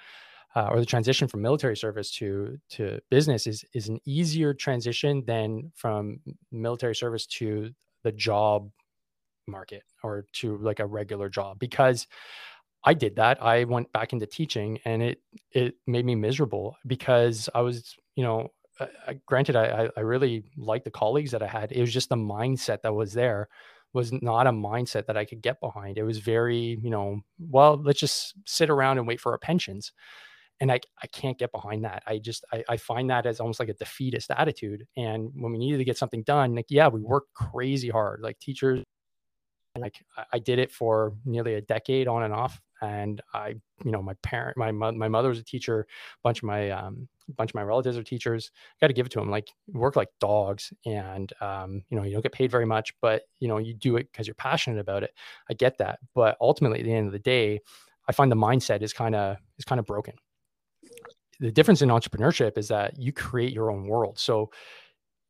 uh, 0.56 0.68
or 0.72 0.80
the 0.80 0.86
transition 0.86 1.28
from 1.28 1.42
military 1.42 1.78
service 1.78 2.12
to 2.12 2.58
to 2.70 3.00
business 3.10 3.48
is 3.48 3.66
is 3.74 3.90
an 3.90 4.00
easier 4.06 4.54
transition 4.54 5.24
than 5.26 5.72
from 5.76 6.20
military 6.52 6.96
service 6.96 7.26
to 7.26 7.72
the 8.04 8.12
job 8.12 8.70
market 9.48 9.84
or 10.04 10.26
to 10.34 10.58
like 10.58 10.80
a 10.80 10.86
regular 10.86 11.30
job 11.30 11.60
because 11.60 12.08
I 12.84 12.94
did 12.94 13.16
that. 13.16 13.42
I 13.42 13.64
went 13.64 13.92
back 13.94 14.14
into 14.14 14.26
teaching, 14.26 14.80
and 14.86 15.02
it 15.02 15.20
it 15.52 15.76
made 15.88 16.06
me 16.06 16.16
miserable 16.16 16.76
because 16.86 17.50
I 17.56 17.62
was, 17.62 17.96
you 18.16 18.24
know, 18.24 18.50
I, 18.80 19.20
granted, 19.26 19.56
I 19.56 19.90
I 19.96 20.02
really 20.02 20.44
liked 20.58 20.86
the 20.86 20.92
colleagues 20.92 21.32
that 21.32 21.42
I 21.44 21.48
had. 21.48 21.72
It 21.72 21.82
was 21.82 21.94
just 21.94 22.10
the 22.10 22.16
mindset 22.16 22.82
that 22.82 22.94
was 22.94 23.14
there 23.14 23.48
was 23.94 24.12
not 24.12 24.48
a 24.48 24.52
mindset 24.52 25.06
that 25.06 25.18
I 25.18 25.26
could 25.26 25.42
get 25.42 25.60
behind. 25.62 25.98
It 25.98 26.04
was 26.04 26.18
very, 26.18 26.80
you 26.82 26.90
know, 26.90 27.22
well, 27.40 27.78
let's 27.82 28.00
just 28.00 28.34
sit 28.46 28.70
around 28.72 28.98
and 28.98 29.08
wait 29.08 29.22
for 29.22 29.32
our 29.32 29.38
pensions. 29.38 29.92
And 30.60 30.72
I, 30.72 30.80
I 31.02 31.08
can't 31.08 31.38
get 31.38 31.52
behind 31.52 31.84
that. 31.84 32.04
I 32.08 32.20
just 32.20 32.46
I, 32.54 32.64
I 32.70 32.78
find 32.78 33.10
that 33.10 33.26
as 33.26 33.40
almost 33.40 33.60
like 33.60 33.70
a 33.70 33.74
defeatist 33.74 34.32
attitude. 34.32 34.86
And 34.96 35.30
when 35.36 35.52
we 35.52 35.58
needed 35.58 35.80
to 35.80 35.84
get 35.84 35.98
something 35.98 36.24
done, 36.24 36.56
like 36.56 36.68
yeah, 36.70 36.88
we 36.88 37.02
worked 37.02 37.34
crazy 37.34 37.90
hard. 37.90 38.22
Like 38.22 38.40
teachers 38.40 38.84
like 39.78 39.96
I 40.32 40.38
did 40.38 40.60
it 40.60 40.72
for 40.72 41.14
nearly 41.26 41.56
a 41.56 41.62
decade 41.62 42.08
on 42.08 42.24
and 42.24 42.34
off 42.34 42.62
and 42.84 43.22
I, 43.34 43.56
you 43.84 43.92
know, 43.92 44.02
my 44.02 44.14
parent, 44.24 44.58
my 44.58 44.72
my 44.72 45.08
mother 45.08 45.30
was 45.30 45.40
a 45.40 45.44
teacher, 45.44 45.82
a 45.82 45.86
bunch 46.22 46.40
of 46.40 46.44
my 46.44 46.70
um, 46.72 47.08
bunch 47.38 47.52
of 47.52 47.56
my 47.56 47.64
relatives 47.64 47.98
are 47.98 48.04
teachers. 48.04 48.52
Got 48.82 48.88
to 48.88 48.94
give 48.94 49.06
it 49.06 49.12
to 49.14 49.20
them. 49.20 49.30
Like 49.30 49.50
work 49.70 49.96
like 49.96 50.10
dogs, 50.20 50.74
and 50.86 51.32
um, 51.42 51.84
you 51.90 51.98
know, 51.98 52.04
you 52.04 52.12
don't 52.12 52.22
get 52.22 52.34
paid 52.34 52.52
very 52.52 52.66
much, 52.66 52.94
but 53.02 53.24
you 53.40 53.48
know, 53.48 53.58
you 53.58 53.74
do 53.74 53.96
it 53.96 54.12
because 54.12 54.28
you're 54.28 54.36
passionate 54.36 54.80
about 54.80 55.04
it. 55.04 55.12
I 55.50 55.54
get 55.54 55.78
that, 55.78 56.00
but 56.14 56.38
ultimately, 56.42 56.80
at 56.80 56.86
the 56.86 56.94
end 56.94 57.08
of 57.08 57.14
the 57.14 57.20
day, 57.20 57.62
I 58.08 58.12
find 58.12 58.32
the 58.32 58.36
mindset 58.36 58.82
is 58.82 58.92
kind 58.92 59.16
of 59.16 59.38
is 59.58 59.66
kind 59.66 59.80
of 59.80 59.86
broken. 59.86 60.16
The 61.44 61.52
difference 61.52 61.82
in 61.82 61.90
entrepreneurship 61.90 62.58
is 62.58 62.70
that 62.70 62.98
you 62.98 63.12
create 63.12 63.52
your 63.52 63.70
own 63.70 63.86
world. 63.86 64.18
So, 64.18 64.50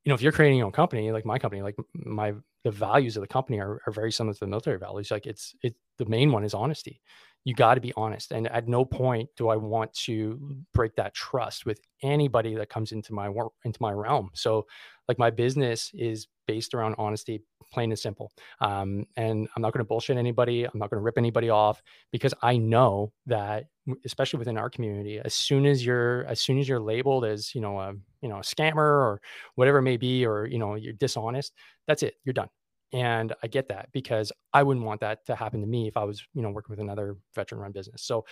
you 0.03 0.09
know, 0.09 0.13
if 0.13 0.21
you're 0.21 0.31
creating 0.31 0.59
your 0.59 0.67
own 0.67 0.71
company, 0.71 1.11
like 1.11 1.25
my 1.25 1.39
company, 1.39 1.63
like 1.63 1.75
my 1.95 2.33
the 2.63 2.71
values 2.71 3.17
of 3.17 3.21
the 3.21 3.27
company 3.27 3.59
are, 3.59 3.81
are 3.87 3.91
very 3.91 4.11
similar 4.11 4.33
to 4.33 4.39
the 4.39 4.47
military 4.47 4.77
values. 4.77 5.09
Like 5.09 5.25
it's 5.25 5.55
it 5.63 5.75
the 5.97 6.05
main 6.05 6.31
one 6.31 6.43
is 6.43 6.53
honesty. 6.53 7.01
You 7.45 7.53
got 7.53 7.75
to 7.75 7.81
be 7.81 7.93
honest. 7.97 8.31
And 8.31 8.47
at 8.47 8.67
no 8.67 8.85
point 8.85 9.29
do 9.35 9.49
I 9.49 9.57
want 9.57 9.93
to 10.05 10.55
break 10.73 10.95
that 10.95 11.13
trust 11.13 11.65
with 11.65 11.79
anybody 12.01 12.55
that 12.55 12.69
comes 12.69 12.91
into 12.91 13.13
my 13.13 13.29
work 13.29 13.51
into 13.65 13.81
my 13.81 13.91
realm. 13.91 14.29
So 14.33 14.65
like 15.07 15.19
my 15.19 15.29
business 15.29 15.91
is 15.93 16.27
based 16.47 16.73
around 16.73 16.95
honesty, 16.97 17.41
plain 17.71 17.91
and 17.91 17.99
simple. 17.99 18.31
Um, 18.61 19.05
and 19.17 19.47
I'm 19.55 19.61
not 19.61 19.73
going 19.73 19.79
to 19.83 19.87
bullshit 19.87 20.17
anybody. 20.17 20.63
I'm 20.63 20.79
not 20.79 20.89
going 20.89 20.99
to 20.99 21.03
rip 21.03 21.17
anybody 21.17 21.49
off 21.49 21.81
because 22.11 22.33
I 22.41 22.57
know 22.57 23.11
that, 23.25 23.65
especially 24.05 24.39
within 24.39 24.57
our 24.57 24.69
community, 24.69 25.19
as 25.19 25.33
soon 25.33 25.65
as 25.65 25.85
you're 25.85 26.25
as 26.25 26.39
soon 26.39 26.59
as 26.59 26.69
you're 26.69 26.79
labeled 26.79 27.25
as 27.25 27.53
you 27.53 27.59
know 27.59 27.79
a 27.79 27.93
you 28.21 28.29
know 28.29 28.37
a 28.37 28.41
scammer 28.41 28.77
or 28.77 29.21
whatever 29.55 29.79
it 29.79 29.83
may 29.83 29.97
be, 29.97 30.25
or 30.25 30.45
you 30.45 30.59
know 30.59 30.75
you're 30.75 30.93
dishonest, 30.93 31.53
that's 31.87 32.03
it. 32.03 32.15
You're 32.23 32.33
done. 32.33 32.49
And 32.93 33.33
I 33.41 33.47
get 33.47 33.69
that 33.69 33.89
because 33.91 34.31
I 34.53 34.63
wouldn't 34.63 34.85
want 34.85 35.01
that 35.01 35.25
to 35.25 35.35
happen 35.35 35.61
to 35.61 35.67
me 35.67 35.87
if 35.87 35.97
I 35.97 36.03
was 36.03 36.23
you 36.33 36.41
know 36.41 36.51
working 36.51 36.71
with 36.71 36.79
another 36.79 37.17
veteran 37.33 37.61
run 37.61 37.71
business. 37.71 38.03
So 38.03 38.25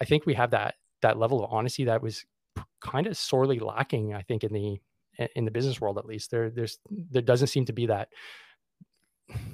I 0.00 0.04
think 0.04 0.26
we 0.26 0.34
have 0.34 0.50
that 0.50 0.74
that 1.02 1.18
level 1.18 1.42
of 1.42 1.52
honesty 1.52 1.84
that 1.84 2.02
was 2.02 2.24
kind 2.80 3.06
of 3.06 3.16
sorely 3.16 3.60
lacking. 3.60 4.14
I 4.14 4.22
think 4.22 4.44
in 4.44 4.52
the 4.52 4.80
in 5.34 5.44
the 5.44 5.50
business 5.50 5.80
world 5.80 5.98
at 5.98 6.06
least 6.06 6.30
there 6.30 6.50
there's 6.50 6.78
there 6.90 7.22
doesn't 7.22 7.48
seem 7.48 7.64
to 7.66 7.72
be 7.72 7.86
that 7.86 8.08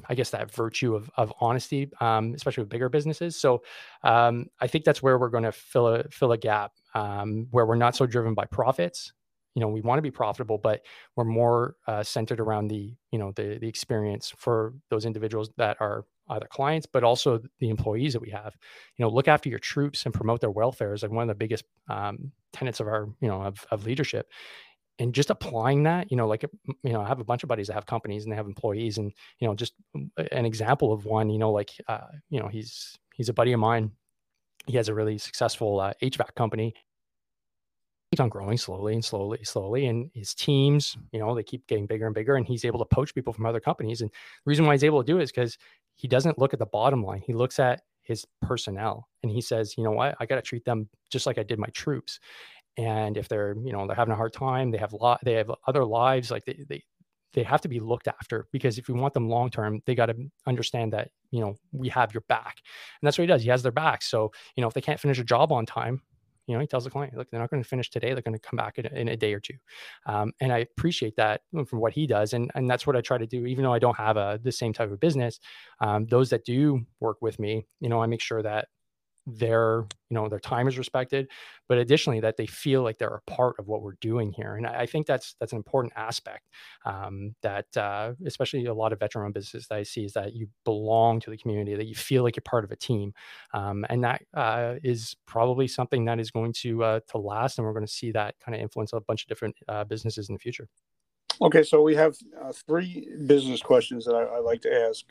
I 0.08 0.14
guess 0.14 0.30
that 0.30 0.50
virtue 0.50 0.94
of 0.94 1.10
of 1.16 1.32
honesty, 1.40 1.90
um, 2.00 2.34
especially 2.34 2.62
with 2.62 2.70
bigger 2.70 2.88
businesses. 2.88 3.36
So 3.36 3.62
um, 4.02 4.46
I 4.60 4.66
think 4.66 4.84
that's 4.84 5.02
where 5.02 5.18
we're 5.18 5.30
going 5.30 5.44
to 5.44 5.52
fill 5.52 5.88
a 5.88 6.04
fill 6.10 6.32
a 6.32 6.38
gap 6.38 6.72
um, 6.94 7.48
where 7.50 7.66
we're 7.66 7.74
not 7.74 7.96
so 7.96 8.06
driven 8.06 8.34
by 8.34 8.44
profits. 8.46 9.12
You 9.54 9.60
know, 9.60 9.68
we 9.68 9.80
want 9.80 9.98
to 9.98 10.02
be 10.02 10.10
profitable, 10.10 10.58
but 10.58 10.82
we're 11.16 11.24
more 11.24 11.76
uh, 11.86 12.02
centered 12.02 12.40
around 12.40 12.68
the 12.68 12.94
you 13.12 13.18
know 13.18 13.32
the 13.32 13.58
the 13.60 13.68
experience 13.68 14.32
for 14.36 14.74
those 14.90 15.04
individuals 15.06 15.50
that 15.56 15.76
are 15.80 16.04
either 16.30 16.46
clients, 16.50 16.86
but 16.86 17.04
also 17.04 17.40
the 17.60 17.68
employees 17.68 18.14
that 18.14 18.20
we 18.20 18.30
have. 18.30 18.54
You 18.96 19.04
know, 19.04 19.10
look 19.10 19.28
after 19.28 19.48
your 19.48 19.58
troops 19.58 20.04
and 20.06 20.14
promote 20.14 20.40
their 20.40 20.50
welfare 20.50 20.94
is 20.94 21.02
like 21.02 21.12
one 21.12 21.22
of 21.22 21.28
the 21.28 21.34
biggest 21.34 21.64
um, 21.88 22.32
tenets 22.52 22.80
of 22.80 22.88
our 22.88 23.08
you 23.20 23.28
know 23.28 23.42
of, 23.42 23.64
of 23.70 23.84
leadership. 23.86 24.28
And 25.00 25.12
just 25.12 25.30
applying 25.30 25.82
that 25.84 26.10
you 26.12 26.16
know 26.16 26.28
like 26.28 26.44
you 26.84 26.92
know 26.92 27.00
i 27.00 27.08
have 27.08 27.18
a 27.18 27.24
bunch 27.24 27.42
of 27.42 27.48
buddies 27.48 27.66
that 27.66 27.74
have 27.74 27.84
companies 27.84 28.22
and 28.22 28.32
they 28.32 28.36
have 28.36 28.46
employees 28.46 28.96
and 28.98 29.12
you 29.40 29.48
know 29.48 29.54
just 29.56 29.74
an 30.30 30.46
example 30.46 30.92
of 30.92 31.04
one 31.04 31.30
you 31.30 31.38
know 31.38 31.50
like 31.50 31.72
uh, 31.88 32.06
you 32.30 32.38
know 32.38 32.46
he's 32.46 32.96
he's 33.16 33.28
a 33.28 33.32
buddy 33.32 33.52
of 33.52 33.58
mine. 33.60 33.90
He 34.66 34.76
has 34.76 34.88
a 34.88 34.94
really 34.94 35.18
successful 35.18 35.80
uh, 35.80 35.92
hvac 36.02 36.34
company 36.36 36.74
he's 38.14 38.20
on 38.20 38.28
growing 38.28 38.56
slowly 38.56 38.94
and 38.94 39.04
slowly 39.04 39.42
slowly 39.42 39.86
and 39.86 40.10
his 40.14 40.34
teams 40.34 40.96
you 41.12 41.18
know 41.18 41.34
they 41.34 41.42
keep 41.42 41.66
getting 41.66 41.86
bigger 41.86 42.06
and 42.06 42.14
bigger 42.14 42.36
and 42.36 42.46
he's 42.46 42.64
able 42.64 42.78
to 42.78 42.84
poach 42.84 43.14
people 43.14 43.32
from 43.32 43.44
other 43.44 43.60
companies 43.60 44.00
and 44.00 44.10
the 44.10 44.48
reason 44.48 44.64
why 44.64 44.72
he's 44.72 44.84
able 44.84 45.02
to 45.02 45.06
do 45.12 45.18
it 45.18 45.22
is 45.22 45.32
because 45.32 45.58
he 45.96 46.06
doesn't 46.06 46.38
look 46.38 46.52
at 46.52 46.58
the 46.58 46.66
bottom 46.66 47.02
line 47.02 47.22
he 47.26 47.32
looks 47.32 47.58
at 47.58 47.82
his 48.04 48.24
personnel 48.40 49.08
and 49.22 49.32
he 49.32 49.40
says 49.40 49.74
you 49.76 49.82
know 49.82 49.90
what? 49.90 50.14
I 50.20 50.26
got 50.26 50.36
to 50.36 50.42
treat 50.42 50.64
them 50.64 50.88
just 51.10 51.26
like 51.26 51.38
i 51.38 51.42
did 51.42 51.58
my 51.58 51.68
troops. 51.68 52.20
And 52.76 53.16
if 53.16 53.28
they're 53.28 53.56
you 53.64 53.72
know 53.72 53.86
they're 53.86 53.96
having 53.96 54.12
a 54.12 54.16
hard 54.16 54.32
time 54.32 54.70
they 54.70 54.78
have 54.78 54.92
lot 54.92 55.20
they 55.24 55.34
have 55.34 55.50
other 55.66 55.84
lives 55.84 56.30
like 56.30 56.44
they, 56.44 56.64
they 56.68 56.82
they 57.32 57.42
have 57.42 57.60
to 57.62 57.68
be 57.68 57.80
looked 57.80 58.08
after 58.08 58.46
because 58.52 58.78
if 58.78 58.88
we 58.88 58.94
want 58.94 59.14
them 59.14 59.28
long 59.28 59.48
term 59.50 59.80
they 59.86 59.94
got 59.94 60.06
to 60.06 60.16
understand 60.46 60.92
that 60.92 61.10
you 61.30 61.40
know 61.40 61.54
we 61.72 61.88
have 61.88 62.12
your 62.12 62.24
back 62.28 62.56
and 63.00 63.06
that's 63.06 63.16
what 63.16 63.22
he 63.22 63.28
does 63.28 63.42
he 63.42 63.48
has 63.48 63.62
their 63.62 63.72
back 63.72 64.02
so 64.02 64.32
you 64.56 64.60
know 64.60 64.66
if 64.68 64.74
they 64.74 64.80
can't 64.80 65.00
finish 65.00 65.18
a 65.20 65.24
job 65.24 65.52
on 65.52 65.64
time 65.64 66.00
you 66.46 66.54
know 66.54 66.60
he 66.60 66.66
tells 66.66 66.84
the 66.84 66.90
client 66.90 67.16
look 67.16 67.30
they're 67.30 67.40
not 67.40 67.50
going 67.50 67.62
to 67.62 67.68
finish 67.68 67.90
today 67.90 68.12
they're 68.12 68.22
going 68.22 68.38
to 68.38 68.38
come 68.38 68.56
back 68.56 68.78
in 68.78 68.86
in 68.86 69.08
a 69.08 69.16
day 69.16 69.34
or 69.34 69.40
two. 69.40 69.54
Um, 70.06 70.32
and 70.40 70.52
i 70.52 70.58
appreciate 70.58 71.16
that 71.16 71.42
from 71.66 71.80
what 71.80 71.92
he 71.92 72.06
does 72.06 72.32
and 72.32 72.50
and 72.54 72.68
that's 72.68 72.86
what 72.86 72.96
i 72.96 73.00
try 73.00 73.18
to 73.18 73.26
do. 73.26 73.46
Even 73.46 73.64
though 73.64 73.72
i 73.72 73.78
don't 73.78 73.96
have 73.96 74.16
a 74.16 74.40
the 74.42 74.52
same 74.52 74.72
type 74.72 74.90
of 74.90 75.00
business 75.00 75.40
um, 75.80 76.06
those 76.06 76.30
that 76.30 76.44
do 76.44 76.84
work 77.00 77.18
with 77.20 77.38
me 77.38 77.66
you 77.80 77.88
know 77.88 78.02
i 78.02 78.06
make 78.06 78.20
sure 78.20 78.42
that 78.42 78.68
their 79.26 79.86
you 80.10 80.14
know 80.14 80.28
their 80.28 80.38
time 80.38 80.68
is 80.68 80.76
respected 80.76 81.28
but 81.66 81.78
additionally 81.78 82.20
that 82.20 82.36
they 82.36 82.46
feel 82.46 82.82
like 82.82 82.98
they're 82.98 83.22
a 83.26 83.30
part 83.30 83.56
of 83.58 83.66
what 83.66 83.80
we're 83.80 83.96
doing 84.00 84.30
here 84.32 84.56
and 84.56 84.66
i 84.66 84.84
think 84.84 85.06
that's 85.06 85.34
that's 85.40 85.52
an 85.52 85.56
important 85.56 85.92
aspect 85.96 86.48
um, 86.84 87.34
that 87.42 87.64
uh, 87.76 88.12
especially 88.26 88.66
a 88.66 88.74
lot 88.74 88.92
of 88.92 89.00
veteran 89.00 89.24
owned 89.24 89.34
businesses 89.34 89.66
that 89.66 89.76
i 89.76 89.82
see 89.82 90.04
is 90.04 90.12
that 90.12 90.34
you 90.34 90.46
belong 90.64 91.20
to 91.20 91.30
the 91.30 91.38
community 91.38 91.74
that 91.74 91.86
you 91.86 91.94
feel 91.94 92.22
like 92.22 92.36
you're 92.36 92.42
part 92.42 92.64
of 92.64 92.70
a 92.70 92.76
team 92.76 93.12
um, 93.54 93.86
and 93.88 94.04
that 94.04 94.22
uh, 94.34 94.74
is 94.82 95.16
probably 95.26 95.66
something 95.66 96.04
that 96.04 96.20
is 96.20 96.30
going 96.30 96.52
to 96.52 96.84
uh, 96.84 97.00
to 97.08 97.18
last 97.18 97.58
and 97.58 97.66
we're 97.66 97.72
going 97.72 97.86
to 97.86 97.92
see 97.92 98.12
that 98.12 98.34
kind 98.40 98.54
of 98.54 98.60
influence 98.60 98.92
a 98.92 99.00
bunch 99.00 99.22
of 99.22 99.28
different 99.28 99.56
uh, 99.68 99.84
businesses 99.84 100.28
in 100.28 100.34
the 100.34 100.38
future. 100.38 100.68
Okay 101.40 101.62
so 101.62 101.80
we 101.80 101.94
have 101.94 102.14
uh, 102.42 102.52
three 102.66 103.08
business 103.26 103.62
questions 103.62 104.04
that 104.04 104.14
I, 104.14 104.22
I 104.22 104.38
like 104.40 104.60
to 104.62 104.86
ask. 104.88 105.04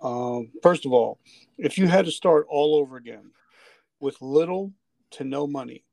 Um, 0.00 0.50
first 0.62 0.86
of 0.86 0.94
all 0.94 1.18
if 1.58 1.76
you 1.76 1.86
had 1.86 2.06
to 2.06 2.10
start 2.10 2.46
all 2.48 2.74
over 2.74 2.96
again 2.96 3.30
with 4.00 4.20
little 4.20 4.72
to 5.12 5.24
no 5.24 5.46
money, 5.46 5.84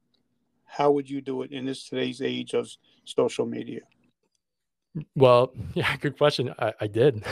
how 0.65 0.91
would 0.91 1.09
you 1.09 1.21
do 1.21 1.41
it 1.41 1.51
in 1.51 1.65
this 1.65 1.87
today's 1.87 2.21
age 2.21 2.53
of 2.53 2.69
social 3.05 3.45
media? 3.45 3.81
Well, 5.15 5.53
yeah, 5.73 5.95
good 5.97 6.17
question. 6.17 6.53
I, 6.57 6.73
I 6.81 6.87
did. 6.87 7.23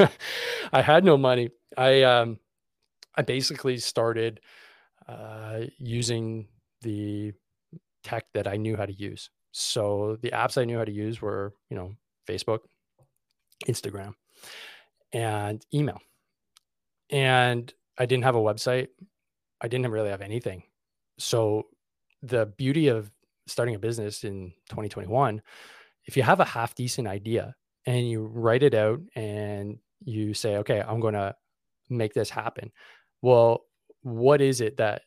I 0.72 0.82
had 0.82 1.04
no 1.04 1.16
money. 1.16 1.50
I 1.76 2.02
um, 2.02 2.38
I 3.16 3.22
basically 3.22 3.78
started 3.78 4.40
uh, 5.08 5.60
using 5.78 6.48
the 6.82 7.32
tech 8.02 8.26
that 8.34 8.46
I 8.46 8.56
knew 8.56 8.76
how 8.76 8.86
to 8.86 8.92
use. 8.92 9.30
So 9.52 10.18
the 10.20 10.30
apps 10.30 10.60
I 10.60 10.64
knew 10.64 10.78
how 10.78 10.84
to 10.84 10.92
use 10.92 11.22
were, 11.22 11.54
you 11.70 11.76
know, 11.76 11.94
Facebook, 12.28 12.60
Instagram, 13.66 14.14
and 15.12 15.64
email. 15.72 16.00
And 17.10 17.72
I 17.96 18.06
didn't 18.06 18.24
have 18.24 18.34
a 18.34 18.40
website. 18.40 18.88
I 19.64 19.68
didn't 19.68 19.90
really 19.90 20.10
have 20.10 20.20
anything. 20.20 20.62
So 21.18 21.68
the 22.22 22.44
beauty 22.44 22.88
of 22.88 23.10
starting 23.46 23.74
a 23.74 23.78
business 23.78 24.22
in 24.22 24.52
2021, 24.68 25.40
if 26.04 26.18
you 26.18 26.22
have 26.22 26.40
a 26.40 26.44
half 26.44 26.74
decent 26.74 27.08
idea 27.08 27.54
and 27.86 28.06
you 28.06 28.24
write 28.26 28.62
it 28.62 28.74
out 28.74 29.00
and 29.16 29.78
you 30.04 30.34
say, 30.34 30.58
okay, 30.58 30.82
I'm 30.86 31.00
going 31.00 31.14
to 31.14 31.34
make 31.88 32.12
this 32.12 32.28
happen. 32.28 32.72
Well, 33.22 33.64
what 34.02 34.42
is 34.42 34.60
it 34.60 34.76
that 34.76 35.00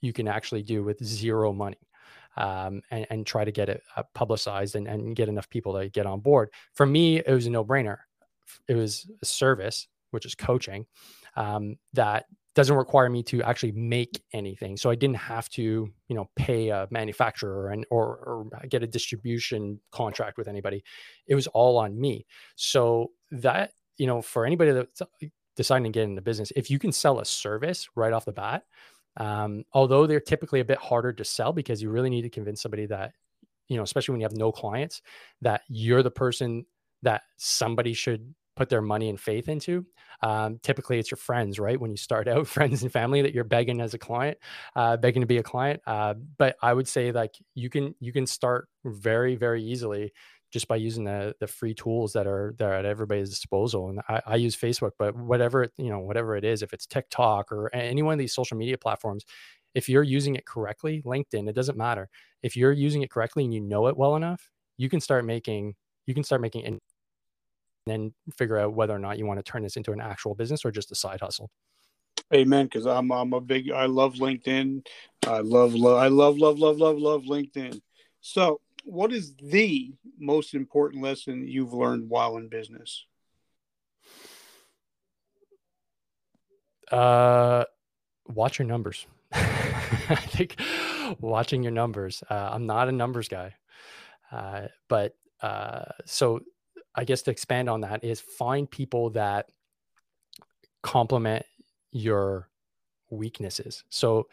you 0.00 0.12
can 0.12 0.28
actually 0.28 0.62
do 0.62 0.84
with 0.84 1.04
zero 1.04 1.52
money? 1.52 1.78
Um, 2.36 2.82
and, 2.92 3.06
and, 3.10 3.26
try 3.26 3.44
to 3.44 3.52
get 3.52 3.68
it 3.68 3.80
uh, 3.96 4.02
publicized 4.12 4.74
and, 4.74 4.88
and 4.88 5.14
get 5.14 5.28
enough 5.28 5.48
people 5.48 5.74
to 5.74 5.88
get 5.88 6.04
on 6.04 6.18
board. 6.18 6.50
For 6.72 6.84
me, 6.84 7.18
it 7.18 7.30
was 7.30 7.46
a 7.46 7.50
no 7.50 7.64
brainer. 7.64 7.98
It 8.66 8.74
was 8.74 9.08
a 9.22 9.24
service, 9.24 9.86
which 10.10 10.26
is 10.26 10.34
coaching, 10.34 10.86
um, 11.36 11.76
that 11.92 12.24
doesn't 12.54 12.76
require 12.76 13.10
me 13.10 13.22
to 13.24 13.42
actually 13.42 13.72
make 13.72 14.22
anything. 14.32 14.76
So 14.76 14.88
I 14.88 14.94
didn't 14.94 15.16
have 15.16 15.48
to, 15.50 15.62
you 16.08 16.14
know, 16.14 16.30
pay 16.36 16.68
a 16.68 16.86
manufacturer 16.90 17.70
and 17.70 17.84
or, 17.90 18.06
or 18.06 18.66
get 18.68 18.82
a 18.82 18.86
distribution 18.86 19.80
contract 19.90 20.38
with 20.38 20.46
anybody. 20.46 20.84
It 21.26 21.34
was 21.34 21.46
all 21.48 21.78
on 21.78 22.00
me. 22.00 22.26
So 22.54 23.10
that, 23.32 23.72
you 23.98 24.06
know, 24.06 24.22
for 24.22 24.46
anybody 24.46 24.70
that's 24.70 25.02
deciding 25.56 25.84
to 25.84 25.90
get 25.90 26.04
into 26.04 26.22
business, 26.22 26.52
if 26.54 26.70
you 26.70 26.78
can 26.78 26.92
sell 26.92 27.18
a 27.18 27.24
service 27.24 27.88
right 27.96 28.12
off 28.12 28.24
the 28.24 28.32
bat, 28.32 28.62
um, 29.16 29.64
although 29.72 30.06
they're 30.06 30.20
typically 30.20 30.60
a 30.60 30.64
bit 30.64 30.78
harder 30.78 31.12
to 31.12 31.24
sell 31.24 31.52
because 31.52 31.82
you 31.82 31.90
really 31.90 32.10
need 32.10 32.22
to 32.22 32.30
convince 32.30 32.62
somebody 32.62 32.86
that, 32.86 33.12
you 33.68 33.76
know, 33.76 33.82
especially 33.82 34.12
when 34.12 34.20
you 34.20 34.26
have 34.26 34.36
no 34.36 34.52
clients, 34.52 35.02
that 35.40 35.62
you're 35.68 36.02
the 36.02 36.10
person 36.10 36.66
that 37.02 37.22
somebody 37.36 37.94
should 37.94 38.34
put 38.56 38.68
their 38.68 38.82
money 38.82 39.08
and 39.08 39.20
faith 39.20 39.48
into. 39.48 39.86
Um, 40.22 40.58
typically, 40.62 40.98
it's 40.98 41.10
your 41.10 41.18
friends, 41.18 41.58
right? 41.58 41.80
When 41.80 41.90
you 41.90 41.96
start 41.96 42.28
out, 42.28 42.46
friends 42.46 42.82
and 42.82 42.92
family 42.92 43.22
that 43.22 43.34
you're 43.34 43.44
begging 43.44 43.80
as 43.80 43.94
a 43.94 43.98
client, 43.98 44.38
uh, 44.76 44.96
begging 44.96 45.22
to 45.22 45.26
be 45.26 45.38
a 45.38 45.42
client. 45.42 45.80
Uh, 45.86 46.14
but 46.38 46.56
I 46.62 46.72
would 46.72 46.88
say 46.88 47.12
like 47.12 47.34
you 47.54 47.70
can 47.70 47.94
you 48.00 48.12
can 48.12 48.26
start 48.26 48.68
very 48.84 49.36
very 49.36 49.62
easily 49.62 50.12
just 50.54 50.68
by 50.68 50.76
using 50.76 51.04
the 51.04 51.34
the 51.40 51.48
free 51.48 51.74
tools 51.74 52.12
that 52.12 52.26
are 52.26 52.54
that 52.58 52.64
are 52.64 52.72
at 52.74 52.84
everybody's 52.84 53.30
disposal. 53.30 53.88
And 53.90 54.00
I, 54.08 54.22
I 54.26 54.36
use 54.36 54.56
Facebook, 54.56 54.92
but 54.98 55.16
whatever 55.16 55.68
you 55.76 55.90
know, 55.90 55.98
whatever 55.98 56.36
it 56.36 56.44
is, 56.44 56.62
if 56.62 56.72
it's 56.72 56.86
TikTok 56.86 57.50
or 57.52 57.74
any 57.74 58.02
one 58.02 58.12
of 58.12 58.18
these 58.18 58.34
social 58.34 58.56
media 58.56 58.78
platforms, 58.78 59.24
if 59.74 59.88
you're 59.88 60.04
using 60.04 60.36
it 60.36 60.46
correctly, 60.46 61.02
LinkedIn, 61.04 61.48
it 61.48 61.54
doesn't 61.54 61.76
matter. 61.76 62.08
If 62.42 62.56
you're 62.56 62.72
using 62.72 63.02
it 63.02 63.10
correctly 63.10 63.44
and 63.44 63.52
you 63.52 63.60
know 63.60 63.88
it 63.88 63.96
well 63.96 64.14
enough, 64.16 64.48
you 64.76 64.88
can 64.88 65.00
start 65.00 65.24
making 65.24 65.74
you 66.06 66.14
can 66.14 66.22
start 66.22 66.40
making 66.40 66.80
then 67.86 68.12
figure 68.36 68.58
out 68.58 68.74
whether 68.74 68.94
or 68.94 68.98
not 68.98 69.18
you 69.18 69.26
want 69.26 69.38
to 69.38 69.42
turn 69.42 69.62
this 69.62 69.76
into 69.76 69.92
an 69.92 70.00
actual 70.00 70.34
business 70.34 70.64
or 70.64 70.70
just 70.70 70.92
a 70.92 70.94
side 70.94 71.20
hustle. 71.20 71.50
Amen. 72.32 72.66
Because 72.66 72.86
I'm 72.86 73.10
I'm 73.12 73.32
a 73.32 73.40
big 73.40 73.70
I 73.70 73.86
love 73.86 74.14
LinkedIn. 74.14 74.86
I 75.26 75.40
love 75.40 75.74
love 75.74 75.98
I 75.98 76.08
love 76.08 76.38
love 76.38 76.58
love 76.58 76.78
love 76.78 76.98
love 76.98 77.22
LinkedIn. 77.22 77.80
So, 78.20 78.60
what 78.84 79.12
is 79.12 79.34
the 79.36 79.92
most 80.18 80.54
important 80.54 81.02
lesson 81.02 81.46
you've 81.46 81.74
learned 81.74 82.08
while 82.08 82.36
in 82.38 82.48
business? 82.48 83.04
Uh, 86.90 87.64
watch 88.28 88.58
your 88.58 88.66
numbers. 88.66 89.06
I 89.32 90.16
think 90.16 90.56
watching 91.20 91.62
your 91.62 91.72
numbers. 91.72 92.22
Uh, 92.30 92.50
I'm 92.52 92.66
not 92.66 92.88
a 92.88 92.92
numbers 92.92 93.28
guy, 93.28 93.54
uh, 94.32 94.68
but 94.88 95.14
uh, 95.42 95.84
so 96.04 96.40
I 96.94 97.04
guess 97.04 97.22
to 97.22 97.30
expand 97.30 97.68
on 97.68 97.80
that 97.82 98.04
is 98.04 98.20
find 98.20 98.70
people 98.70 99.10
that 99.10 99.50
complement 100.82 101.44
your 101.90 102.48
weaknesses. 103.10 103.84
So 103.88 104.28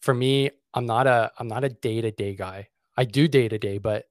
for 0.00 0.14
me, 0.14 0.50
I'm 0.74 0.86
not 0.86 1.06
a 1.06 1.32
I'm 1.38 1.48
not 1.48 1.64
a 1.64 1.68
day 1.68 2.00
to 2.00 2.10
day 2.10 2.34
guy. 2.34 2.68
I 2.96 3.04
do 3.04 3.28
day 3.28 3.48
to 3.48 3.58
day, 3.58 3.78
but 3.78 4.04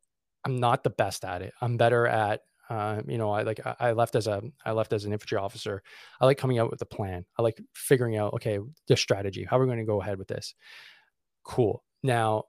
I'm 0.46 0.58
not 0.58 0.84
the 0.84 0.90
best 0.90 1.26
at 1.26 1.42
it. 1.42 1.54
I'm 1.62 1.78
better 1.78 2.08
at 2.08 2.42
uh, 2.70 3.02
you 3.08 3.18
know, 3.18 3.32
I 3.32 3.42
like 3.42 3.60
I 3.80 3.94
left 3.94 4.16
as 4.16 4.28
a 4.28 4.44
I 4.64 4.72
left 4.72 4.94
as 4.94 5.06
an 5.06 5.12
infantry 5.12 5.40
officer. 5.40 5.82
I 6.22 6.26
like 6.26 6.38
coming 6.38 6.60
out 6.60 6.70
with 6.70 6.82
a 6.82 6.86
plan. 6.86 7.26
I 7.38 7.42
like 7.42 7.60
figuring 7.74 8.18
out 8.18 8.34
okay 8.34 8.60
the 8.88 8.96
strategy. 8.96 9.44
How 9.44 9.58
are 9.58 9.62
we 9.62 9.66
going 9.66 9.80
to 9.80 9.86
go 9.86 10.02
ahead 10.02 10.20
with 10.20 10.28
this? 10.28 10.54
Cool. 11.44 11.84
Now, 12.04 12.44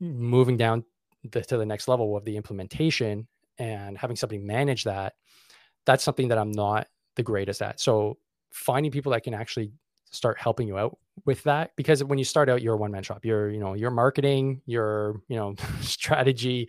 moving 0.00 0.58
down 0.58 0.84
the, 1.24 1.40
to 1.42 1.56
the 1.56 1.64
next 1.64 1.88
level 1.88 2.16
of 2.16 2.24
the 2.24 2.36
implementation 2.36 3.26
and 3.58 3.96
having 3.96 4.16
somebody 4.16 4.38
manage 4.38 4.84
that, 4.84 5.14
that's 5.86 6.04
something 6.04 6.28
that 6.28 6.38
I'm 6.38 6.52
not 6.52 6.86
the 7.16 7.22
greatest 7.22 7.62
at. 7.62 7.80
So 7.80 8.18
finding 8.50 8.92
people 8.92 9.12
that 9.12 9.22
can 9.22 9.34
actually 9.34 9.72
start 10.10 10.38
helping 10.38 10.66
you 10.66 10.78
out 10.78 10.96
with 11.26 11.42
that 11.42 11.72
because 11.76 12.02
when 12.02 12.18
you 12.18 12.24
start 12.24 12.48
out 12.48 12.62
you're 12.62 12.74
a 12.74 12.78
one 12.78 12.90
man 12.90 13.02
shop. 13.02 13.24
You're 13.24 13.50
you 13.50 13.58
know 13.58 13.74
your 13.74 13.90
marketing 13.90 14.62
your 14.64 15.20
you 15.28 15.36
know 15.36 15.54
strategy 15.80 16.68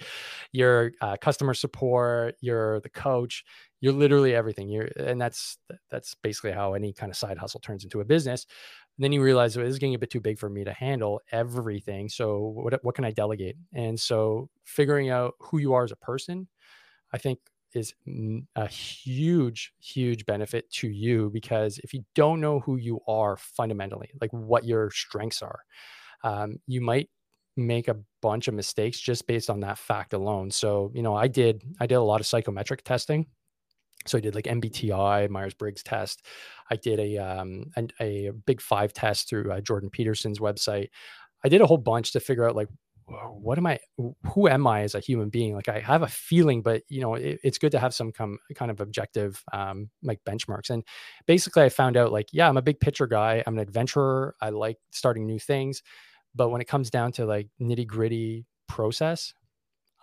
your 0.52 0.92
uh, 1.02 1.16
customer 1.22 1.54
support 1.54 2.36
you're 2.42 2.82
the 2.82 2.90
coach 2.90 3.46
you're 3.82 3.94
literally 3.94 4.36
everything. 4.36 4.70
You're 4.70 4.90
and 4.98 5.20
that's 5.20 5.58
that's 5.90 6.16
basically 6.16 6.52
how 6.52 6.74
any 6.74 6.94
kind 6.94 7.12
of 7.12 7.18
side 7.18 7.38
hustle 7.38 7.60
turns 7.60 7.84
into 7.84 8.02
a 8.02 8.06
business. 8.06 8.46
And 8.98 9.04
then 9.04 9.12
you 9.12 9.22
realize 9.22 9.56
well, 9.56 9.66
this 9.66 9.74
is 9.74 9.80
getting 9.80 9.96
a 9.96 10.00
bit 10.00 10.10
too 10.10 10.20
big 10.20 10.38
for 10.38 10.50
me 10.50 10.64
to 10.66 10.74
handle 10.74 11.22
everything. 11.32 12.10
So 12.10 12.40
what, 12.40 12.84
what 12.84 12.96
can 12.96 13.06
i 13.06 13.12
delegate? 13.12 13.56
And 13.74 13.98
so 14.00 14.50
figuring 14.66 15.10
out 15.10 15.36
who 15.40 15.60
you 15.60 15.74
are 15.74 15.84
as 15.84 15.92
a 15.92 15.98
person 15.98 16.48
i 17.14 17.18
think 17.18 17.40
is 17.74 17.94
a 18.56 18.68
huge, 18.68 19.74
huge 19.80 20.26
benefit 20.26 20.70
to 20.72 20.90
you 20.90 21.30
because 21.32 21.78
if 21.80 21.94
you 21.94 22.04
don't 22.16 22.42
know 22.42 22.60
who 22.60 22.78
you 22.78 23.00
are 23.08 23.38
fundamentally, 23.38 24.10
like 24.22 24.32
what 24.32 24.66
your 24.66 24.90
strengths 24.92 25.42
are, 25.42 25.60
um, 26.24 26.58
you 26.68 26.82
might 26.82 27.10
make 27.56 27.88
a 27.88 27.98
bunch 28.22 28.48
of 28.48 28.54
mistakes 28.54 29.00
just 29.00 29.28
based 29.28 29.50
on 29.50 29.60
that 29.60 29.78
fact 29.78 30.14
alone. 30.14 30.50
So, 30.52 30.92
you 30.94 31.02
know, 31.02 31.16
I 31.16 31.28
did 31.28 31.64
I 31.80 31.88
did 31.88 31.96
a 31.96 32.02
lot 32.02 32.20
of 32.20 32.28
psychometric 32.28 32.84
testing. 32.84 33.28
So 34.06 34.18
I 34.18 34.22
did 34.22 34.34
like 34.34 34.46
MBTI, 34.46 35.30
Myers 35.30 35.54
Briggs 35.54 35.84
test. 35.84 36.26
I 36.72 36.78
did 36.78 37.00
a 37.00 37.18
um 37.18 37.66
a, 37.78 38.28
a 38.28 38.32
big 38.34 38.62
five 38.62 38.94
test 38.94 39.30
through 39.30 39.52
uh, 39.52 39.62
Jordan 39.62 39.90
Peterson's 39.90 40.40
website. 40.40 40.90
I 41.44 41.50
did 41.50 41.62
a 41.62 41.68
whole 41.68 41.78
bunch 41.78 42.14
to 42.14 42.20
figure 42.20 42.48
out 42.48 42.56
like 42.56 42.70
what 43.10 43.58
am 43.58 43.66
I? 43.66 43.80
Who 44.34 44.48
am 44.48 44.68
I 44.68 44.82
as 44.82 44.96
a 44.96 45.00
human 45.00 45.30
being? 45.30 45.54
Like 45.54 45.70
I 45.70 45.80
have 45.80 46.02
a 46.02 46.08
feeling, 46.08 46.62
but 46.62 46.84
you 46.90 47.02
know, 47.02 47.16
it, 47.16 47.40
it's 47.44 47.58
good 47.58 47.72
to 47.72 47.80
have 47.80 47.94
some 47.94 48.12
com- 48.12 48.40
kind 48.56 48.72
of 48.72 48.80
objective, 48.82 49.44
um, 49.52 49.90
like 50.04 50.20
benchmarks. 50.26 50.70
And 50.70 50.84
basically, 51.26 51.64
I 51.64 51.70
found 51.70 51.98
out 51.98 52.12
like, 52.12 52.28
yeah, 52.32 52.48
I'm 52.48 52.58
a 52.58 52.62
big 52.62 52.80
picture 52.80 53.08
guy. 53.08 53.44
I'm 53.46 53.56
an 53.56 53.62
adventurer. 53.62 54.36
I 54.42 54.50
like 54.50 54.78
starting 54.92 55.26
new 55.26 55.40
things, 55.40 55.82
but 56.36 56.50
when 56.50 56.62
it 56.62 56.68
comes 56.68 56.90
down 56.90 57.12
to 57.14 57.26
like 57.26 57.48
nitty 57.62 57.88
gritty 57.88 58.46
process, 58.68 59.34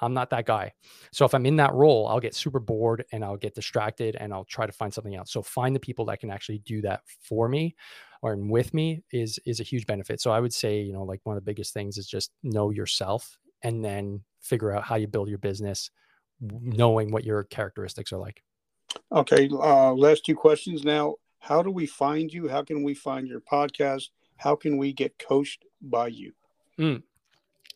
I'm 0.00 0.14
not 0.14 0.30
that 0.30 0.46
guy. 0.46 0.72
So 1.12 1.24
if 1.24 1.34
I'm 1.34 1.46
in 1.46 1.56
that 1.56 1.72
role, 1.72 2.06
I'll 2.08 2.20
get 2.20 2.34
super 2.34 2.60
bored 2.60 3.04
and 3.12 3.24
I'll 3.24 3.36
get 3.36 3.54
distracted 3.54 4.16
and 4.16 4.32
I'll 4.32 4.44
try 4.44 4.66
to 4.66 4.72
find 4.72 4.92
something 4.92 5.14
else. 5.14 5.32
So 5.32 5.42
find 5.42 5.74
the 5.74 5.80
people 5.80 6.04
that 6.06 6.20
can 6.20 6.30
actually 6.30 6.58
do 6.58 6.82
that 6.82 7.02
for 7.22 7.48
me 7.48 7.74
or 8.22 8.36
with 8.36 8.74
me 8.74 9.02
is 9.12 9.38
is 9.46 9.60
a 9.60 9.62
huge 9.62 9.86
benefit. 9.86 10.20
So 10.20 10.30
I 10.30 10.40
would 10.40 10.52
say, 10.52 10.80
you 10.80 10.92
know, 10.92 11.04
like 11.04 11.20
one 11.24 11.36
of 11.36 11.44
the 11.44 11.50
biggest 11.50 11.72
things 11.72 11.96
is 11.96 12.06
just 12.06 12.32
know 12.42 12.70
yourself 12.70 13.38
and 13.62 13.84
then 13.84 14.22
figure 14.40 14.74
out 14.74 14.84
how 14.84 14.96
you 14.96 15.06
build 15.06 15.28
your 15.28 15.38
business 15.38 15.90
knowing 16.40 17.10
what 17.10 17.24
your 17.24 17.44
characteristics 17.44 18.12
are 18.12 18.18
like. 18.18 18.42
Okay, 19.12 19.48
uh 19.52 19.92
last 19.92 20.24
two 20.24 20.34
questions 20.34 20.84
now. 20.84 21.14
How 21.38 21.62
do 21.62 21.70
we 21.70 21.86
find 21.86 22.32
you? 22.32 22.48
How 22.48 22.62
can 22.62 22.82
we 22.82 22.94
find 22.94 23.28
your 23.28 23.40
podcast? 23.40 24.08
How 24.36 24.56
can 24.56 24.76
we 24.76 24.92
get 24.92 25.18
coached 25.18 25.64
by 25.80 26.08
you? 26.08 26.32
Mm, 26.78 27.02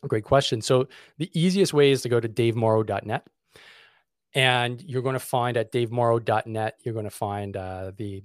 Great 0.07 0.23
question. 0.23 0.61
So 0.61 0.87
the 1.17 1.29
easiest 1.33 1.73
way 1.73 1.91
is 1.91 2.01
to 2.01 2.09
go 2.09 2.19
to 2.19 2.27
davemorrow.net. 2.27 3.27
And 4.33 4.81
you're 4.81 5.01
going 5.01 5.13
to 5.13 5.19
find 5.19 5.57
at 5.57 5.71
davemorrow.net, 5.71 6.75
you're 6.83 6.93
going 6.93 7.05
to 7.05 7.11
find 7.11 7.57
uh, 7.57 7.91
the 7.97 8.23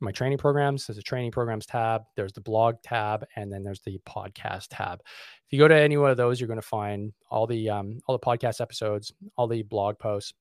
my 0.00 0.12
training 0.12 0.36
programs. 0.36 0.86
There's 0.86 0.98
a 0.98 1.02
training 1.02 1.30
programs 1.30 1.64
tab, 1.64 2.02
there's 2.16 2.34
the 2.34 2.42
blog 2.42 2.76
tab, 2.82 3.24
and 3.36 3.50
then 3.50 3.62
there's 3.62 3.80
the 3.80 3.98
podcast 4.06 4.66
tab. 4.70 5.00
If 5.00 5.52
you 5.52 5.58
go 5.58 5.68
to 5.68 5.74
any 5.74 5.96
one 5.96 6.10
of 6.10 6.18
those, 6.18 6.38
you're 6.38 6.48
going 6.48 6.60
to 6.60 6.66
find 6.66 7.12
all 7.30 7.46
the 7.46 7.70
um, 7.70 7.98
all 8.06 8.16
the 8.16 8.24
podcast 8.24 8.60
episodes, 8.60 9.12
all 9.36 9.46
the 9.46 9.62
blog 9.62 9.98
posts, 9.98 10.34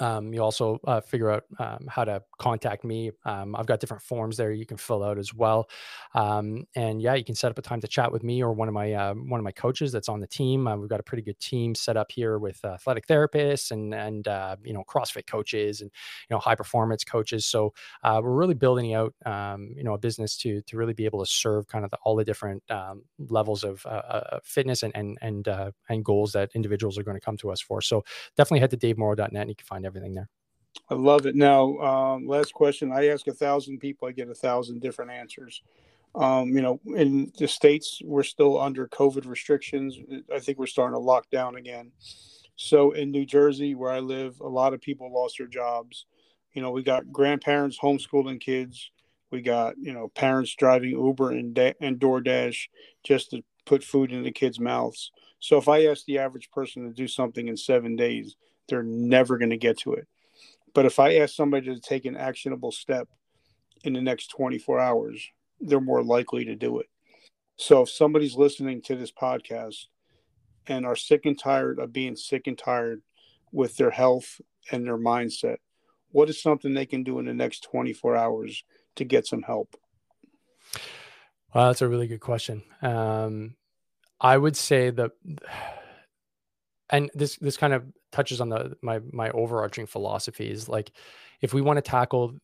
um, 0.00 0.32
you 0.34 0.42
also 0.42 0.78
uh, 0.86 1.00
figure 1.00 1.30
out 1.30 1.44
um, 1.58 1.86
how 1.88 2.04
to 2.04 2.22
contact 2.38 2.84
me. 2.84 3.10
Um, 3.24 3.56
I've 3.56 3.66
got 3.66 3.80
different 3.80 4.02
forms 4.02 4.36
there 4.36 4.52
you 4.52 4.66
can 4.66 4.76
fill 4.76 5.02
out 5.02 5.18
as 5.18 5.32
well. 5.32 5.68
Um, 6.14 6.64
and 6.74 7.00
yeah, 7.00 7.14
you 7.14 7.24
can 7.24 7.34
set 7.34 7.50
up 7.50 7.58
a 7.58 7.62
time 7.62 7.80
to 7.80 7.88
chat 7.88 8.12
with 8.12 8.22
me 8.22 8.42
or 8.42 8.52
one 8.52 8.68
of 8.68 8.74
my 8.74 8.92
uh, 8.92 9.14
one 9.14 9.40
of 9.40 9.44
my 9.44 9.52
coaches 9.52 9.90
that's 9.90 10.08
on 10.08 10.20
the 10.20 10.26
team. 10.26 10.66
Uh, 10.66 10.76
we've 10.76 10.90
got 10.90 11.00
a 11.00 11.04
pretty 11.04 11.22
good 11.22 11.38
team 11.40 11.74
set 11.74 11.96
up 11.96 12.12
here 12.12 12.38
with 12.38 12.62
athletic 12.64 13.06
therapists 13.06 13.70
and 13.70 13.94
and 13.94 14.28
uh, 14.28 14.56
you 14.62 14.74
know 14.74 14.84
CrossFit 14.88 15.26
coaches 15.26 15.80
and 15.80 15.90
you 16.28 16.34
know 16.34 16.38
high 16.38 16.54
performance 16.54 17.02
coaches. 17.04 17.46
So 17.46 17.72
uh, 18.04 18.20
we're 18.22 18.36
really 18.36 18.54
building 18.54 18.94
out 18.94 19.14
um, 19.24 19.72
you 19.74 19.84
know 19.84 19.94
a 19.94 19.98
business 19.98 20.36
to 20.38 20.60
to 20.62 20.76
really 20.76 20.94
be 20.94 21.06
able 21.06 21.24
to 21.24 21.30
serve 21.30 21.66
kind 21.66 21.84
of 21.84 21.90
the, 21.90 21.98
all 22.04 22.14
the 22.14 22.24
different 22.24 22.62
um, 22.70 23.02
levels 23.28 23.64
of 23.64 23.84
uh, 23.86 24.38
fitness 24.44 24.82
and 24.82 24.94
and 24.94 25.18
and 25.22 25.48
and 25.88 26.04
goals 26.04 26.32
that 26.32 26.50
individuals 26.54 26.98
are 26.98 27.02
going 27.02 27.16
to 27.16 27.24
come 27.24 27.38
to 27.38 27.50
us 27.50 27.60
for. 27.60 27.80
So 27.80 28.04
definitely 28.36 28.60
head 28.60 28.70
to 28.70 28.76
davemorrow.net 28.76 29.34
and 29.34 29.48
you 29.48 29.56
can 29.56 29.66
find 29.66 29.77
find 29.78 29.86
everything 29.86 30.14
there. 30.14 30.28
I 30.90 30.94
love 30.94 31.26
it. 31.26 31.36
Now, 31.36 31.78
um, 31.78 32.26
last 32.26 32.52
question. 32.52 32.92
I 32.92 33.08
ask 33.08 33.26
a 33.28 33.32
thousand 33.32 33.78
people, 33.78 34.08
I 34.08 34.12
get 34.12 34.28
a 34.28 34.34
thousand 34.34 34.80
different 34.80 35.10
answers. 35.10 35.62
Um, 36.14 36.48
you 36.48 36.62
know, 36.62 36.80
in 36.96 37.32
the 37.38 37.46
states, 37.46 38.00
we're 38.02 38.22
still 38.22 38.60
under 38.60 38.88
COVID 38.88 39.26
restrictions. 39.26 39.96
I 40.34 40.40
think 40.40 40.58
we're 40.58 40.66
starting 40.66 40.94
to 40.94 41.00
lock 41.00 41.30
down 41.30 41.56
again. 41.56 41.92
So 42.56 42.92
in 42.92 43.12
New 43.12 43.24
Jersey, 43.24 43.74
where 43.74 43.92
I 43.92 44.00
live, 44.00 44.40
a 44.40 44.48
lot 44.48 44.74
of 44.74 44.80
people 44.80 45.12
lost 45.12 45.36
their 45.38 45.46
jobs. 45.46 46.06
You 46.54 46.62
know, 46.62 46.70
we 46.70 46.82
got 46.82 47.12
grandparents 47.12 47.78
homeschooling 47.78 48.40
kids. 48.40 48.90
We 49.30 49.42
got 49.42 49.74
you 49.78 49.92
know 49.92 50.08
parents 50.08 50.54
driving 50.56 50.90
Uber 50.90 51.32
and 51.32 51.54
da- 51.54 51.76
and 51.80 52.00
DoorDash 52.00 52.68
just 53.04 53.30
to 53.30 53.42
put 53.66 53.84
food 53.84 54.10
in 54.10 54.22
the 54.22 54.32
kids' 54.32 54.58
mouths. 54.58 55.12
So 55.38 55.58
if 55.58 55.68
I 55.68 55.84
ask 55.84 56.04
the 56.04 56.18
average 56.18 56.50
person 56.50 56.84
to 56.84 56.92
do 56.92 57.06
something 57.06 57.46
in 57.46 57.56
seven 57.56 57.94
days, 57.94 58.34
they're 58.68 58.82
never 58.82 59.38
going 59.38 59.50
to 59.50 59.56
get 59.56 59.78
to 59.78 59.94
it. 59.94 60.06
But 60.74 60.86
if 60.86 60.98
I 60.98 61.16
ask 61.16 61.34
somebody 61.34 61.66
to 61.66 61.80
take 61.80 62.04
an 62.04 62.16
actionable 62.16 62.72
step 62.72 63.08
in 63.84 63.94
the 63.94 64.00
next 64.00 64.28
24 64.28 64.78
hours, 64.78 65.28
they're 65.60 65.80
more 65.80 66.02
likely 66.02 66.44
to 66.46 66.54
do 66.54 66.78
it. 66.78 66.86
So 67.56 67.82
if 67.82 67.90
somebody's 67.90 68.36
listening 68.36 68.82
to 68.82 68.94
this 68.94 69.10
podcast 69.10 69.86
and 70.66 70.86
are 70.86 70.96
sick 70.96 71.26
and 71.26 71.38
tired 71.38 71.78
of 71.78 71.92
being 71.92 72.14
sick 72.14 72.46
and 72.46 72.56
tired 72.56 73.02
with 73.50 73.76
their 73.76 73.90
health 73.90 74.40
and 74.70 74.86
their 74.86 74.98
mindset, 74.98 75.56
what 76.10 76.30
is 76.30 76.40
something 76.40 76.74
they 76.74 76.86
can 76.86 77.02
do 77.02 77.18
in 77.18 77.26
the 77.26 77.34
next 77.34 77.64
24 77.64 78.16
hours 78.16 78.64
to 78.96 79.04
get 79.04 79.26
some 79.26 79.42
help? 79.42 79.76
Well, 81.54 81.66
that's 81.66 81.82
a 81.82 81.88
really 81.88 82.06
good 82.06 82.20
question. 82.20 82.62
Um, 82.82 83.56
I 84.20 84.36
would 84.36 84.56
say 84.56 84.90
that 84.90 85.12
and 86.90 87.10
this 87.14 87.36
this 87.36 87.56
kind 87.56 87.72
of 87.72 87.84
touches 88.12 88.40
on 88.40 88.48
the 88.48 88.76
my 88.82 89.00
my 89.12 89.30
overarching 89.30 89.86
philosophy 89.86 90.50
is 90.50 90.68
like 90.68 90.92
if 91.40 91.52
we 91.54 91.60
want 91.60 91.76
to 91.76 91.82
tackle 91.82 92.34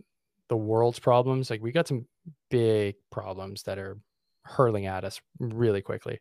the 0.48 0.56
world's 0.56 0.98
problems 0.98 1.50
like 1.50 1.62
we 1.62 1.72
got 1.72 1.88
some 1.88 2.06
big 2.50 2.96
problems 3.10 3.62
that 3.62 3.78
are 3.78 3.98
hurling 4.42 4.86
at 4.86 5.04
us 5.04 5.20
really 5.38 5.80
quickly 5.80 6.20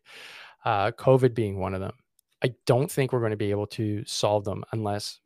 uh, 0.64 0.90
covid 0.92 1.34
being 1.34 1.58
one 1.58 1.74
of 1.74 1.80
them. 1.80 1.92
I 2.42 2.54
don't 2.66 2.90
think 2.90 3.12
we're 3.12 3.20
going 3.20 3.30
to 3.30 3.36
be 3.36 3.50
able 3.50 3.66
to 3.68 4.04
solve 4.06 4.44
them 4.44 4.64
unless 4.72 5.20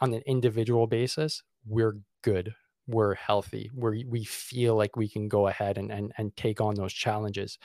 on 0.00 0.12
an 0.12 0.22
individual 0.26 0.86
basis 0.86 1.42
we're 1.66 1.96
good 2.22 2.54
we're 2.86 3.14
healthy 3.14 3.70
we 3.74 4.04
we 4.04 4.24
feel 4.24 4.76
like 4.76 4.96
we 4.96 5.08
can 5.08 5.28
go 5.28 5.48
ahead 5.48 5.78
and 5.78 5.90
and, 5.90 6.12
and 6.18 6.36
take 6.36 6.60
on 6.60 6.74
those 6.74 6.92
challenges. 6.92 7.58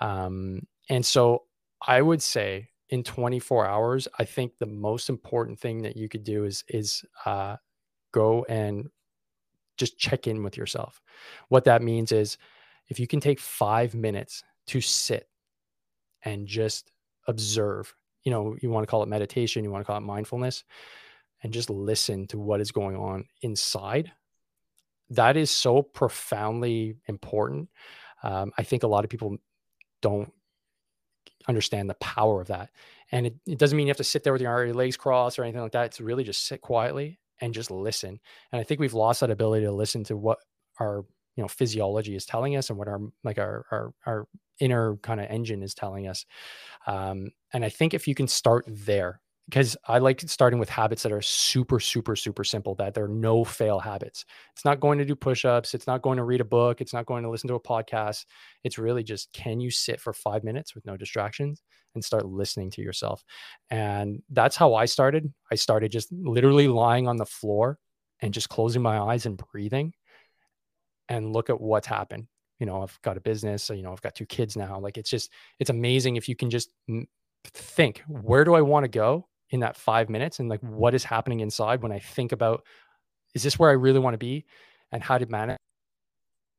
Um, 0.00 0.60
and 0.90 1.04
so 1.04 1.44
i 1.86 2.00
would 2.00 2.22
say 2.22 2.68
in 2.90 3.02
24 3.02 3.66
hours, 3.66 4.08
I 4.18 4.24
think 4.24 4.58
the 4.58 4.66
most 4.66 5.08
important 5.08 5.58
thing 5.58 5.82
that 5.82 5.96
you 5.96 6.08
could 6.08 6.24
do 6.24 6.44
is 6.44 6.64
is 6.68 7.04
uh, 7.24 7.56
go 8.12 8.44
and 8.48 8.88
just 9.76 9.98
check 9.98 10.26
in 10.26 10.42
with 10.42 10.56
yourself. 10.56 11.00
What 11.48 11.64
that 11.64 11.82
means 11.82 12.12
is 12.12 12.38
if 12.88 13.00
you 13.00 13.06
can 13.06 13.20
take 13.20 13.40
five 13.40 13.94
minutes 13.94 14.44
to 14.68 14.80
sit 14.80 15.28
and 16.22 16.46
just 16.46 16.92
observe, 17.26 17.94
you 18.22 18.30
know, 18.30 18.56
you 18.62 18.70
want 18.70 18.84
to 18.84 18.90
call 18.90 19.02
it 19.02 19.08
meditation, 19.08 19.64
you 19.64 19.70
want 19.70 19.82
to 19.82 19.86
call 19.86 19.98
it 19.98 20.02
mindfulness, 20.02 20.64
and 21.42 21.52
just 21.52 21.70
listen 21.70 22.26
to 22.28 22.38
what 22.38 22.60
is 22.60 22.72
going 22.72 22.96
on 22.96 23.24
inside. 23.42 24.12
That 25.10 25.36
is 25.36 25.50
so 25.50 25.82
profoundly 25.82 26.96
important. 27.08 27.68
Um, 28.22 28.52
I 28.56 28.62
think 28.62 28.82
a 28.82 28.88
lot 28.88 29.04
of 29.04 29.10
people 29.10 29.36
don't 30.00 30.32
understand 31.48 31.90
the 31.90 31.94
power 31.94 32.40
of 32.40 32.48
that. 32.48 32.70
And 33.12 33.26
it, 33.26 33.36
it 33.46 33.58
doesn't 33.58 33.76
mean 33.76 33.86
you 33.86 33.90
have 33.90 33.98
to 33.98 34.04
sit 34.04 34.24
there 34.24 34.32
with 34.32 34.42
your 34.42 34.74
legs 34.74 34.96
crossed 34.96 35.38
or 35.38 35.44
anything 35.44 35.60
like 35.62 35.72
that. 35.72 35.86
It's 35.86 36.00
really 36.00 36.24
just 36.24 36.46
sit 36.46 36.60
quietly 36.60 37.18
and 37.40 37.54
just 37.54 37.70
listen. 37.70 38.20
And 38.52 38.60
I 38.60 38.64
think 38.64 38.80
we've 38.80 38.94
lost 38.94 39.20
that 39.20 39.30
ability 39.30 39.66
to 39.66 39.72
listen 39.72 40.04
to 40.04 40.16
what 40.16 40.38
our 40.80 41.04
you 41.36 41.42
know 41.42 41.48
physiology 41.48 42.14
is 42.14 42.26
telling 42.26 42.56
us 42.56 42.70
and 42.70 42.78
what 42.78 42.88
our 42.88 43.00
like 43.22 43.38
our 43.38 43.66
our, 43.70 43.94
our 44.06 44.28
inner 44.60 44.96
kind 44.98 45.20
of 45.20 45.26
engine 45.30 45.62
is 45.62 45.74
telling 45.74 46.06
us. 46.06 46.24
Um, 46.86 47.30
and 47.52 47.64
I 47.64 47.68
think 47.68 47.92
if 47.94 48.06
you 48.06 48.14
can 48.14 48.28
start 48.28 48.64
there, 48.68 49.20
because 49.46 49.76
I 49.86 49.98
like 49.98 50.22
starting 50.22 50.58
with 50.58 50.70
habits 50.70 51.02
that 51.02 51.12
are 51.12 51.20
super, 51.20 51.78
super, 51.78 52.16
super 52.16 52.44
simple, 52.44 52.74
that 52.76 52.94
there 52.94 53.04
are 53.04 53.08
no 53.08 53.44
fail 53.44 53.78
habits. 53.78 54.24
It's 54.54 54.64
not 54.64 54.80
going 54.80 54.98
to 54.98 55.04
do 55.04 55.14
push 55.14 55.44
ups. 55.44 55.74
It's 55.74 55.86
not 55.86 56.00
going 56.00 56.16
to 56.16 56.24
read 56.24 56.40
a 56.40 56.46
book. 56.46 56.80
It's 56.80 56.94
not 56.94 57.04
going 57.04 57.24
to 57.24 57.30
listen 57.30 57.48
to 57.48 57.54
a 57.54 57.60
podcast. 57.60 58.24
It's 58.62 58.78
really 58.78 59.02
just 59.02 59.32
can 59.32 59.60
you 59.60 59.70
sit 59.70 60.00
for 60.00 60.14
five 60.14 60.44
minutes 60.44 60.74
with 60.74 60.86
no 60.86 60.96
distractions 60.96 61.62
and 61.94 62.02
start 62.02 62.24
listening 62.24 62.70
to 62.70 62.82
yourself? 62.82 63.22
And 63.70 64.22
that's 64.30 64.56
how 64.56 64.74
I 64.74 64.86
started. 64.86 65.32
I 65.52 65.56
started 65.56 65.92
just 65.92 66.10
literally 66.10 66.68
lying 66.68 67.06
on 67.06 67.18
the 67.18 67.26
floor 67.26 67.78
and 68.20 68.32
just 68.32 68.48
closing 68.48 68.80
my 68.80 68.98
eyes 68.98 69.26
and 69.26 69.40
breathing 69.52 69.92
and 71.10 71.34
look 71.34 71.50
at 71.50 71.60
what's 71.60 71.86
happened. 71.86 72.28
You 72.60 72.66
know, 72.66 72.82
I've 72.82 72.98
got 73.02 73.18
a 73.18 73.20
business, 73.20 73.62
so, 73.62 73.74
you 73.74 73.82
know, 73.82 73.92
I've 73.92 74.00
got 74.00 74.14
two 74.14 74.24
kids 74.24 74.56
now. 74.56 74.78
Like 74.78 74.96
it's 74.96 75.10
just, 75.10 75.30
it's 75.58 75.70
amazing 75.70 76.16
if 76.16 76.30
you 76.30 76.36
can 76.36 76.48
just 76.48 76.70
think, 77.44 78.02
where 78.08 78.44
do 78.44 78.54
I 78.54 78.62
want 78.62 78.84
to 78.84 78.88
go? 78.88 79.28
In 79.54 79.60
that 79.60 79.76
five 79.76 80.10
minutes 80.10 80.40
and 80.40 80.48
like 80.48 80.60
what 80.60 80.94
is 80.94 81.04
happening 81.04 81.38
inside 81.38 81.80
when 81.80 81.92
I 81.92 82.00
think 82.00 82.32
about 82.32 82.64
is 83.36 83.44
this 83.44 83.56
where 83.56 83.70
I 83.70 83.74
really 83.74 84.00
want 84.00 84.14
to 84.14 84.18
be 84.18 84.44
and 84.90 85.00
how 85.00 85.16
to 85.16 85.26
manage 85.26 85.58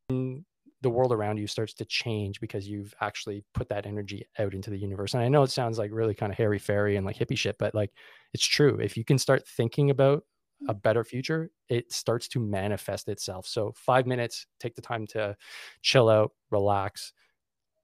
the 0.09 0.89
world 0.89 1.11
around 1.11 1.37
you 1.37 1.45
starts 1.45 1.73
to 1.73 1.83
change 1.83 2.39
because 2.39 2.69
you've 2.69 2.93
actually 3.01 3.43
put 3.53 3.67
that 3.67 3.85
energy 3.85 4.25
out 4.39 4.53
into 4.53 4.69
the 4.69 4.77
universe. 4.77 5.13
And 5.13 5.21
I 5.21 5.27
know 5.27 5.43
it 5.43 5.51
sounds 5.51 5.77
like 5.77 5.91
really 5.91 6.13
kind 6.13 6.31
of 6.31 6.37
hairy 6.37 6.57
fairy 6.57 6.95
and 6.95 7.05
like 7.05 7.17
hippie 7.17 7.37
shit, 7.37 7.57
but 7.59 7.75
like 7.75 7.91
it's 8.33 8.45
true. 8.45 8.79
If 8.79 8.95
you 8.95 9.03
can 9.03 9.17
start 9.17 9.45
thinking 9.45 9.89
about 9.89 10.23
a 10.69 10.73
better 10.73 11.03
future, 11.03 11.51
it 11.67 11.91
starts 11.91 12.29
to 12.29 12.39
manifest 12.39 13.09
itself. 13.09 13.45
So 13.45 13.73
five 13.75 14.07
minutes, 14.07 14.47
take 14.61 14.75
the 14.75 14.81
time 14.81 15.05
to 15.07 15.35
chill 15.81 16.07
out, 16.07 16.31
relax, 16.49 17.11